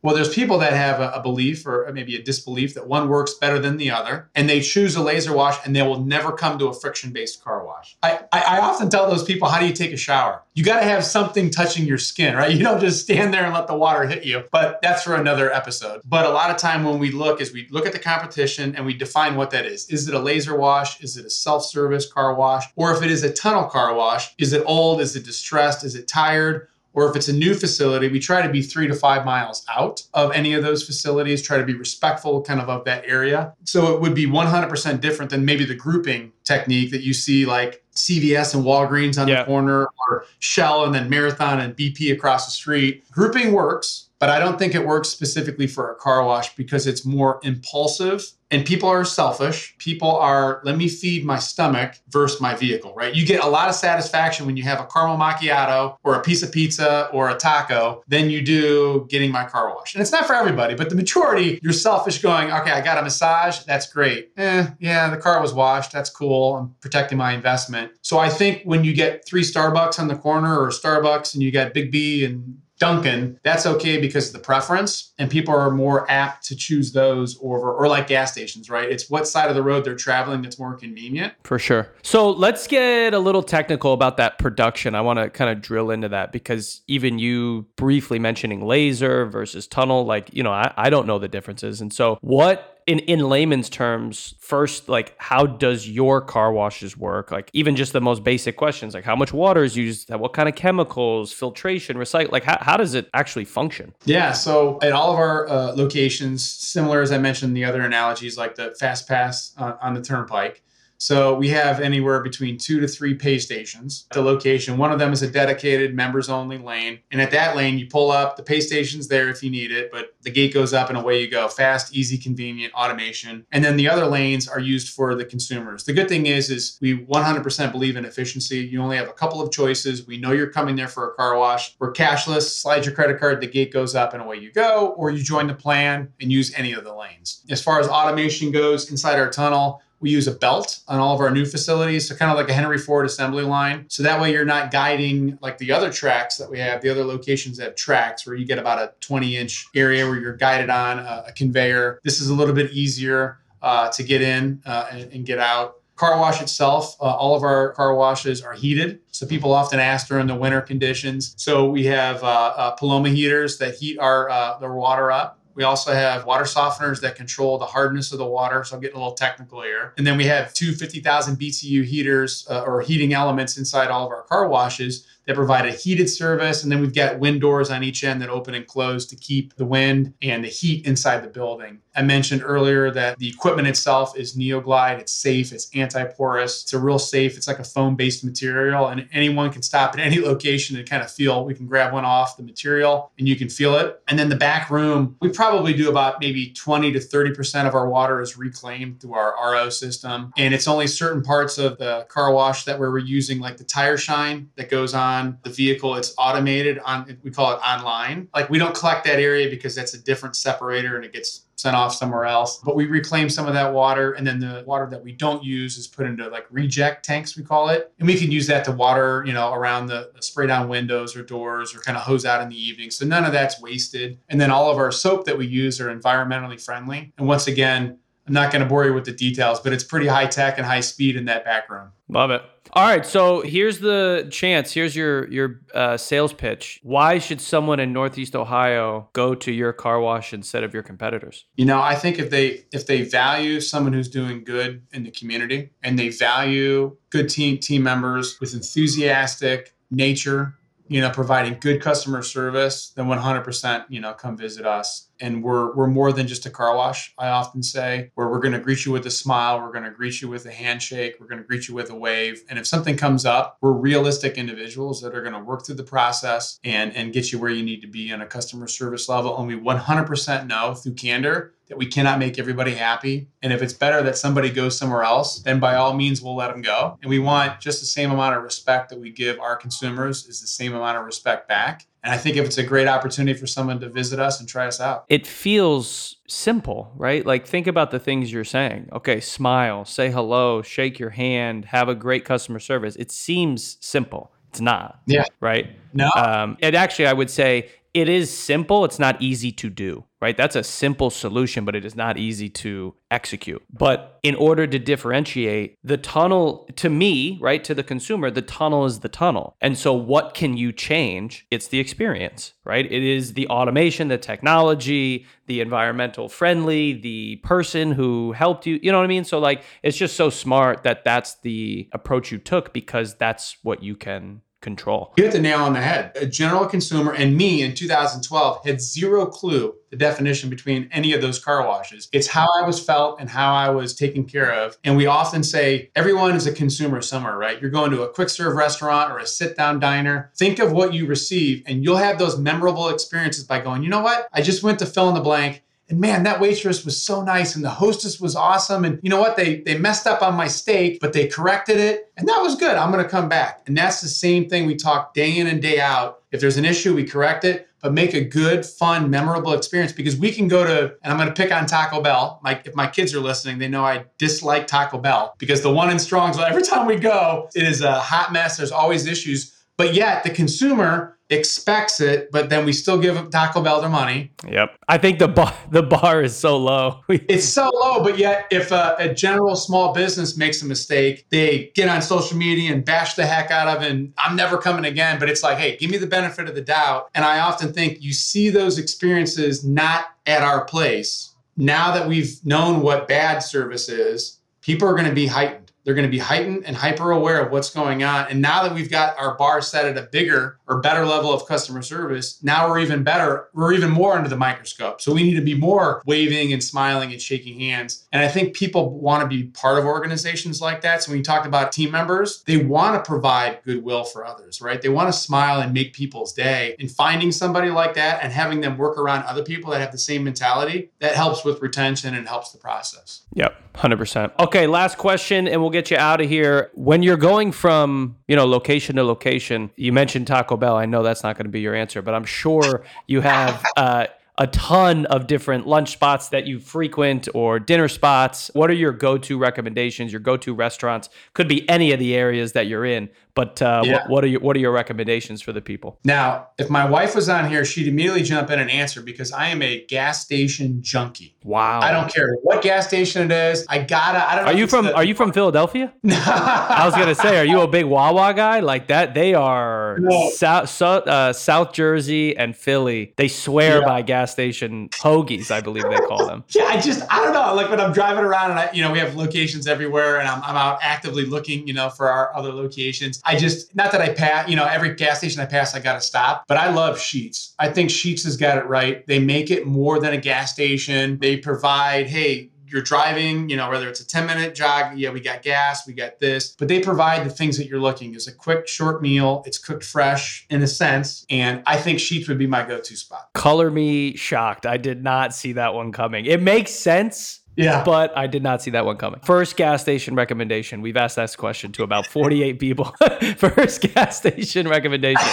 Well, 0.02 0.16
there's 0.16 0.34
people 0.34 0.58
that 0.60 0.74
have 0.74 1.00
a, 1.00 1.12
a, 1.12 1.22
belief 1.22 1.66
or 1.68 1.90
maybe 1.94 2.16
a 2.16 2.22
disbelief 2.22 2.74
that 2.74 2.88
one 2.88 3.08
works 3.08 3.36
better 3.36 3.60
than 3.60 3.78
the 3.78 3.92
other, 3.92 4.30
and 4.34 4.50
they 4.50 4.60
choose 4.60 4.96
a 4.96 5.02
laser 5.02 5.34
wash 5.34 5.64
and 5.64 5.76
they 5.76 5.84
will 5.84 6.04
never 6.04 6.32
come 6.32 6.58
to 6.60 6.68
a 6.68 6.74
friction 6.74 7.12
based 7.12 7.44
car 7.44 7.66
wash. 7.66 7.96
I, 8.02 8.22
I, 8.32 8.42
I, 8.42 8.60
often 8.60 8.90
tell 8.90 9.10
those 9.10 9.24
people, 9.24 9.48
how 9.48 9.60
do 9.60 9.68
you 9.68 9.74
take 9.74 9.92
a 9.92 9.98
shower? 9.98 10.42
You 10.54 10.64
got 10.64 10.80
to 10.80 10.86
have 10.86 11.06
something 11.06 11.52
touching 11.52 11.86
your 11.86 11.98
skin, 11.98 12.36
right? 12.36 12.52
You 12.62 12.68
don't 12.68 12.82
just 12.82 13.06
stand 13.06 13.34
there 13.34 13.44
and 13.44 13.56
let 13.56 13.66
the 13.66 13.76
water 13.76 14.06
hit 14.06 14.24
you, 14.24 14.44
but 14.52 14.80
that's 14.84 15.02
for 15.02 15.16
another 15.16 15.52
episode. 15.52 16.02
But 16.06 16.26
a 16.26 16.30
lot 16.30 16.52
of 16.52 16.58
time 16.58 16.84
when 16.84 17.00
we 17.00 17.10
look 17.10 17.42
is 17.42 17.52
we 17.52 17.68
look 17.72 17.88
at 17.88 17.94
the 17.94 17.98
competition 17.98 18.76
and 18.76 18.86
we 18.86 18.94
define 18.94 19.36
what 19.36 19.50
that 19.52 19.66
is. 19.66 19.90
Is 19.90 20.08
it 20.08 20.14
a 20.14 20.20
laser 20.20 20.56
wash? 20.56 21.02
Is 21.02 21.18
it 21.18 21.26
a 21.26 21.30
self 21.30 21.66
service 21.66 22.12
car 22.12 22.36
wash? 22.36 22.66
Or 22.76 22.94
if 22.94 23.02
it 23.02 23.10
is 23.10 23.24
a 23.24 23.34
tunnel 23.34 23.64
car 23.64 23.96
wash, 23.96 24.36
is 24.38 24.54
it 24.54 24.62
old? 24.68 25.02
Is 25.02 25.16
it 25.16 25.26
distressed? 25.26 25.84
Is 25.84 25.96
it 25.96 26.08
tired? 26.08 26.68
Or 26.94 27.10
if 27.10 27.16
it's 27.16 27.28
a 27.28 27.34
new 27.34 27.54
facility, 27.54 28.10
we 28.10 28.20
try 28.20 28.42
to 28.42 28.50
be 28.50 28.62
three 28.62 28.88
to 28.88 28.94
five 28.94 29.26
miles 29.26 29.66
out 29.74 30.04
of 30.14 30.32
any 30.32 30.54
of 30.54 30.64
those 30.64 30.84
facilities, 30.84 31.42
try 31.42 31.58
to 31.58 31.64
be 31.64 31.74
respectful 31.74 32.42
kind 32.42 32.60
of 32.60 32.70
of 32.70 32.84
that 32.86 33.04
area. 33.06 33.54
So 33.64 33.94
it 33.94 34.02
would 34.02 34.14
be 34.14 34.26
100% 34.26 35.02
different 35.02 35.32
than 35.32 35.46
maybe 35.46 35.66
the 35.66 35.76
grouping 35.76 36.32
technique 36.44 36.92
that 36.92 37.02
you 37.02 37.14
see 37.14 37.46
like 37.46 37.84
CVS 37.96 38.56
and 38.56 38.64
Walgreens 38.64 39.22
on 39.22 39.28
yeah. 39.28 39.40
the 39.40 39.46
corner 39.46 39.88
or 40.08 40.26
Shell 40.40 40.86
and 40.86 40.96
then 40.96 41.10
Marathon 41.10 41.60
and 41.60 41.76
BP 41.76 42.12
across 42.12 42.46
the 42.46 42.52
street. 42.52 43.10
Grouping 43.12 43.54
works, 43.54 44.10
but 44.20 44.30
I 44.30 44.40
don't 44.40 44.58
think 44.58 44.76
it 44.76 44.86
works 44.86 45.10
specifically 45.10 45.68
for 45.68 45.92
a 45.92 45.96
car 45.96 46.24
wash 46.24 46.56
because 46.56 46.88
it's 46.88 47.06
more 47.06 47.40
impulsive 47.44 48.26
and 48.52 48.66
people 48.66 48.90
are 48.90 49.06
selfish. 49.06 49.76
People 49.78 50.16
are, 50.18 50.62
let 50.64 50.78
me 50.78 50.90
feed 50.90 51.26
my 51.26 51.40
stomach 51.40 51.96
versus 52.10 52.40
my 52.42 52.54
vehicle, 52.54 52.94
right? 52.96 53.16
You 53.16 53.26
get 53.26 53.44
a 53.44 53.48
lot 53.48 53.70
of 53.70 53.76
satisfaction 53.76 54.46
when 54.46 54.58
you 54.58 54.64
have 54.64 54.80
a 54.80 54.86
caramel 54.86 55.18
macchiato 55.18 55.96
or 56.04 56.16
a 56.16 56.22
piece 56.22 56.44
of 56.44 56.52
pizza 56.52 57.10
or 57.14 57.30
a 57.30 57.36
taco 57.36 58.04
than 58.08 58.30
you 58.30 58.42
do 58.42 59.08
getting 59.10 59.32
my 59.32 59.46
car 59.46 59.74
washed. 59.74 59.96
And 59.96 60.02
it's 60.02 60.12
not 60.12 60.28
for 60.28 60.36
everybody, 60.36 60.76
but 60.76 60.90
the 60.90 60.96
majority, 60.96 61.60
you're 61.64 61.74
selfish 61.74 62.22
going, 62.22 62.52
okay, 62.52 62.72
I 62.72 62.82
got 62.82 62.98
a 62.98 63.02
massage. 63.02 63.60
That's 63.60 63.92
great. 63.92 64.32
Eh, 64.38 64.68
yeah, 64.80 65.10
the 65.10 65.18
car 65.18 65.42
was 65.42 65.54
washed. 65.54 65.92
That's 65.92 66.10
cool. 66.10 66.58
I'm 66.58 66.76
protecting 66.82 67.18
my 67.18 67.34
investment. 67.34 67.92
So 68.02 68.20
I 68.20 68.30
think 68.30 68.64
when 68.64 68.84
you 68.84 68.94
get 68.94 69.26
three 69.26 69.44
Starbucks 69.44 70.00
on 70.00 70.10
the 70.10 70.16
corner 70.16 70.60
or 70.60 70.70
Starbucks 70.70 71.34
and 71.34 71.42
you 71.42 71.52
got 71.52 71.74
Biggby 71.74 72.26
and 72.26 72.61
Dunkin', 72.82 73.40
that's 73.44 73.68
okay 73.68 74.02
because 74.02 74.26
of 74.26 74.34
the 74.34 74.40
preference, 74.40 75.14
and 75.20 75.30
people 75.30 75.54
are 75.54 75.70
more 75.70 76.10
apt 76.10 76.44
to 76.48 76.56
choose 76.56 76.94
those 76.94 77.38
over, 77.40 77.72
or 77.72 77.88
like 77.88 78.08
gas 78.08 78.32
stations, 78.32 78.72
right? 78.72 78.90
It's 78.90 79.08
what 79.08 79.28
side 79.28 79.50
of 79.50 79.56
the 79.56 79.62
road 79.62 79.86
they're 79.86 79.94
traveling 79.94 80.42
that's 80.42 80.58
more 80.58 80.74
convenient. 80.74 81.36
For 81.44 81.60
sure. 81.60 81.94
So 82.02 82.32
let's 82.32 82.66
get 82.66 83.14
a 83.14 83.20
little 83.20 83.44
technical 83.44 83.94
about 83.94 84.18
that 84.18 84.40
production. 84.40 84.96
I 84.96 85.02
want 85.02 85.20
to 85.20 85.30
kind 85.30 85.52
of 85.52 85.62
drill 85.62 85.92
into 85.92 86.10
that 86.10 86.32
because 86.32 86.82
even 86.88 87.20
you 87.20 87.68
briefly 87.76 88.18
mentioning 88.18 88.66
laser 88.66 89.28
versus 89.28 89.68
tunnel, 89.68 90.04
like, 90.06 90.34
you 90.34 90.42
know, 90.42 90.52
I, 90.52 90.74
I 90.76 90.90
don't 90.90 91.06
know 91.06 91.20
the 91.20 91.28
differences. 91.28 91.82
And 91.82 91.94
so, 91.94 92.18
what 92.22 92.71
in 92.88 93.00
in 93.00 93.20
layman's 93.20 93.70
terms, 93.70 94.36
first, 94.40 94.90
like 94.90 95.16
how 95.18 95.46
does 95.46 95.88
your 95.88 96.22
car 96.22 96.52
washes 96.52 96.98
work? 96.98 97.32
Like 97.32 97.50
even 97.54 97.76
just 97.76 97.94
the 97.94 98.02
most 98.02 98.24
basic 98.24 98.58
questions, 98.58 98.94
like 98.94 99.04
how 99.04 99.16
much 99.16 99.34
water 99.34 99.64
is 99.64 99.78
used, 99.78 100.10
what 100.10 100.34
kind 100.34 100.50
of 100.50 100.56
chemicals, 100.56 101.32
filtration, 101.32 101.98
recycle, 101.98 102.32
like 102.32 102.44
how, 102.44 102.58
how 102.62 102.78
does 102.78 102.94
it 102.94 103.10
actually 103.14 103.46
function? 103.46 103.94
Yeah, 104.06 104.32
so 104.32 104.80
at 104.82 104.92
all 104.92 105.12
of 105.12 105.18
our 105.18 105.48
uh, 105.48 105.74
locations, 105.76 106.50
similar 106.50 107.02
as 107.02 107.12
I 107.12 107.18
mentioned 107.18 107.56
the 107.56 107.66
other 107.66 107.82
analogies, 107.82 108.38
like 108.38 108.56
the 108.56 108.76
fast 108.80 109.08
pass 109.08 109.54
on, 109.58 109.78
on 109.82 109.94
the 109.94 110.02
turnpike. 110.02 110.64
So 111.02 111.34
we 111.34 111.50
have 111.50 111.80
anywhere 111.80 112.22
between 112.22 112.60
two 112.60 112.80
to 112.80 112.88
three 112.88 113.16
pay 113.16 113.40
stations 113.40 114.06
at 114.12 114.14
the 114.14 114.22
location. 114.22 114.78
One 114.78 114.92
of 114.92 115.00
them 115.00 115.12
is 115.12 115.24
a 115.24 115.28
dedicated 115.28 115.96
members 115.96 116.30
only 116.30 116.60
lane. 116.60 117.00
And 117.10 117.20
at 117.20 117.32
that 117.32 117.56
lane, 117.56 117.80
you 117.80 117.88
pull 117.88 118.12
up, 118.12 118.36
the 118.36 118.44
pay 118.44 118.62
station's 118.62 119.08
there 119.08 119.28
if 119.30 119.42
you 119.42 119.50
need 119.50 119.72
it, 119.72 119.92
but 119.92 120.14
the 120.22 120.30
gate 120.30 120.54
goes 120.54 120.74
up 120.76 120.90
and 120.90 120.98
away 121.00 121.20
you 121.20 121.28
go. 121.28 121.48
Fast, 121.48 121.96
easy, 121.96 122.20
convenient, 122.20 122.72
automation. 122.76 123.48
And 123.52 123.64
then 123.64 123.78
the 123.78 123.90
other 123.90 124.06
lanes 124.06 124.48
are 124.48 124.60
used 124.60 124.90
for 124.90 125.16
the 125.16 125.26
consumers. 125.26 125.86
The 125.86 125.94
good 125.94 126.08
thing 126.08 126.28
is, 126.28 126.52
is 126.52 126.78
we 126.82 127.04
100% 127.04 127.72
believe 127.72 127.96
in 127.96 128.06
efficiency. 128.06 128.60
You 128.60 128.80
only 128.80 128.98
have 128.98 129.10
a 129.10 129.14
couple 129.14 129.42
of 129.42 129.52
choices. 129.52 130.06
We 130.06 130.20
know 130.20 130.34
you're 130.34 130.52
coming 130.52 130.76
there 130.76 130.88
for 130.88 131.10
a 131.10 131.16
car 131.16 131.36
wash. 131.36 131.76
We're 131.80 131.94
cashless, 131.94 132.44
slide 132.44 132.86
your 132.86 132.94
credit 132.94 133.20
card, 133.20 133.42
the 133.42 133.48
gate 133.48 133.74
goes 133.74 133.96
up 133.96 134.14
and 134.14 134.22
away 134.22 134.36
you 134.36 134.52
go, 134.52 134.90
or 134.98 135.10
you 135.10 135.24
join 135.24 135.48
the 135.48 135.56
plan 135.56 136.14
and 136.22 136.32
use 136.32 136.54
any 136.56 136.74
of 136.74 136.84
the 136.84 136.94
lanes. 136.94 137.44
As 137.50 137.60
far 137.60 137.80
as 137.80 137.88
automation 137.88 138.52
goes 138.52 138.92
inside 138.92 139.18
our 139.18 139.32
tunnel, 139.32 139.82
we 140.02 140.10
use 140.10 140.28
a 140.28 140.32
belt 140.32 140.80
on 140.88 141.00
all 141.00 141.16
of 141.16 141.22
our 141.22 141.32
new 141.32 141.46
facilities, 141.46 142.10
so 142.10 142.16
kind 142.16 142.32
of 142.32 142.38
like 142.38 142.50
a 142.50 142.54
Henry 142.54 142.78
Ford 142.78 143.06
assembly 143.06 143.44
line. 143.44 143.86
So 143.88 144.04
that 144.04 144.20
way 144.20 144.34
you're 144.34 144.44
not 144.44 144.72
guiding 144.72 145.38
like 145.42 145.60
the 145.60 145.72
other 145.72 145.92
tracks 145.92 146.38
that 146.38 146.50
we 146.50 146.60
have. 146.60 146.82
The 146.82 146.90
other 146.90 147.06
locations 147.06 147.60
have 147.60 147.76
tracks 147.76 148.26
where 148.26 148.36
you 148.36 148.46
get 148.46 148.58
about 148.58 148.80
a 148.80 148.94
20 149.02 149.38
inch 149.38 149.68
area 149.76 150.06
where 150.08 150.20
you're 150.20 150.36
guided 150.36 150.70
on 150.70 151.00
a, 151.00 151.26
a 151.28 151.32
conveyor. 151.34 152.02
This 152.04 152.20
is 152.20 152.30
a 152.30 152.34
little 152.34 152.56
bit 152.56 152.72
easier 152.72 153.40
uh, 153.62 153.90
to 153.92 154.04
get 154.04 154.22
in 154.22 154.62
uh, 154.66 154.88
and, 154.92 155.14
and, 155.14 155.26
get 155.26 155.38
out. 155.38 155.76
Car 155.96 156.18
wash 156.20 156.42
itself, 156.42 156.96
uh, 157.00 157.04
all 157.04 157.36
of 157.36 157.44
our 157.44 157.74
car 157.74 157.94
washes 157.94 158.42
are 158.42 158.54
heated. 158.54 159.00
So 159.12 159.28
people 159.28 159.54
often 159.54 159.80
ask 159.80 160.08
during 160.08 160.26
the 160.26 160.34
winter 160.34 160.62
conditions. 160.62 161.36
So 161.38 161.70
we 161.70 161.86
have 161.86 162.24
uh, 162.24 162.54
uh, 162.56 162.72
Paloma 162.72 163.10
heaters 163.10 163.60
that 163.60 163.76
heat 163.76 164.00
our, 164.00 164.28
uh, 164.30 164.58
our 164.62 164.76
water 164.76 165.12
up. 165.12 165.38
We 165.54 165.64
also 165.64 165.94
have 165.94 166.26
water 166.26 166.46
softeners 166.46 167.02
that 167.02 167.16
control 167.16 167.58
the 167.58 167.66
hardness 167.66 168.12
of 168.12 168.18
the 168.18 168.26
water. 168.26 168.64
So 168.64 168.76
I'm 168.76 168.82
getting 168.82 168.96
a 168.96 169.00
little 169.00 169.14
technical 169.14 169.62
here. 169.62 169.94
And 169.98 170.08
then 170.08 170.18
we 170.18 170.26
have 170.26 170.54
two 170.54 170.74
50,000 170.74 171.38
BTU 171.38 171.84
heaters 171.84 172.48
uh, 172.50 172.62
or 172.62 172.82
heating 172.82 173.14
elements 173.14 173.58
inside 173.58 173.90
all 173.90 174.06
of 174.06 174.12
our 174.12 174.24
car 174.24 174.48
washes 174.48 175.06
that 175.26 175.36
provide 175.36 175.68
a 175.68 175.72
heated 175.72 176.10
service. 176.10 176.64
And 176.64 176.72
then 176.72 176.82
we've 176.82 176.96
got 176.96 177.20
wind 177.20 177.42
doors 177.42 177.70
on 177.70 177.84
each 177.84 178.04
end 178.04 178.22
that 178.22 178.30
open 178.30 178.54
and 178.54 178.66
close 178.66 179.06
to 179.08 179.16
keep 179.16 179.56
the 179.56 179.66
wind 179.66 180.14
and 180.22 180.44
the 180.44 180.50
heat 180.50 180.86
inside 180.86 181.24
the 181.24 181.28
building. 181.28 181.80
I 181.96 182.02
mentioned 182.02 182.42
earlier 182.44 182.90
that 182.92 183.20
the 183.20 183.30
equipment 183.30 183.68
itself 183.68 184.18
is 184.18 184.38
NeoGlide. 184.38 185.00
It's 185.00 185.12
safe, 185.12 185.52
it's 185.52 185.70
anti 185.76 186.06
porous, 186.06 186.64
it's 186.64 186.74
a 186.74 186.80
real 186.80 186.98
safe, 186.98 187.36
it's 187.36 187.48
like 187.48 187.60
a 187.60 187.64
foam 187.64 187.96
based 187.96 188.24
material. 188.24 188.88
And 188.88 189.08
anyone 189.12 189.52
can 189.52 189.62
stop 189.62 189.94
at 189.94 190.00
any 190.00 190.20
location 190.20 190.78
and 190.78 190.90
kind 190.90 191.04
of 191.04 191.12
feel 191.12 191.44
we 191.44 191.54
can 191.54 191.68
grab 191.68 191.94
one 191.94 192.06
off 192.06 192.38
the 192.38 192.44
material 192.44 193.12
and 193.20 193.28
you 193.28 193.36
can 193.36 193.50
feel 193.50 193.76
it. 193.76 194.02
And 194.08 194.18
then 194.18 194.30
the 194.30 194.38
back 194.38 194.70
room, 194.70 195.18
we 195.22 195.30
probably 195.30 195.74
do 195.74 195.90
about 195.90 196.22
maybe 196.22 196.52
20 196.52 196.94
to 196.94 197.00
30% 197.00 197.68
of 197.68 197.76
our 197.76 197.90
water 197.90 198.22
is 198.22 198.38
reclaimed 198.38 199.02
through 199.02 199.14
our 199.14 199.36
RO 199.52 199.70
system. 199.70 200.32
And 200.38 200.54
it's 200.54 200.68
only 200.68 200.88
certain 200.88 201.22
parts 201.22 201.58
of 201.58 201.78
the 201.78 202.06
car 202.10 202.32
wash 202.32 202.64
that 202.66 202.80
we're 202.80 202.98
using, 203.00 203.40
like 203.40 203.58
the 203.58 203.64
tire 203.66 203.98
shine 203.98 204.50
that 204.56 204.70
goes 204.70 204.94
on 204.94 205.11
the 205.44 205.50
vehicle. 205.50 205.96
It's 205.96 206.14
automated 206.18 206.80
on, 206.80 207.18
we 207.24 207.32
call 207.32 207.54
it 207.54 207.60
online. 207.60 208.28
Like 208.34 208.50
we 208.50 208.58
don't 208.58 208.76
collect 208.76 209.06
that 209.06 209.20
area 209.20 209.50
because 209.50 209.76
that's 209.76 209.94
a 209.94 210.02
different 210.02 210.36
separator 210.36 210.96
and 210.96 211.06
it 211.06 211.14
gets 211.14 211.46
sent 211.62 211.76
off 211.76 211.94
somewhere 211.94 212.26
else. 212.26 212.58
But 212.58 212.76
we 212.76 212.88
reclaim 212.88 213.30
some 213.30 213.48
of 213.48 213.54
that 213.54 213.72
water, 213.72 214.14
and 214.14 214.26
then 214.26 214.40
the 214.40 214.64
water 214.66 214.88
that 214.90 215.04
we 215.04 215.12
don't 215.12 215.44
use 215.44 215.78
is 215.78 215.88
put 215.88 216.08
into 216.08 216.28
like 216.28 216.48
reject 216.50 217.06
tanks, 217.06 217.38
we 217.38 217.44
call 217.44 217.70
it. 217.70 217.94
And 218.00 218.08
we 218.08 218.18
can 218.18 218.32
use 218.32 218.48
that 218.48 218.66
to 218.66 218.72
water, 218.72 219.24
you 219.26 219.34
know, 219.34 219.54
around 219.54 219.88
the, 219.88 220.12
the 220.16 220.22
spray 220.22 220.48
down 220.48 220.68
windows 220.68 221.16
or 221.16 221.24
doors 221.24 221.76
or 221.76 221.80
kind 221.80 221.98
of 221.98 222.04
hose 222.04 222.26
out 222.26 222.42
in 222.42 222.50
the 222.50 222.60
evening. 222.60 222.90
So 222.90 223.06
none 223.06 223.26
of 223.26 223.32
that's 223.32 223.62
wasted. 223.62 224.18
And 224.30 224.42
then 224.42 224.50
all 224.50 224.72
of 224.72 224.78
our 224.78 224.92
soap 224.92 225.26
that 225.26 225.38
we 225.38 225.46
use 225.46 225.80
are 225.80 225.96
environmentally 225.96 226.60
friendly. 226.60 227.14
And 227.18 227.28
once 227.28 227.48
again, 227.48 228.00
I'm 228.28 228.34
not 228.34 228.52
going 228.52 228.62
to 228.62 228.68
bore 228.68 228.86
you 228.86 228.94
with 228.94 229.06
the 229.06 229.12
details, 229.12 229.60
but 229.60 229.74
it's 229.74 229.84
pretty 229.84 230.08
high 230.08 230.28
tech 230.28 230.58
and 230.58 230.66
high 230.66 230.82
speed 230.82 231.16
in 231.16 231.26
that 231.26 231.44
back 231.44 231.70
room. 231.70 231.92
Love 232.08 232.32
it. 232.32 232.42
All 232.74 232.88
right, 232.88 233.06
so 233.06 233.42
here's 233.42 233.80
the 233.80 234.28
chance. 234.32 234.72
Here's 234.72 234.96
your 234.96 235.28
your 235.30 235.60
uh, 235.74 235.98
sales 235.98 236.32
pitch. 236.32 236.80
Why 236.84 237.20
should 237.20 237.42
someone 237.42 237.82
in 237.82 237.92
Northeast 237.92 238.34
Ohio 238.34 239.10
go 239.12 239.36
to 239.36 239.52
your 239.52 239.74
car 239.74 240.00
wash 240.00 240.34
instead 240.34 240.64
of 240.64 240.74
your 240.74 240.84
competitors? 240.84 241.46
You 241.58 241.66
know, 241.66 241.82
I 241.82 241.96
think 241.96 242.18
if 242.18 242.30
they 242.30 242.64
if 242.72 242.88
they 242.88 243.02
value 243.02 243.60
someone 243.60 243.92
who's 243.92 244.08
doing 244.08 244.46
good 244.46 244.84
in 244.94 245.04
the 245.04 245.12
community 245.12 245.72
and 245.84 246.00
they 246.00 246.10
value 246.10 246.96
good 247.10 247.28
team 247.28 247.58
team 247.58 247.84
members 247.84 248.40
with 248.40 248.54
enthusiastic 248.54 249.76
nature, 249.90 250.56
you 250.88 251.02
know, 251.02 251.10
providing 251.10 251.58
good 251.60 251.82
customer 251.82 252.22
service, 252.22 252.92
then 252.96 253.08
100%, 253.08 253.86
you 253.90 254.00
know, 254.00 254.14
come 254.14 254.38
visit 254.38 254.66
us 254.66 255.08
and 255.22 255.44
we're 255.44 255.74
we're 255.76 255.88
more 255.88 256.12
than 256.12 256.28
just 256.28 256.46
a 256.46 256.50
car 256.50 256.76
wash. 256.76 257.14
I 257.18 257.30
often 257.30 257.64
say 257.64 258.12
where 258.16 258.28
we're 258.28 258.40
going 258.40 258.54
to 258.54 258.60
greet 258.60 258.86
you 258.86 258.92
with 258.92 259.06
a 259.06 259.12
smile, 259.12 259.62
we're 259.62 259.72
going 259.72 259.86
to 259.86 259.92
greet 259.92 260.22
you 260.22 260.28
with 260.28 260.46
a 260.46 260.52
handshake, 260.52 261.16
we're 261.20 261.28
going 261.28 261.42
to 261.42 261.48
greet 261.48 261.68
you 261.68 261.76
with 261.76 261.90
a 261.90 261.96
wave, 261.96 262.44
and 262.50 262.60
if 262.60 262.68
something 262.68 262.98
comes 262.98 263.26
up, 263.26 263.58
we're 263.62 263.72
realistic 263.72 264.38
individuals 264.38 265.02
that 265.02 265.16
are 265.16 265.22
going 265.22 265.34
to 265.34 265.40
work 265.40 265.66
through 265.66 265.76
the 265.76 265.84
process 265.84 266.60
and 266.64 266.96
and 266.96 267.14
get 267.14 267.32
you 267.32 267.40
where 267.40 267.52
you 267.52 267.64
need 267.64 267.82
to 267.82 267.88
be 267.88 268.12
on 268.12 268.22
a 268.22 268.26
customer 268.26 268.68
service 268.68 269.08
level. 269.08 269.38
And 269.38 269.48
we 269.48 269.56
100% 269.56 270.48
know 270.48 270.74
through 270.74 270.94
candor 270.94 271.54
that 271.72 271.78
we 271.78 271.86
cannot 271.86 272.20
make 272.20 272.38
everybody 272.38 272.76
happy. 272.76 273.30
And 273.42 273.54
if 273.54 273.62
it's 273.62 273.72
better 273.72 274.04
that 274.04 274.18
somebody 274.18 274.50
goes 274.50 274.78
somewhere 274.78 275.04
else, 275.04 275.40
then 275.40 275.58
by 275.62 275.76
all 275.76 275.94
means, 275.94 276.22
we'll 276.22 276.36
let 276.36 276.52
them 276.52 276.62
go. 276.62 276.98
And 277.02 277.10
we 277.10 277.18
want 277.18 277.62
just 277.62 277.80
the 277.80 277.86
same 277.86 278.12
amount 278.12 278.36
of 278.36 278.44
respect 278.44 278.90
that 278.90 279.00
we 279.00 279.10
give 279.10 279.40
our 279.40 279.56
consumers 279.56 280.28
is 280.28 280.42
the 280.42 280.48
same 280.48 280.76
amount 280.76 280.98
of 280.98 281.06
respect 281.06 281.48
back. 281.48 281.88
And 282.04 282.14
I 282.14 282.18
think 282.18 282.36
if 282.36 282.46
it's 282.46 282.58
a 282.58 282.64
great 282.64 282.88
opportunity 282.88 283.40
for 283.40 283.46
someone 283.46 283.80
to 283.82 283.90
visit 283.90 284.20
us 284.20 284.40
and 284.40 284.50
try 284.50 284.66
us 284.66 284.80
out, 284.80 285.06
it 285.08 285.28
feels 285.28 286.16
simple, 286.28 286.92
right? 286.96 287.24
Like 287.26 287.46
think 287.46 287.68
about 287.68 287.92
the 287.92 288.00
things 288.00 288.32
you're 288.32 288.44
saying. 288.44 288.90
Okay, 288.92 289.20
smile, 289.20 289.86
say 289.86 290.10
hello, 290.10 290.62
shake 290.64 290.98
your 290.98 291.12
hand, 291.12 291.66
have 291.66 291.90
a 291.90 291.96
great 291.96 292.26
customer 292.26 292.60
service. 292.60 292.96
It 292.96 293.12
seems 293.12 293.78
simple. 293.82 294.32
It's 294.50 294.62
not. 294.62 295.00
Yeah. 295.06 295.26
Right. 295.40 295.70
No. 295.94 296.10
Um, 296.16 296.58
and 296.62 296.76
actually, 296.76 297.06
I 297.06 297.14
would 297.14 297.30
say 297.30 297.70
it 297.94 298.10
is 298.10 298.36
simple. 298.36 298.84
It's 298.84 299.00
not 299.00 299.22
easy 299.22 299.52
to 299.54 299.70
do, 299.70 300.04
right? 300.22 300.38
That's 300.38 300.56
a 300.56 300.64
simple 300.64 301.10
solution, 301.10 301.66
but 301.66 301.76
it 301.76 301.84
is 301.84 301.96
not 301.96 302.18
easy 302.18 302.48
to 302.50 302.94
execute. 303.10 303.64
But 303.74 304.20
in 304.22 304.36
order 304.36 304.68
to 304.68 304.78
differentiate, 304.78 305.78
the 305.84 305.98
tunnel, 305.98 306.70
to 306.76 306.90
me, 306.90 307.40
right, 307.42 307.64
to 307.64 307.74
the 307.74 307.84
consumer, 307.84 308.30
the 308.30 308.44
tunnel 308.44 308.86
is 308.86 309.00
the 309.00 309.10
tunnel. 309.10 309.56
And 309.60 309.78
so, 309.78 309.94
what 309.94 310.36
can 310.36 310.56
you 310.56 310.72
change? 310.72 311.48
It's 311.50 311.68
the 311.68 311.80
experience, 311.80 312.54
right? 312.64 312.86
It 312.86 313.04
is 313.04 313.34
the 313.34 313.48
automation, 313.48 314.10
the 314.10 314.18
technology, 314.18 315.26
the 315.48 315.60
environmental 315.60 316.30
friendly, 316.30 316.94
the 316.94 317.38
person 317.38 317.92
who 317.92 318.32
helped 318.34 318.68
you. 318.68 318.80
You 318.82 318.92
know 318.92 319.00
what 319.00 319.06
I 319.06 319.08
mean? 319.08 319.26
So, 319.26 319.40
like, 319.40 319.64
it's 319.82 319.98
just 319.98 320.16
so 320.16 320.30
smart 320.30 320.84
that 320.84 321.04
that's 321.04 321.36
the 321.40 321.90
approach 321.94 322.32
you 322.32 322.38
took 322.38 322.74
because 322.74 323.16
that's 323.16 323.58
what 323.64 323.82
you 323.82 323.96
can 323.96 324.42
control. 324.62 325.14
You 325.18 325.26
hit 325.26 325.34
the 325.34 325.40
nail 325.40 325.60
on 325.60 325.74
the 325.74 325.82
head. 325.82 326.12
A 326.16 326.26
general 326.26 326.66
consumer 326.66 327.14
and 327.14 327.36
me 327.36 327.62
in 327.62 327.74
2012 327.74 328.66
had 328.66 328.82
zero 328.82 329.26
clue 329.26 329.76
the 329.90 329.98
definition 329.98 330.50
between 330.50 330.88
any 330.92 331.12
of 331.14 331.22
those 331.22 331.38
car 331.38 331.68
washes. 331.68 332.08
It's 332.14 332.28
how 332.28 332.48
I 332.58 332.66
was 332.66 332.82
felt 332.82 333.20
and 333.20 333.30
how 333.30 333.54
I 333.54 333.70
was 333.70 333.94
taken 333.94 334.24
care 334.24 334.52
of. 334.52 334.78
And 334.84 334.96
we 334.96 335.06
often 335.06 335.44
say 335.44 335.92
everyone 335.96 336.36
is 336.36 336.48
a 336.48 336.54
consumer 336.54 337.02
somewhere, 337.02 337.38
right? 337.38 337.62
You're 337.62 337.72
going 337.72 337.92
to 337.92 338.04
a 338.04 338.10
quick 338.10 338.30
serve 338.30 338.56
restaurant 338.56 339.12
or 339.12 339.20
a 339.20 339.28
sit 339.28 339.58
down 339.58 339.80
diner. 339.80 340.32
Think 340.38 340.60
of 340.60 340.72
what 340.72 340.94
you 340.94 341.06
receive 341.08 341.64
and 341.66 341.84
you'll 341.84 341.98
have 341.98 342.20
those 342.20 342.38
memorable 342.38 342.88
experiences 342.90 343.44
by 343.44 343.60
going, 343.60 343.84
you 343.84 343.90
know 343.90 344.02
what? 344.02 344.28
I 344.32 344.42
just 344.42 344.64
went 344.64 344.80
to 344.80 344.86
fill 344.86 345.10
in 345.10 345.16
the 345.16 345.22
blank 345.22 345.64
and 345.92 346.00
man, 346.00 346.24
that 346.24 346.40
waitress 346.40 346.86
was 346.86 347.00
so 347.00 347.22
nice 347.22 347.54
and 347.54 347.66
the 347.66 347.70
hostess 347.70 348.20
was 348.20 348.34
awesome. 348.34 348.86
And 348.86 348.98
you 349.04 349.10
know 349.10 349.20
what? 349.20 349.36
They 349.36 349.60
they 349.60 349.78
messed 349.78 350.08
up 350.08 350.22
on 350.22 350.36
my 350.36 350.48
steak, 350.48 351.00
but 351.02 351.12
they 351.12 351.28
corrected 351.28 351.78
it. 351.78 352.10
And 352.16 352.28
that 352.30 352.40
was 352.42 352.56
good. 352.56 352.78
I'm 352.78 352.92
gonna 352.92 353.08
come 353.08 353.28
back. 353.28 353.62
And 353.68 353.78
that's 353.78 354.00
the 354.00 354.08
same 354.08 354.50
thing 354.50 354.66
we 354.66 354.76
talk 354.76 355.14
day 355.14 355.38
in 355.38 355.48
and 355.48 355.62
day 355.62 355.82
out. 355.82 356.24
If 356.32 356.40
there's 356.40 356.56
an 356.56 356.64
issue, 356.64 356.96
we 356.96 357.04
correct 357.04 357.44
it, 357.44 357.68
but 357.82 357.94
make 357.94 358.14
a 358.14 358.24
good, 358.24 358.66
fun, 358.66 359.10
memorable 359.10 359.52
experience 359.52 359.92
because 359.92 360.16
we 360.16 360.32
can 360.32 360.48
go 360.48 360.66
to, 360.66 360.96
and 361.04 361.12
I'm 361.12 361.18
gonna 361.18 361.34
pick 361.34 361.52
on 361.52 361.66
Taco 361.66 362.02
Bell. 362.02 362.40
My, 362.42 362.62
if 362.64 362.74
my 362.74 362.88
kids 362.88 363.14
are 363.14 363.20
listening, 363.20 363.58
they 363.58 363.68
know 363.68 363.84
I 363.84 364.06
dislike 364.18 364.68
Taco 364.68 364.98
Bell 364.98 365.36
because 365.40 365.62
the 365.62 365.74
one 365.74 365.90
in 365.90 365.98
Strongsville, 365.98 366.50
every 366.50 366.64
time 366.64 366.88
we 366.88 366.96
go, 366.96 367.50
it 367.54 367.64
is 367.64 367.82
a 367.82 368.00
hot 368.00 368.32
mess. 368.32 368.56
There's 368.56 368.72
always 368.72 369.08
issues. 369.08 369.58
But 369.76 369.94
yet 369.94 370.24
the 370.24 370.30
consumer 370.30 371.18
expects 371.32 372.02
it, 372.02 372.30
but 372.32 372.50
then 372.50 372.66
we 372.66 372.74
still 372.74 372.98
give 372.98 373.30
Taco 373.30 373.62
Bell 373.62 373.82
their 373.82 373.90
money. 373.90 374.32
Yep. 374.50 374.78
I 374.88 374.98
think 374.98 375.20
the 375.20 375.28
bar 375.28 375.54
the 375.72 375.84
bar 375.84 376.22
is 376.22 376.36
so 376.36 376.58
low. 376.58 377.02
it's 377.10 377.48
so 377.48 377.70
low, 377.74 378.04
but 378.04 378.18
yet 378.18 378.46
if 378.52 378.72
a, 378.72 378.96
a, 379.00 379.14
general 379.14 379.56
small 379.56 379.94
business 379.94 380.38
makes 380.38 380.62
a 380.62 380.66
mistake, 380.66 381.26
they 381.30 381.72
get 381.76 381.90
on 381.90 382.02
social 382.02 382.38
media 382.38 382.74
and 382.74 382.84
bash 382.84 383.16
the 383.16 383.26
heck 383.26 383.52
out 383.52 383.68
of 383.68 383.84
it. 383.84 383.92
And 383.92 384.14
I'm 384.18 384.36
never 384.36 384.58
coming 384.58 384.86
again. 384.86 385.20
But 385.20 385.30
it's 385.30 385.44
like, 385.44 385.58
hey, 385.58 385.78
give 385.78 385.90
me 385.90 385.98
the 385.98 386.08
benefit 386.08 386.48
of 386.50 386.56
the 386.56 386.62
doubt. 386.62 387.10
And 387.16 387.24
I 387.24 387.40
often 387.40 387.74
think 387.74 388.02
you 388.02 388.14
see 388.14 388.50
those 388.50 388.78
experiences 388.78 389.64
not 389.64 390.06
at 390.26 390.42
our 390.44 390.66
place. 390.66 391.34
Now 391.58 391.94
that 391.94 392.08
we've 392.08 392.40
known 392.46 392.82
what 392.82 393.08
bad 393.08 393.40
service 393.40 393.90
is, 393.90 394.40
people 394.62 394.88
are 394.88 394.94
going 394.94 395.10
to 395.10 395.14
be 395.14 395.28
heightened. 395.28 395.71
They're 395.84 395.94
going 395.94 396.08
to 396.08 396.12
be 396.12 396.20
heightened 396.20 396.64
and 396.66 396.76
hyper 396.76 397.12
aware 397.12 397.44
of 397.44 397.52
what's 397.52 397.70
going 397.70 398.04
on. 398.04 398.28
And 398.30 398.42
now 398.42 398.64
that 398.64 398.74
we've 398.74 398.90
got 398.90 399.18
our 399.18 399.36
bar 399.36 399.62
set 399.62 399.86
at 399.86 399.98
a 399.98 400.08
bigger 400.12 400.60
or 400.68 400.80
better 400.80 401.06
level 401.06 401.34
of 401.34 401.46
customer 401.48 401.82
service, 401.82 402.42
now 402.44 402.70
we're 402.70 402.80
even 402.80 403.04
better. 403.04 403.50
We're 403.54 403.74
even 403.74 403.92
more 403.92 404.16
under 404.16 404.30
the 404.30 404.38
microscope. 404.38 405.02
So 405.02 405.14
we 405.14 405.24
need 405.24 405.36
to 405.36 405.42
be 405.42 405.56
more 405.56 406.02
waving 406.06 406.54
and 406.54 406.64
smiling 406.64 407.12
and 407.12 407.22
shaking 407.22 407.60
hands. 407.60 408.08
And 408.12 408.24
I 408.24 408.28
think 408.28 408.56
people 408.56 409.00
want 409.00 409.24
to 409.24 409.28
be 409.28 409.48
part 409.48 409.80
of 409.80 409.86
organizations 409.86 410.62
like 410.62 410.82
that. 410.82 411.04
So 411.04 411.12
when 411.12 411.18
you 411.18 411.24
talk 411.24 411.46
about 411.46 411.72
team 411.72 411.92
members, 411.92 412.44
they 412.44 412.58
want 412.58 413.04
to 413.04 413.08
provide 413.08 413.64
goodwill 413.64 414.04
for 414.04 414.26
others, 414.26 414.62
right? 414.62 414.82
They 414.82 414.90
want 414.90 415.08
to 415.10 415.14
smile 415.14 415.62
and 415.62 415.74
make 415.74 415.94
people's 415.94 416.34
day. 416.34 416.76
And 416.80 416.92
finding 416.92 417.32
somebody 417.32 417.70
like 417.70 417.96
that 417.96 418.24
and 418.24 418.32
having 418.32 418.62
them 418.62 418.78
work 418.78 418.98
around 418.98 419.24
other 419.24 419.44
people 419.44 419.72
that 419.72 419.80
have 419.80 419.92
the 419.92 419.98
same 419.98 420.24
mentality, 420.24 420.92
that 421.00 421.16
helps 421.16 421.44
with 421.44 421.62
retention 421.62 422.14
and 422.14 422.28
helps 422.28 422.52
the 422.52 422.58
process. 422.58 423.24
Yep. 423.34 423.56
100%. 423.76 424.32
Okay, 424.40 424.68
last 424.68 424.98
question 424.98 425.48
and 425.48 425.62
we'll 425.62 425.71
get 425.72 425.90
you 425.90 425.98
out 425.98 426.22
of 426.22 426.30
here. 426.30 426.70
When 426.76 427.02
you're 427.04 427.18
going 427.18 427.52
from, 427.52 428.18
you 428.28 428.36
know, 428.36 428.46
location 428.46 428.98
to 428.98 429.04
location, 429.04 429.72
you 429.76 429.92
mentioned 429.92 430.28
Taco 430.28 430.58
Bell. 430.58 430.78
I 430.78 430.86
know 430.86 431.04
that's 431.04 431.24
not 431.24 431.38
going 431.38 431.46
to 431.46 431.52
be 431.52 431.62
your 431.62 431.76
answer, 431.76 432.02
but 432.02 432.14
I'm 432.14 432.26
sure 432.26 432.84
you 433.08 433.22
have 433.22 433.66
uh, 433.78 434.08
a 434.38 434.48
ton 434.48 435.06
of 435.08 435.28
different 435.28 435.68
lunch 435.68 435.92
spots 435.92 436.30
that 436.30 436.48
you 436.48 436.60
frequent 436.60 437.28
or 437.34 437.60
dinner 437.60 437.88
spots. 437.88 438.50
What 438.54 438.70
are 438.70 438.74
your 438.74 438.92
go-to 438.92 439.38
recommendations, 439.38 440.12
your 440.12 440.22
go-to 440.22 440.54
restaurants? 440.54 441.10
Could 441.34 441.48
be 441.48 441.68
any 441.70 441.92
of 441.92 442.00
the 442.00 442.16
areas 442.16 442.54
that 442.54 442.68
you're 442.68 442.86
in, 442.86 443.10
but 443.34 443.62
uh, 443.62 443.82
yeah. 443.84 443.94
what, 443.94 444.10
what, 444.10 444.24
are 444.24 444.28
your 444.28 444.42
what 444.42 444.56
are 444.56 444.60
your 444.60 444.72
recommendations 444.72 445.42
for 445.42 445.54
the 445.54 445.62
people? 445.62 446.00
Now, 446.04 446.48
if 446.58 446.70
my 446.70 446.88
wife 446.88 447.16
was 447.16 447.30
on 447.30 447.50
here, 447.50 447.66
she'd 447.66 447.88
immediately 447.88 448.24
jump 448.24 448.50
in 448.50 448.60
and 448.60 448.70
answer 448.70 449.02
because 449.02 449.32
I 449.32 449.48
am 449.48 449.62
a 449.62 449.86
gas 449.86 450.22
station 450.22 450.82
junkie. 450.82 451.36
Wow! 451.44 451.80
I 451.82 451.92
don't 451.92 452.12
care 452.12 452.36
what 452.44 452.62
gas 452.62 452.88
station 452.88 453.32
it 453.32 453.34
is. 453.34 453.66
I 453.70 453.80
gotta. 453.80 454.30
I 454.30 454.36
don't. 454.36 454.46
Are 454.48 454.54
you 454.54 454.68
from 454.68 454.86
the, 454.86 454.96
Are 454.96 455.04
you 455.04 455.16
from 455.16 455.32
Philadelphia? 455.32 455.94
I 456.10 456.84
was 456.86 456.96
gonna 456.96 457.16
say, 457.16 457.38
are 457.38 457.46
you 457.46 457.62
a 457.62 457.68
big 457.68 457.86
Wawa 457.86 458.34
guy 458.34 458.60
like 458.60 458.88
that? 458.88 459.14
They 459.14 459.34
are 459.34 459.98
no. 460.00 460.30
South 460.32 460.70
South, 460.70 461.08
uh, 461.08 461.34
South 461.34 461.74
Jersey 461.74 462.36
and 462.36 462.56
Philly. 462.56 463.14
They 463.18 463.28
swear 463.28 463.80
yeah. 463.80 463.86
by 463.86 464.02
gas 464.02 464.32
station 464.32 464.90
hoagies. 464.90 465.52
I 465.52 465.62
believe 465.62 465.84
they 465.84 465.98
call 465.98 466.26
them. 466.28 466.44
yeah, 466.50 466.66
I 466.66 466.80
just 466.80 467.02
I 467.12 467.24
don't 467.24 467.34
know. 467.34 467.54
Like 467.54 467.70
when 467.70 467.80
I'm 467.80 467.94
driving 467.94 468.24
around 468.24 468.52
and 468.52 468.60
I, 468.60 468.72
you 468.72 468.82
know, 468.82 468.92
we 468.92 469.00
have 469.00 469.16
locations 469.16 469.68
everywhere, 469.68 470.20
and 470.20 470.28
I'm 470.28 470.44
I'm 470.44 470.56
out 470.56 470.80
actively 470.82 471.26
looking, 471.26 471.68
you 471.68 471.74
know, 471.74 471.90
for 471.90 472.10
our 472.10 472.36
other 472.36 472.52
locations. 472.52 473.21
I 473.26 473.36
just, 473.36 473.76
not 473.76 473.92
that 473.92 474.02
I 474.02 474.10
pass, 474.10 474.50
you 474.50 474.56
know, 474.56 474.66
every 474.66 474.96
gas 474.96 475.20
station 475.20 475.42
I 475.42 475.46
pass, 475.46 475.76
I 475.76 475.80
got 475.80 475.94
to 475.94 476.02
stop, 476.02 476.46
but 476.48 476.58
I 476.58 476.72
love 476.72 476.98
Sheetz. 476.98 477.54
I 477.60 477.70
think 477.70 477.90
Sheetz 477.90 478.24
has 478.24 478.38
got 478.38 478.58
it 478.58 478.66
right. 478.68 479.06
They 479.08 479.20
make 479.20 479.52
it 479.52 479.66
more 479.66 480.00
than 480.00 480.14
a 480.14 480.18
gas 480.18 480.54
station. 480.54 481.20
They 481.20 481.38
provide, 481.38 482.08
hey, 482.08 482.52
you're 482.72 482.82
driving, 482.82 483.50
you 483.50 483.58
know, 483.58 483.70
whether 483.70 483.88
it's 483.88 484.00
a 484.00 484.08
10 484.08 484.26
minute 484.26 484.56
jog, 484.56 484.98
yeah, 484.98 485.10
we 485.10 485.20
got 485.20 485.42
gas, 485.42 485.86
we 485.86 485.94
got 485.94 486.20
this, 486.20 486.56
but 486.58 486.68
they 486.68 486.80
provide 486.80 487.26
the 487.26 487.30
things 487.30 487.58
that 487.58 487.68
you're 487.68 487.80
looking 487.80 488.16
is 488.16 488.28
a 488.28 488.32
quick, 488.32 488.68
short 488.68 489.02
meal. 489.02 489.44
It's 489.46 489.58
cooked 489.58 489.84
fresh 489.84 490.46
in 490.50 490.62
a 490.62 490.68
sense. 490.68 491.26
And 491.30 491.62
I 491.66 491.78
think 491.78 492.00
Sheetz 492.00 492.28
would 492.28 492.38
be 492.38 492.48
my 492.48 492.66
go 492.66 492.80
to 492.80 492.96
spot. 492.96 493.30
Color 493.34 493.70
me 493.72 494.16
shocked. 494.16 494.66
I 494.66 494.78
did 494.78 495.04
not 495.04 495.34
see 495.34 495.54
that 495.54 495.74
one 495.74 495.92
coming. 495.92 496.26
It 496.26 496.42
makes 496.42 496.72
sense 496.72 497.41
yeah. 497.56 497.84
But 497.84 498.16
I 498.18 498.28
did 498.28 498.44
not 498.44 498.62
see 498.62 498.72
that 498.72 498.86
one 498.86 498.98
coming. 498.98 499.20
First 499.22 499.58
gas 499.58 499.82
station 499.82 500.16
recommendation. 500.16 500.82
We've 500.82 500.98
asked 500.98 501.18
this 501.18 501.36
question 501.36 501.72
to 501.74 501.84
about 501.84 502.08
48 502.08 502.60
people. 502.60 502.86
First 503.38 503.82
gas 503.82 504.18
station 504.18 504.68
recommendation. 504.68 505.28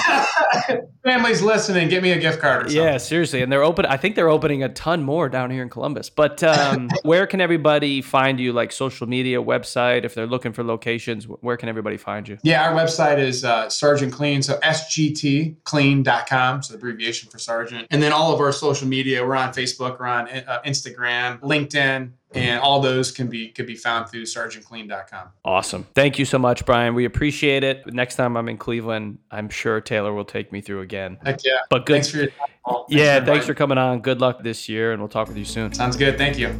Families 1.04 1.42
listening, 1.42 1.88
get 1.88 2.02
me 2.02 2.10
a 2.10 2.18
gift 2.18 2.40
card 2.40 2.70
Yeah, 2.70 2.98
seriously. 2.98 3.40
And 3.40 3.50
they're 3.50 3.62
open 3.62 3.86
I 3.86 3.96
think 3.96 4.16
they're 4.16 4.28
opening 4.28 4.62
a 4.62 4.68
ton 4.68 5.02
more 5.02 5.28
down 5.28 5.50
here 5.50 5.62
in 5.62 5.70
Columbus. 5.70 6.10
But 6.10 6.42
um, 6.42 6.90
where 7.02 7.26
can 7.26 7.40
everybody 7.40 8.02
find 8.02 8.38
you 8.38 8.52
like 8.52 8.72
social 8.72 9.06
media, 9.06 9.42
website 9.42 10.04
if 10.04 10.14
they're 10.14 10.26
looking 10.26 10.52
for 10.52 10.64
locations, 10.64 11.24
where 11.24 11.56
can 11.56 11.68
everybody 11.68 11.96
find 11.96 12.28
you? 12.28 12.38
Yeah, 12.42 12.68
our 12.68 12.74
website 12.74 13.18
is 13.18 13.44
uh, 13.44 13.70
Sergeant 13.70 14.12
Clean, 14.12 14.42
so 14.42 14.58
sgtclean.com, 14.58 16.62
so 16.62 16.74
abbreviation 16.74 17.30
for 17.30 17.38
Sergeant. 17.38 17.86
And 17.90 18.02
then 18.02 18.12
all 18.12 18.34
of 18.34 18.40
our 18.40 18.52
social 18.52 18.88
media, 18.88 19.24
we're 19.24 19.36
on 19.36 19.52
Facebook, 19.52 19.98
we're 19.98 20.06
on 20.06 20.28
uh, 20.28 20.60
Instagram, 20.66 21.40
LinkedIn, 21.40 22.07
Mm-hmm. 22.30 22.40
and 22.40 22.60
all 22.60 22.80
those 22.80 23.10
can 23.10 23.28
be 23.28 23.48
could 23.48 23.66
be 23.66 23.74
found 23.74 24.10
through 24.10 24.24
sergeantclean.com. 24.24 25.28
Awesome. 25.46 25.86
Thank 25.94 26.18
you 26.18 26.26
so 26.26 26.38
much, 26.38 26.66
Brian. 26.66 26.94
We 26.94 27.06
appreciate 27.06 27.64
it. 27.64 27.86
Next 27.86 28.16
time 28.16 28.36
I'm 28.36 28.50
in 28.50 28.58
Cleveland, 28.58 29.16
I'm 29.30 29.48
sure 29.48 29.80
Taylor 29.80 30.12
will 30.12 30.26
take 30.26 30.52
me 30.52 30.60
through 30.60 30.82
again. 30.82 31.16
Heck 31.24 31.42
yeah. 31.42 31.52
But 31.70 31.86
good. 31.86 31.94
Thanks 31.94 32.10
for 32.10 32.18
your 32.18 32.26
time. 32.26 32.48
Thanks 32.66 32.84
yeah, 32.88 33.20
for 33.20 33.26
thanks 33.26 33.46
for 33.46 33.54
coming 33.54 33.78
on. 33.78 34.00
Good 34.00 34.20
luck 34.20 34.42
this 34.42 34.68
year, 34.68 34.92
and 34.92 35.00
we'll 35.00 35.08
talk 35.08 35.28
with 35.28 35.38
you 35.38 35.46
soon. 35.46 35.72
Sounds 35.72 35.96
good. 35.96 36.18
Thank 36.18 36.38
you. 36.38 36.52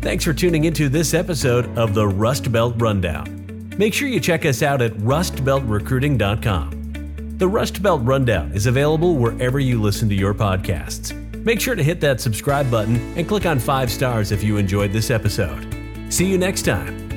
Thanks 0.00 0.24
for 0.24 0.34
tuning 0.34 0.64
into 0.64 0.88
this 0.88 1.14
episode 1.14 1.78
of 1.78 1.94
the 1.94 2.08
Rust 2.08 2.50
Belt 2.50 2.74
Rundown. 2.76 3.70
Make 3.78 3.94
sure 3.94 4.08
you 4.08 4.18
check 4.18 4.44
us 4.44 4.60
out 4.62 4.82
at 4.82 4.94
rustbeltrecruiting.com. 4.94 7.38
The 7.38 7.48
Rust 7.48 7.80
Belt 7.82 8.00
Rundown 8.04 8.50
is 8.52 8.66
available 8.66 9.16
wherever 9.16 9.60
you 9.60 9.80
listen 9.80 10.08
to 10.08 10.16
your 10.16 10.34
podcasts. 10.34 11.23
Make 11.44 11.60
sure 11.60 11.74
to 11.74 11.82
hit 11.82 12.00
that 12.00 12.20
subscribe 12.20 12.70
button 12.70 12.96
and 13.16 13.28
click 13.28 13.46
on 13.46 13.58
five 13.58 13.90
stars 13.90 14.32
if 14.32 14.42
you 14.42 14.56
enjoyed 14.56 14.92
this 14.92 15.10
episode. 15.10 15.66
See 16.08 16.26
you 16.26 16.38
next 16.38 16.62
time 16.62 17.13